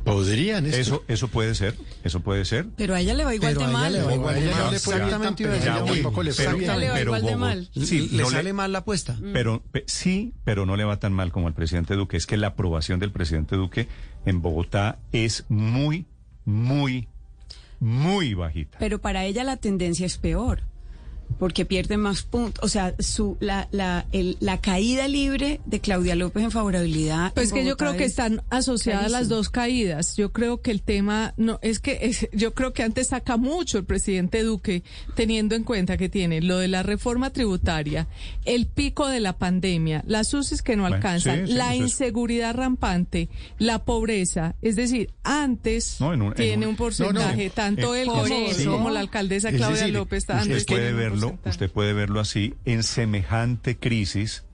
Podrían 0.08 0.66
eso 0.66 1.04
eso 1.08 1.28
puede 1.28 1.54
ser 1.54 1.74
eso 2.04 2.20
puede 2.20 2.44
ser. 2.44 2.66
Pero 2.76 2.94
a 2.94 3.00
ella 3.00 3.14
le 3.14 3.24
va 3.24 3.34
igual 3.34 3.54
de 3.54 3.66
mal. 3.66 3.92
le 3.92 4.02
va 4.02 4.14
igual 4.14 4.40
de 4.40 4.50
mal. 4.50 4.74
exactamente 4.74 5.44
tampoco 5.44 6.22
le 6.22 6.32
va 6.32 7.00
igual 7.02 7.22
de 7.22 7.36
mal. 7.36 7.70
Sí 7.74 8.08
le 8.12 8.24
sale 8.24 8.52
mal 8.52 8.72
la 8.72 8.80
apuesta. 8.80 9.14
Mm. 9.14 9.32
pero 9.32 9.62
sí 9.86 10.32
pero 10.44 10.66
no 10.66 10.76
le 10.76 10.84
va 10.84 10.98
tan 10.98 11.12
mal 11.12 11.32
como 11.32 11.48
el 11.48 11.54
presidente 11.54 11.94
Duque. 11.94 12.16
Es 12.16 12.26
que 12.26 12.36
la 12.36 12.48
aprobación 12.48 12.98
del 13.00 13.12
presidente 13.12 13.56
Duque 13.56 13.88
en 14.24 14.42
Bogotá 14.42 14.98
es 15.12 15.44
muy 15.48 16.06
muy 16.44 17.08
muy 17.80 18.34
bajita. 18.34 18.78
Pero 18.78 19.00
para 19.00 19.24
ella 19.24 19.44
la 19.44 19.56
tendencia 19.56 20.06
es 20.06 20.18
peor 20.18 20.62
porque 21.38 21.64
pierde 21.64 21.96
más 21.96 22.22
puntos. 22.22 22.64
O 22.64 22.68
sea, 22.68 22.94
su, 22.98 23.36
la, 23.40 23.68
la, 23.70 24.06
el, 24.12 24.36
la 24.40 24.60
caída 24.60 25.08
libre 25.08 25.60
de 25.66 25.80
Claudia 25.80 26.14
López 26.14 26.42
en 26.42 26.50
favorabilidad. 26.50 27.32
Pues 27.34 27.52
que 27.52 27.64
yo 27.64 27.76
creo 27.76 27.96
que 27.96 28.04
están 28.04 28.42
asociadas 28.50 29.10
las 29.10 29.28
dos 29.28 29.50
caídas. 29.50 30.16
Yo 30.16 30.32
creo 30.32 30.60
que 30.60 30.70
el 30.70 30.82
tema, 30.82 31.34
no, 31.36 31.58
es 31.62 31.78
que 31.78 32.14
yo 32.32 32.54
creo 32.54 32.72
que 32.72 32.82
antes 32.82 33.08
saca 33.08 33.36
mucho 33.36 33.78
el 33.78 33.84
presidente 33.84 34.42
Duque, 34.42 34.82
teniendo 35.14 35.54
en 35.54 35.64
cuenta 35.64 35.96
que 35.96 36.08
tiene 36.08 36.40
lo 36.40 36.58
de 36.58 36.68
la 36.68 36.82
reforma 36.82 37.30
tributaria, 37.30 38.08
el 38.44 38.66
pico 38.66 39.08
de 39.08 39.20
la 39.20 39.38
pandemia, 39.38 40.02
las 40.06 40.32
UCIs 40.34 40.62
que 40.62 40.76
no 40.76 40.86
alcanzan, 40.86 41.56
la 41.56 41.74
inseguridad 41.76 42.54
rampante, 42.54 43.28
la 43.58 43.84
pobreza. 43.84 44.54
Es 44.62 44.76
decir, 44.76 45.10
antes 45.22 45.98
tiene 46.36 46.66
un, 46.66 46.76
porcentaje, 46.76 47.50
tanto 47.50 47.94
él 47.94 48.08
como, 48.08 48.90
la 48.90 49.00
alcaldesa 49.00 49.52
Claudia 49.52 49.88
López. 49.88 50.28
Antes 50.30 50.64
puede 50.64 50.92
ver 50.92 51.17
usted 51.44 51.70
puede 51.70 51.92
verlo 51.92 52.20
así, 52.20 52.54
en 52.64 52.82
semejante 52.82 53.76
crisis 53.76 54.44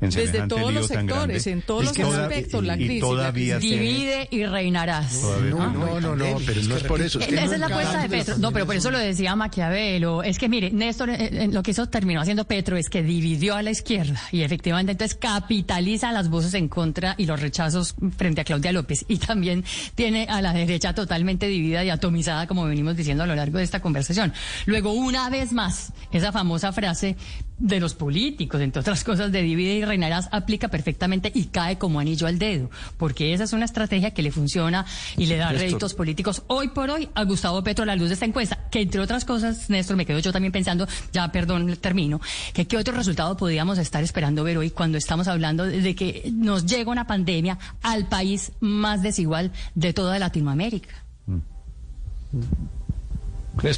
desde 0.00 0.46
todos 0.46 0.72
los 0.72 0.86
sectores, 0.86 1.46
en 1.46 1.62
todos 1.62 1.84
los 1.84 1.98
aspectos, 1.98 2.64
la 2.64 2.76
crisis. 2.76 3.00
Todavía 3.00 3.58
Divide 3.58 4.28
y 4.30 4.44
reinarás. 4.44 5.22
No, 5.22 5.70
no, 5.70 6.00
no, 6.00 6.16
no, 6.16 6.38
pero 6.44 6.62
no 6.62 6.76
es 6.76 6.82
por 6.84 7.00
eso. 7.00 7.20
Esa 7.20 7.44
es 7.44 7.58
la 7.58 7.66
apuesta 7.66 8.02
de 8.02 8.08
Petro. 8.08 8.38
No, 8.38 8.52
pero 8.52 8.66
por 8.66 8.76
eso 8.76 8.90
lo 8.90 8.98
decía 8.98 9.34
Maquiavelo. 9.36 10.22
Es 10.22 10.38
que, 10.38 10.48
mire, 10.48 10.70
Néstor, 10.70 11.10
eh, 11.10 11.16
eh, 11.20 11.48
lo 11.50 11.62
que 11.62 11.70
eso 11.70 11.88
terminó 11.88 12.20
haciendo 12.20 12.44
Petro 12.44 12.76
es 12.76 12.88
que 12.88 13.02
dividió 13.02 13.54
a 13.54 13.62
la 13.62 13.70
izquierda 13.70 14.20
y 14.32 14.42
efectivamente 14.42 14.92
entonces 14.92 15.16
capitaliza 15.16 16.12
las 16.12 16.28
voces 16.28 16.54
en 16.54 16.68
contra 16.68 17.14
y 17.18 17.26
los 17.26 17.40
rechazos 17.40 17.94
frente 18.16 18.40
a 18.40 18.44
Claudia 18.44 18.72
López. 18.72 19.04
Y 19.08 19.18
también 19.18 19.64
tiene 19.94 20.26
a 20.28 20.42
la 20.42 20.52
derecha 20.52 20.94
totalmente 20.94 21.46
dividida 21.46 21.84
y 21.84 21.90
atomizada, 21.90 22.46
como 22.46 22.64
venimos 22.64 22.96
diciendo 22.96 23.24
a 23.24 23.26
lo 23.26 23.34
largo 23.34 23.58
de 23.58 23.64
esta 23.64 23.80
conversación. 23.80 24.32
Luego, 24.66 24.92
una 24.92 25.30
vez 25.30 25.52
más, 25.52 25.92
esa 26.12 26.32
famosa 26.32 26.72
frase 26.72 27.16
de 27.58 27.80
los 27.80 27.94
políticos, 27.94 28.60
entre 28.60 28.80
otras 28.80 29.02
cosas, 29.02 29.32
de 29.32 29.42
divide 29.42 29.74
y 29.74 29.84
reinarás, 29.84 30.28
aplica 30.32 30.68
perfectamente 30.68 31.30
y 31.34 31.46
cae 31.46 31.78
como 31.78 32.00
anillo 32.00 32.26
al 32.26 32.38
dedo, 32.38 32.70
porque 32.98 33.32
esa 33.32 33.44
es 33.44 33.52
una 33.52 33.64
estrategia 33.64 34.12
que 34.12 34.22
le 34.22 34.30
funciona 34.30 34.84
y 35.16 35.26
le 35.26 35.36
da 35.36 35.52
réditos 35.52 35.94
políticos 35.94 36.42
hoy 36.48 36.68
por 36.68 36.90
hoy 36.90 37.08
a 37.14 37.24
Gustavo 37.24 37.62
Petro 37.62 37.84
a 37.84 37.86
la 37.86 37.96
luz 37.96 38.08
de 38.08 38.14
esta 38.14 38.26
encuesta, 38.26 38.58
que 38.70 38.82
entre 38.82 39.00
otras 39.00 39.24
cosas, 39.24 39.70
Néstor, 39.70 39.96
me 39.96 40.04
quedo 40.04 40.18
yo 40.18 40.32
también 40.32 40.52
pensando, 40.52 40.86
ya 41.12 41.32
perdón, 41.32 41.74
termino, 41.80 42.20
que 42.52 42.66
qué 42.66 42.76
otro 42.76 42.94
resultado 42.94 43.36
podríamos 43.36 43.78
estar 43.78 44.04
esperando 44.04 44.44
ver 44.44 44.58
hoy 44.58 44.70
cuando 44.70 44.98
estamos 44.98 45.26
hablando 45.28 45.64
de 45.64 45.94
que 45.94 46.30
nos 46.34 46.66
llega 46.66 46.90
una 46.90 47.06
pandemia 47.06 47.58
al 47.82 48.06
país 48.08 48.52
más 48.60 49.02
desigual 49.02 49.52
de 49.74 49.92
toda 49.94 50.18
Latinoamérica. 50.18 50.94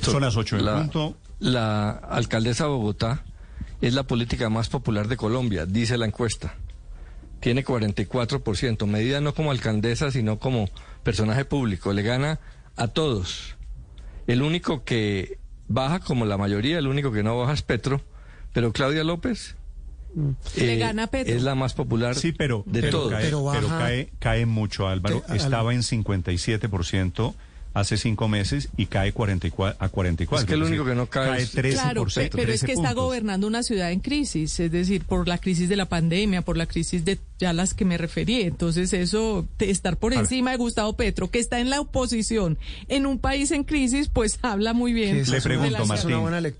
Son 0.03 0.23
las 0.23 0.37
ocho 0.37 0.57
la, 0.57 0.79
punto. 0.79 1.17
La 1.39 1.91
alcaldesa 1.91 2.65
de 2.65 2.71
Bogotá 2.71 3.23
es 3.81 3.95
la 3.95 4.03
política 4.05 4.49
más 4.49 4.69
popular 4.69 5.09
de 5.09 5.17
Colombia, 5.17 5.67
dice 5.67 5.99
la 5.99 6.07
encuesta. 6.07 6.55
Tiene 7.41 7.65
44%, 7.65 8.87
medida 8.87 9.21
no 9.21 9.33
como 9.35 9.53
alcaldesa, 9.53 10.11
sino 10.11 10.39
como 10.39 10.69
personaje 11.05 11.45
público. 11.45 11.93
Le 11.93 12.03
gana 12.03 12.41
a 12.77 12.89
todos. 12.89 13.57
El 14.27 14.43
único 14.43 14.85
que 14.85 15.39
baja, 15.69 16.01
como 16.01 16.25
la 16.27 16.37
mayoría, 16.37 16.79
el 16.79 16.89
único 16.89 17.13
que 17.13 17.23
no 17.23 17.39
baja 17.39 17.53
es 17.53 17.63
Petro, 17.63 18.03
pero 18.53 18.73
Claudia 18.73 19.05
López 19.05 19.55
Le 20.57 20.75
eh, 20.75 20.79
gana 20.79 21.07
Petro. 21.07 21.35
Es 21.35 21.43
la 21.43 21.55
más 21.55 21.75
popular 21.75 22.17
sí, 22.17 22.33
pero, 22.33 22.65
de 22.67 22.81
pero 22.81 22.99
todos. 22.99 23.15
pero, 23.53 23.69
cae, 23.69 24.11
cae 24.19 24.47
mucho, 24.47 24.89
Álvaro. 24.89 25.23
Estaba 25.33 25.75
en 25.75 25.83
57% 25.83 27.35
hace 27.81 27.97
cinco 27.97 28.29
meses 28.29 28.69
y 28.77 28.87
cae 28.87 29.13
44, 29.13 29.77
a 29.79 29.89
44. 29.89 30.45
Es 30.45 30.49
que 30.49 30.55
el 30.55 30.63
único 30.63 30.85
que 30.85 30.95
no 30.95 31.07
cae, 31.07 31.43
es 31.43 31.55
13%. 31.55 31.73
Claro, 31.73 32.07
pero 32.33 32.53
es 32.53 32.63
que 32.63 32.73
está 32.73 32.93
gobernando 32.93 33.47
una 33.47 33.63
ciudad 33.63 33.93
en 33.93 34.01
crisis, 34.01 34.59
es 34.61 34.71
decir, 34.71 35.05
por 35.05 35.29
la 35.29 35.39
crisis 35.39 35.69
de 35.69 35.77
la 35.77 35.87
pandemia, 35.87 36.43
por 36.43 36.57
la 36.57 36.67
crisis 36.67 37.05
de 37.05 37.19
ya 37.39 37.53
las 37.53 37.75
que 37.75 37.85
me 37.85 37.99
referí. 37.99 38.43
Entonces, 38.43 38.93
eso, 38.93 39.47
de 39.59 39.71
estar 39.71 39.97
por 39.97 40.13
encima 40.13 40.51
de 40.51 40.57
Gustavo 40.57 40.95
Petro, 40.95 41.31
que 41.31 41.39
está 41.39 41.61
en 41.61 41.71
la 41.71 41.81
oposición 41.81 42.59
en 42.89 43.07
un 43.07 43.19
país 43.19 43.51
en 43.51 43.65
crisis, 43.65 44.09
pues 44.09 44.39
habla 44.43 44.73
muy 44.73 44.93
bien. 44.93 45.23
Le 45.31 45.41
pregunto, 45.41 45.87
Martín, 45.87 46.19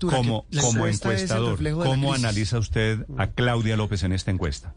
como, 0.09 0.45
como 0.61 0.87
encuestador, 0.87 1.59
¿cómo 1.73 2.13
analiza 2.13 2.59
usted 2.59 3.05
a 3.17 3.27
Claudia 3.27 3.75
López 3.75 4.03
en 4.03 4.13
esta 4.13 4.31
encuesta? 4.31 4.73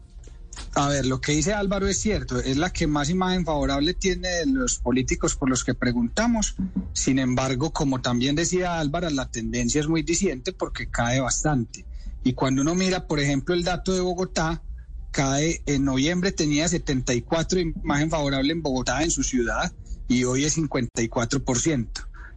A 0.75 0.87
ver, 0.87 1.05
lo 1.05 1.21
que 1.21 1.33
dice 1.33 1.53
Álvaro 1.53 1.87
es 1.87 1.99
cierto, 1.99 2.39
es 2.39 2.57
la 2.57 2.71
que 2.71 2.87
más 2.87 3.09
imagen 3.09 3.45
favorable 3.45 3.93
tiene 3.93 4.27
de 4.27 4.45
los 4.47 4.77
políticos 4.77 5.35
por 5.35 5.49
los 5.49 5.63
que 5.63 5.73
preguntamos. 5.73 6.55
Sin 6.93 7.19
embargo, 7.19 7.71
como 7.71 8.01
también 8.01 8.35
decía 8.35 8.79
Álvaro, 8.79 9.09
la 9.09 9.29
tendencia 9.29 9.81
es 9.81 9.87
muy 9.87 10.01
diciente 10.01 10.51
porque 10.51 10.89
cae 10.89 11.19
bastante. 11.19 11.85
Y 12.23 12.33
cuando 12.33 12.61
uno 12.61 12.73
mira, 12.73 13.07
por 13.07 13.19
ejemplo, 13.19 13.53
el 13.53 13.63
dato 13.63 13.93
de 13.93 14.01
Bogotá, 14.01 14.63
cae 15.11 15.61
en 15.67 15.85
noviembre 15.85 16.31
tenía 16.31 16.67
74 16.67 17.59
imagen 17.59 18.09
favorable 18.09 18.51
en 18.51 18.63
Bogotá, 18.63 19.03
en 19.03 19.11
su 19.11 19.23
ciudad, 19.23 19.71
y 20.07 20.23
hoy 20.23 20.45
es 20.45 20.57
54%. 20.57 21.87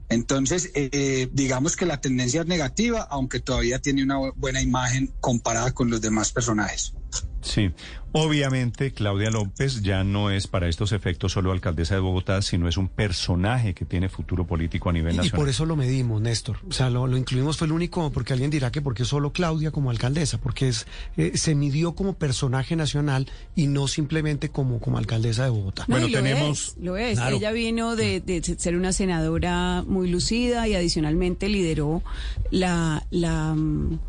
Entonces, 0.09 0.71
eh, 0.75 1.29
digamos 1.33 1.75
que 1.75 1.87
la 1.87 2.01
tendencia 2.01 2.43
es 2.43 2.47
negativa, 2.47 3.03
aunque 3.11 3.41
todavía 3.41 3.81
tiene 3.81 4.05
una 4.05 4.19
buena 4.37 4.61
imagen 4.61 5.12
comparada 5.21 5.73
con 5.73 5.91
los 5.91 6.01
demás 6.01 6.31
personajes. 6.31 6.95
Sí, 7.41 7.73
obviamente 8.13 8.93
Claudia 8.93 9.31
López 9.31 9.83
ya 9.83 10.05
no 10.05 10.31
es 10.31 10.47
para 10.47 10.69
estos 10.69 10.93
efectos 10.93 11.33
solo 11.33 11.53
alcaldesa 11.53 11.95
de 11.95 12.01
Bogotá, 12.01 12.43
sino 12.43 12.69
es 12.69 12.77
un 12.77 12.89
personaje 12.89 13.75
que 13.75 13.85
tiene 13.85 14.09
futuro 14.09 14.47
político 14.47 14.91
a 14.91 14.93
nivel 14.93 15.17
nacional. 15.17 15.39
Y 15.39 15.39
por 15.39 15.49
eso 15.49 15.67
lo 15.67 15.77
medimos, 15.77 16.21
Néstor. 16.21 16.59
O 16.69 16.73
sea, 16.73 16.91
lo, 16.91 17.17
incluimos, 17.17 17.57
fue 17.57 17.67
el 17.67 17.73
único, 17.73 18.11
porque 18.13 18.33
alguien 18.33 18.51
dirá 18.51 18.71
que 18.71 18.83
porque 18.83 19.05
solo 19.05 19.33
Claudia 19.33 19.71
como 19.71 19.91
alcaldesa, 19.91 20.39
porque 20.39 20.69
es 20.69 20.87
eh, 21.17 21.33
se 21.37 21.55
midió 21.55 21.95
como 21.95 22.15
personaje 22.15 22.77
nacional 22.77 23.31
y 23.55 23.67
no 23.67 23.89
simplemente 23.89 24.51
como, 24.51 24.81
como 24.81 24.99
alcaldesa 24.99 25.45
de 25.45 25.51
Bogotá. 25.51 25.85
bueno, 25.89 26.09
tenemos... 26.09 26.75
lo 26.81 26.97
es, 26.97 27.19
ella 27.19 27.53
vino 27.53 27.97
de, 27.97 28.21
de, 28.21 28.43
ser 28.43 28.77
una 28.77 28.93
senadora 28.93 29.85
muy 29.87 30.09
lucida 30.09 30.69
y 30.69 30.75
adicionalmente 30.75 31.49
lideró 31.49 32.03
la... 32.51 33.07
la 33.11 33.57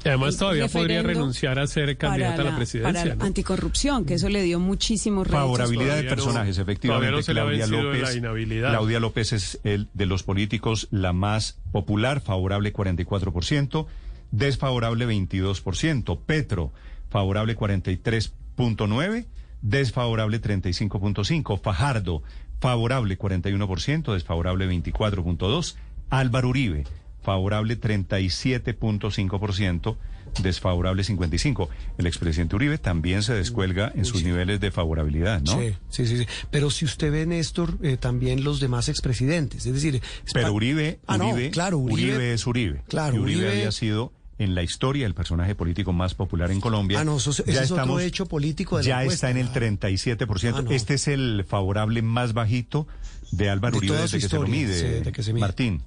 Además 0.06 0.38
todavía 0.38 0.68
podría 0.68 1.02
renunciar 1.02 1.60
a 1.60 1.68
ser 1.68 1.98
candidata 1.98 2.41
a 2.41 2.45
la 2.45 2.56
presidencia 2.56 3.18
anticorrupción, 3.20 3.86
que 4.05 4.15
eso 4.15 4.29
le 4.29 4.41
dio 4.43 4.59
muchísimos 4.59 5.27
réditos. 5.27 5.57
Favorabilidad 5.57 5.97
de 5.97 6.03
personajes, 6.03 6.57
efectivamente. 6.57 7.23
Claudia, 7.31 7.67
López, 7.67 8.19
Claudia 8.19 8.99
López 8.99 9.33
es 9.33 9.59
el 9.63 9.88
de 9.93 10.05
los 10.05 10.23
políticos 10.23 10.88
la 10.91 11.13
más 11.13 11.59
popular, 11.71 12.19
favorable 12.21 12.73
44%, 12.73 13.88
desfavorable 14.31 15.07
22%. 15.07 16.19
Petro, 16.25 16.73
favorable 17.09 17.57
43.9%, 17.57 19.25
desfavorable 19.61 20.41
35.5%. 20.41 21.59
Fajardo, 21.61 22.23
favorable 22.59 23.17
41%, 23.17 24.13
desfavorable 24.13 24.69
24.2%. 24.69 25.75
Álvaro 26.09 26.49
Uribe, 26.49 26.85
favorable 27.28 27.78
37.5%, 27.78 29.97
desfavorable 30.41 31.03
55. 31.03 31.69
El 31.97 32.07
expresidente 32.07 32.55
Uribe 32.55 32.78
también 32.78 33.21
se 33.21 33.34
descuelga 33.34 33.91
en 33.93 34.05
sus 34.05 34.23
niveles 34.23 34.61
de 34.61 34.71
favorabilidad, 34.71 35.41
¿no? 35.41 35.59
Sí, 35.59 35.75
sí, 35.89 36.07
sí. 36.07 36.25
Pero 36.51 36.69
si 36.69 36.86
usted 36.86 37.11
ve, 37.11 37.25
Néstor, 37.25 37.78
eh, 37.84 37.97
también 37.97 38.45
los 38.45 38.61
demás 38.61 38.88
expresidentes, 38.88 39.65
es 39.65 39.73
decir... 39.73 40.01
Pero 40.34 40.53
Uribe, 40.53 41.01
ah, 41.05 41.17
Uribe, 41.17 41.51
claro, 41.51 41.80
Uribe, 41.80 42.34
es 42.34 42.47
Uribe. 42.47 42.82
Claro, 42.88 43.21
Uribe, 43.21 43.51
había 43.51 43.73
sido 43.73 44.13
en 44.38 44.55
la 44.55 44.63
historia 44.63 45.05
el 45.05 45.13
personaje 45.13 45.53
político 45.53 45.91
más 45.91 46.13
popular 46.13 46.49
en 46.49 46.61
Colombia. 46.61 47.01
Ah, 47.01 47.03
no, 47.03 47.17
eso, 47.17 47.34
ya 47.43 47.61
es 47.61 47.71
otro 47.71 47.99
hecho 47.99 48.28
político 48.28 48.78
de 48.78 48.86
Ya 48.86 49.03
está 49.03 49.32
en 49.32 49.36
el 49.36 49.49
37%. 49.49 50.53
Ah, 50.55 50.63
este 50.73 50.93
es 50.93 51.09
el 51.09 51.43
favorable 51.45 52.01
más 52.03 52.32
bajito 52.32 52.88
de 53.32 53.49
Álvaro 53.49 53.80
Uribe 53.80 53.97
desde 53.97 54.17
que, 54.17 54.30
se 54.30 54.36
lo 54.38 54.47
mide, 54.47 55.11
que 55.11 55.23
se 55.23 55.34
mide. 55.34 55.41
Martín. 55.41 55.84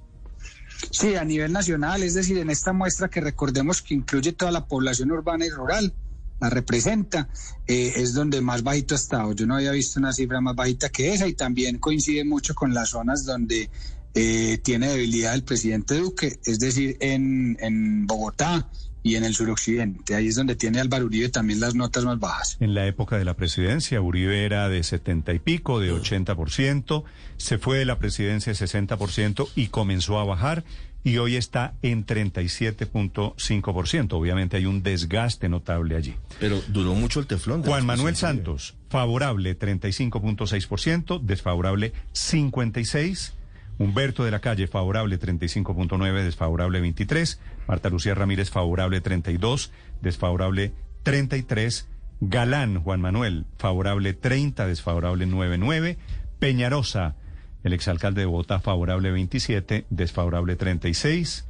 Sí, 0.89 1.15
a 1.15 1.23
nivel 1.23 1.51
nacional, 1.51 2.03
es 2.03 2.13
decir, 2.13 2.37
en 2.37 2.49
esta 2.49 2.73
muestra 2.73 3.09
que 3.09 3.21
recordemos 3.21 3.81
que 3.81 3.93
incluye 3.93 4.33
toda 4.33 4.51
la 4.51 4.65
población 4.65 5.11
urbana 5.11 5.45
y 5.45 5.49
rural, 5.49 5.93
la 6.39 6.49
representa, 6.49 7.29
eh, 7.67 7.93
es 7.97 8.13
donde 8.13 8.41
más 8.41 8.63
bajito 8.63 8.95
ha 8.95 8.97
estado. 8.97 9.33
Yo 9.33 9.45
no 9.45 9.55
había 9.55 9.71
visto 9.71 9.99
una 9.99 10.11
cifra 10.11 10.41
más 10.41 10.55
bajita 10.55 10.89
que 10.89 11.13
esa 11.13 11.27
y 11.27 11.33
también 11.33 11.77
coincide 11.77 12.25
mucho 12.25 12.55
con 12.55 12.73
las 12.73 12.89
zonas 12.89 13.25
donde 13.25 13.69
eh, 14.15 14.57
tiene 14.63 14.89
debilidad 14.89 15.35
el 15.35 15.43
presidente 15.43 15.95
Duque, 15.95 16.39
es 16.43 16.59
decir, 16.59 16.97
en, 16.99 17.57
en 17.61 18.07
Bogotá, 18.07 18.69
y 19.03 19.15
en 19.15 19.23
el 19.23 19.33
suroccidente. 19.33 20.15
Ahí 20.15 20.27
es 20.27 20.35
donde 20.35 20.55
tiene 20.55 20.79
Álvaro 20.79 21.05
Uribe 21.05 21.29
también 21.29 21.59
las 21.59 21.75
notas 21.75 22.05
más 22.05 22.19
bajas. 22.19 22.57
En 22.59 22.73
la 22.73 22.87
época 22.87 23.17
de 23.17 23.25
la 23.25 23.35
presidencia, 23.35 24.01
Uribe 24.01 24.45
era 24.45 24.69
de 24.69 24.83
70 24.83 25.33
y 25.33 25.39
pico, 25.39 25.79
de 25.79 25.93
80%, 25.93 27.03
se 27.37 27.57
fue 27.57 27.79
de 27.79 27.85
la 27.85 27.97
presidencia 27.97 28.53
de 28.53 28.59
60% 28.59 29.49
y 29.55 29.67
comenzó 29.67 30.19
a 30.19 30.25
bajar 30.25 30.63
y 31.03 31.17
hoy 31.17 31.35
está 31.35 31.73
en 31.81 32.05
37.5%. 32.05 34.13
Obviamente 34.13 34.57
hay 34.57 34.67
un 34.67 34.83
desgaste 34.83 35.49
notable 35.49 35.95
allí. 35.95 36.13
Pero 36.39 36.61
duró 36.67 36.93
mucho 36.93 37.19
el 37.19 37.25
teflón. 37.27 37.63
Juan 37.63 37.85
Manuel 37.85 38.15
Santos, 38.15 38.75
favorable 38.89 39.57
35.6%, 39.57 41.21
desfavorable 41.21 41.93
56%. 42.13 43.31
Humberto 43.77 44.23
de 44.23 44.29
la 44.29 44.41
Calle, 44.41 44.67
favorable 44.67 45.19
35.9, 45.19 46.23
desfavorable 46.23 46.81
23. 46.81 47.39
Marta 47.67 47.89
Lucía 47.89 48.15
Ramírez, 48.15 48.49
favorable 48.49 49.01
32, 49.01 49.71
desfavorable 50.01 50.73
33. 51.03 51.87
Galán, 52.23 52.83
Juan 52.83 53.01
Manuel, 53.01 53.45
favorable 53.57 54.13
30, 54.13 54.67
desfavorable 54.67 55.25
99. 55.25 55.97
Peñarosa, 56.39 57.15
el 57.63 57.73
exalcalde 57.73 58.21
de 58.21 58.27
Bogotá, 58.27 58.59
favorable 58.59 59.11
27, 59.11 59.85
desfavorable 59.89 60.55
36. 60.55 61.47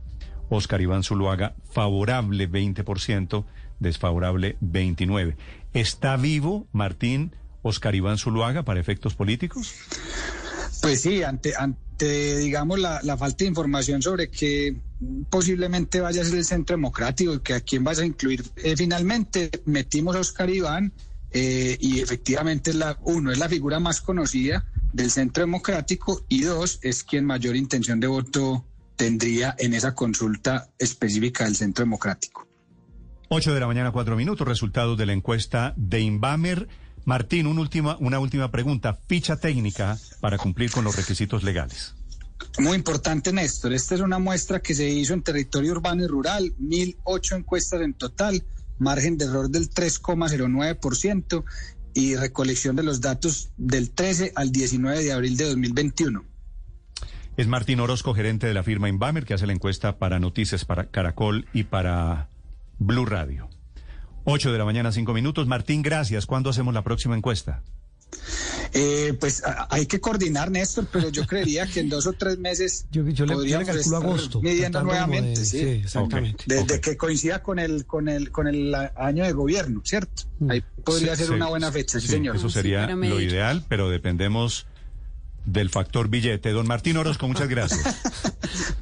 Oscar 0.49 0.81
Iván 0.81 1.03
Zuluaga, 1.03 1.55
favorable 1.71 2.49
20%, 2.49 3.45
desfavorable 3.79 4.57
29. 4.59 5.37
¿Está 5.73 6.17
vivo, 6.17 6.67
Martín, 6.73 7.35
Oscar 7.61 7.95
Iván 7.95 8.17
Zuluaga 8.17 8.63
para 8.63 8.79
efectos 8.79 9.15
políticos? 9.15 9.73
Pues 10.81 11.01
sí, 11.01 11.23
ante, 11.23 11.53
ante 11.55 12.37
digamos, 12.37 12.79
la, 12.79 12.99
la, 13.03 13.17
falta 13.17 13.43
de 13.43 13.49
información 13.49 14.01
sobre 14.01 14.29
que 14.29 14.75
posiblemente 15.29 16.01
vaya 16.01 16.21
a 16.21 16.25
ser 16.25 16.37
el 16.37 16.45
centro 16.45 16.75
democrático 16.75 17.33
y 17.33 17.39
que 17.39 17.53
a 17.53 17.61
quién 17.61 17.83
vas 17.83 17.99
a 17.99 18.05
incluir. 18.05 18.43
Eh, 18.57 18.75
finalmente 18.75 19.49
metimos 19.65 20.15
a 20.15 20.19
Oscar 20.19 20.49
Iván 20.49 20.91
eh, 21.31 21.77
y 21.79 21.99
efectivamente, 21.99 22.71
es 22.71 22.75
la, 22.75 22.97
uno, 23.03 23.31
es 23.31 23.37
la 23.37 23.47
figura 23.47 23.79
más 23.79 24.01
conocida 24.01 24.65
del 24.91 25.09
centro 25.09 25.43
democrático 25.43 26.25
y 26.27 26.41
dos, 26.41 26.79
es 26.81 27.03
quien 27.03 27.25
mayor 27.25 27.55
intención 27.55 27.99
de 27.99 28.07
voto 28.07 28.65
tendría 28.97 29.55
en 29.57 29.73
esa 29.73 29.95
consulta 29.95 30.69
específica 30.77 31.45
del 31.45 31.55
centro 31.55 31.83
democrático. 31.85 32.47
8 33.29 33.53
de 33.53 33.59
la 33.61 33.67
mañana, 33.67 33.91
cuatro 33.91 34.17
minutos, 34.17 34.45
resultados 34.45 34.97
de 34.97 35.05
la 35.05 35.13
encuesta 35.13 35.73
de 35.77 36.01
Inbamer. 36.01 36.67
Martín, 37.05 37.47
una 37.47 37.61
última, 37.61 37.97
una 37.99 38.19
última 38.19 38.51
pregunta. 38.51 38.97
Ficha 39.07 39.37
técnica 39.37 39.97
para 40.19 40.37
cumplir 40.37 40.71
con 40.71 40.83
los 40.83 40.95
requisitos 40.95 41.43
legales. 41.43 41.95
Muy 42.59 42.75
importante, 42.75 43.31
Néstor. 43.31 43.73
Esta 43.73 43.95
es 43.95 44.01
una 44.01 44.19
muestra 44.19 44.61
que 44.61 44.73
se 44.73 44.89
hizo 44.89 45.13
en 45.13 45.21
territorio 45.21 45.71
urbano 45.71 46.03
y 46.03 46.07
rural, 46.07 46.53
1.008 46.59 47.37
encuestas 47.37 47.81
en 47.81 47.93
total, 47.93 48.43
margen 48.79 49.17
de 49.17 49.25
error 49.25 49.49
del 49.49 49.69
3,09% 49.69 51.43
y 51.93 52.15
recolección 52.15 52.75
de 52.75 52.83
los 52.83 53.01
datos 53.01 53.49
del 53.57 53.91
13 53.91 54.33
al 54.35 54.51
19 54.51 55.03
de 55.03 55.13
abril 55.13 55.37
de 55.37 55.45
2021. 55.45 56.23
Es 57.37 57.47
Martín 57.47 57.79
Orozco, 57.79 58.13
gerente 58.13 58.47
de 58.47 58.53
la 58.53 58.63
firma 58.63 58.89
Inbamer, 58.89 59.25
que 59.25 59.33
hace 59.33 59.47
la 59.47 59.53
encuesta 59.53 59.97
para 59.97 60.19
Noticias, 60.19 60.65
para 60.65 60.85
Caracol 60.85 61.47
y 61.53 61.63
para 61.63 62.27
Blue 62.77 63.05
Radio. 63.05 63.49
8 64.31 64.51
de 64.51 64.57
la 64.57 64.65
mañana, 64.65 64.91
5 64.91 65.13
minutos. 65.13 65.47
Martín, 65.47 65.81
gracias. 65.81 66.25
¿Cuándo 66.25 66.49
hacemos 66.49 66.73
la 66.73 66.83
próxima 66.83 67.15
encuesta? 67.15 67.61
Eh, 68.73 69.15
pues 69.19 69.43
a, 69.43 69.67
hay 69.69 69.85
que 69.85 69.99
coordinar, 69.99 70.49
Néstor, 70.51 70.87
pero 70.91 71.09
yo 71.09 71.25
creería 71.27 71.65
que 71.67 71.81
en 71.81 71.89
dos 71.89 72.07
o 72.07 72.13
tres 72.13 72.37
meses 72.37 72.85
yo, 72.91 73.07
yo 73.09 73.25
le, 73.25 73.33
podríamos 73.33 73.67
yo 73.67 73.73
le 73.73 73.79
estar 73.79 74.01
agosto, 74.01 74.41
midiendo 74.41 74.81
nuevamente, 74.83 75.39
de, 75.39 75.45
sí. 75.45 75.59
sí, 75.59 75.67
exactamente. 75.83 76.43
Desde 76.47 76.63
Okay. 76.63 76.79
que 76.79 76.97
coincida 76.97 77.41
con 77.43 77.59
el 77.59 77.85
con 77.85 78.07
el 78.07 78.31
con 78.31 78.47
el 78.47 78.73
año 78.95 79.23
de 79.23 79.31
gobierno, 79.33 79.81
¿cierto? 79.83 80.23
Ahí 80.49 80.63
podría 80.83 81.15
Sí, 81.15 81.23
ser 81.23 81.27
sí, 81.27 81.33
una 81.33 81.47
buena 81.47 81.71
fecha, 81.71 81.99
sí, 81.99 82.07
sí, 82.07 82.13
señor. 82.13 82.35
Eso 82.37 82.49
sería 82.49 82.87
lo 82.87 83.19
ideal, 83.19 83.65
pero 83.67 83.89
dependemos 83.89 84.67
del 85.45 85.69
factor 85.69 86.07
billete. 86.07 86.51
Don 86.51 86.67
Martín 86.67 86.97
Orozco, 86.97 87.27
muchas 87.27 87.49
gracias. 87.49 87.81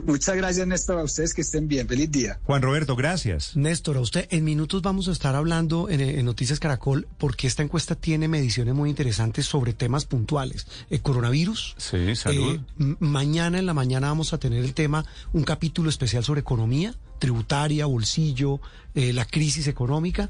Muchas 0.09 0.35
gracias, 0.35 0.65
Néstor, 0.65 0.97
a 0.97 1.03
ustedes 1.03 1.35
que 1.35 1.41
estén 1.41 1.67
bien. 1.67 1.87
Feliz 1.87 2.09
día. 2.09 2.39
Juan 2.43 2.63
Roberto, 2.63 2.95
gracias. 2.95 3.55
Néstor, 3.55 3.97
a 3.97 3.99
usted 3.99 4.27
en 4.31 4.43
minutos 4.43 4.81
vamos 4.81 5.07
a 5.07 5.11
estar 5.11 5.35
hablando 5.35 5.87
en, 5.87 6.01
en 6.01 6.25
Noticias 6.25 6.59
Caracol 6.59 7.07
porque 7.19 7.45
esta 7.45 7.61
encuesta 7.61 7.93
tiene 7.93 8.27
mediciones 8.27 8.73
muy 8.73 8.89
interesantes 8.89 9.45
sobre 9.45 9.73
temas 9.73 10.05
puntuales. 10.05 10.65
El 10.89 11.03
coronavirus. 11.03 11.75
Sí, 11.77 12.15
salud. 12.15 12.55
Eh, 12.79 12.95
mañana 12.99 13.59
en 13.59 13.67
la 13.67 13.75
mañana 13.75 14.07
vamos 14.07 14.33
a 14.33 14.39
tener 14.39 14.65
el 14.65 14.73
tema, 14.73 15.05
un 15.31 15.43
capítulo 15.43 15.91
especial 15.91 16.23
sobre 16.23 16.41
economía 16.41 16.95
tributaria, 17.19 17.85
bolsillo, 17.85 18.59
eh, 18.95 19.13
la 19.13 19.25
crisis 19.25 19.67
económica. 19.67 20.29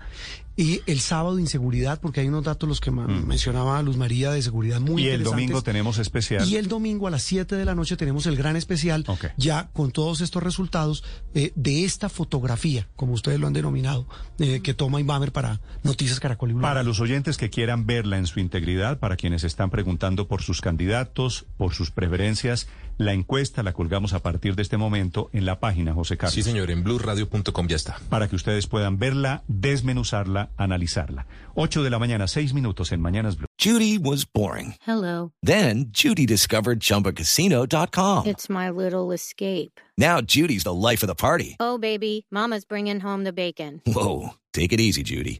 Y 0.61 0.81
el 0.87 0.99
sábado 0.99 1.39
inseguridad, 1.39 2.01
porque 2.01 2.19
hay 2.19 2.27
unos 2.27 2.43
datos 2.43 2.67
los 2.67 2.81
que 2.81 2.91
ma- 2.91 3.07
mencionaba 3.07 3.81
Luz 3.81 3.95
María 3.95 4.29
de 4.31 4.41
seguridad 4.41 4.81
muy 4.81 5.03
Mm. 5.03 5.05
y 5.05 5.07
el 5.07 5.23
domingo 5.23 5.61
tenemos 5.61 5.99
especial. 5.99 6.45
Y 6.49 6.57
el 6.57 6.67
domingo 6.67 7.07
a 7.07 7.11
las 7.11 7.23
7 7.23 7.55
de 7.55 7.63
la 7.63 7.75
noche 7.75 7.95
tenemos 7.95 8.25
el 8.25 8.35
gran 8.35 8.57
especial, 8.57 9.05
Ok. 9.07 9.27
ya 9.37 9.69
con 9.71 9.91
todos 9.91 10.19
estos 10.19 10.43
resultados 10.43 11.05
eh, 11.33 11.53
de 11.55 11.85
esta 11.85 12.09
fotografía, 12.09 12.89
como 12.97 13.13
ustedes 13.13 13.39
lo 13.39 13.47
han 13.47 13.53
denominado, 13.53 14.05
eh, 14.39 14.59
que 14.61 14.73
toma 14.73 14.99
Inbamer 14.99 15.31
para 15.31 15.61
Noticias 15.83 16.19
Caracol 16.19 16.49
y 16.49 16.53
Blue 16.53 16.61
Para 16.61 16.83
los 16.83 16.99
oyentes 16.99 17.37
que 17.37 17.49
quieran 17.49 17.85
verla 17.85 18.17
en 18.17 18.27
su 18.27 18.41
integridad, 18.41 18.99
para 18.99 19.15
quienes 19.15 19.45
están 19.45 19.69
preguntando 19.69 20.27
por 20.27 20.41
sus 20.41 20.59
candidatos, 20.59 21.45
por 21.55 21.73
sus 21.73 21.89
preferencias, 21.91 22.67
la 22.99 23.13
encuesta 23.13 23.63
la 23.63 23.71
colgamos 23.71 24.13
a 24.13 24.19
partir 24.19 24.55
de 24.55 24.61
este 24.61 24.77
momento 24.77 25.29
en 25.31 25.45
la 25.45 25.59
página, 25.59 25.93
José 25.93 26.17
Carlos. 26.17 26.35
Sí, 26.35 26.43
señor, 26.43 26.69
en 26.69 26.83
blueradio.com 26.83 27.67
ya 27.67 27.77
está. 27.77 27.97
Para 28.09 28.27
que 28.27 28.35
ustedes 28.35 28.67
puedan 28.67 28.99
verla, 28.99 29.43
desmenuzarla, 29.47 30.49
analizarla. 30.57 31.25
8 31.55 31.81
de 31.81 31.89
la 31.89 31.97
mañana, 31.97 32.27
6 32.27 32.53
minutos 32.53 32.91
en 32.91 33.01
Mañanas 33.01 33.37
Blue. 33.37 33.47
Judy 33.57 33.97
was 33.97 34.25
boring. 34.25 34.75
Hello. 34.85 35.31
Then 35.41 35.91
Judy 35.91 36.25
discovered 36.25 36.81
ChumbaCasino.com. 36.81 38.27
It's 38.27 38.49
my 38.49 38.69
little 38.69 39.13
escape. 39.13 39.79
Now 39.97 40.19
Judy's 40.21 40.63
the 40.63 40.73
life 40.73 41.01
of 41.01 41.07
the 41.07 41.15
party. 41.15 41.55
Oh, 41.59 41.77
baby, 41.77 42.25
Mama's 42.31 42.65
bringing 42.65 42.99
home 42.99 43.23
the 43.23 43.33
bacon. 43.33 43.81
Whoa, 43.85 44.31
take 44.53 44.73
it 44.73 44.81
easy, 44.81 45.03
Judy. 45.03 45.39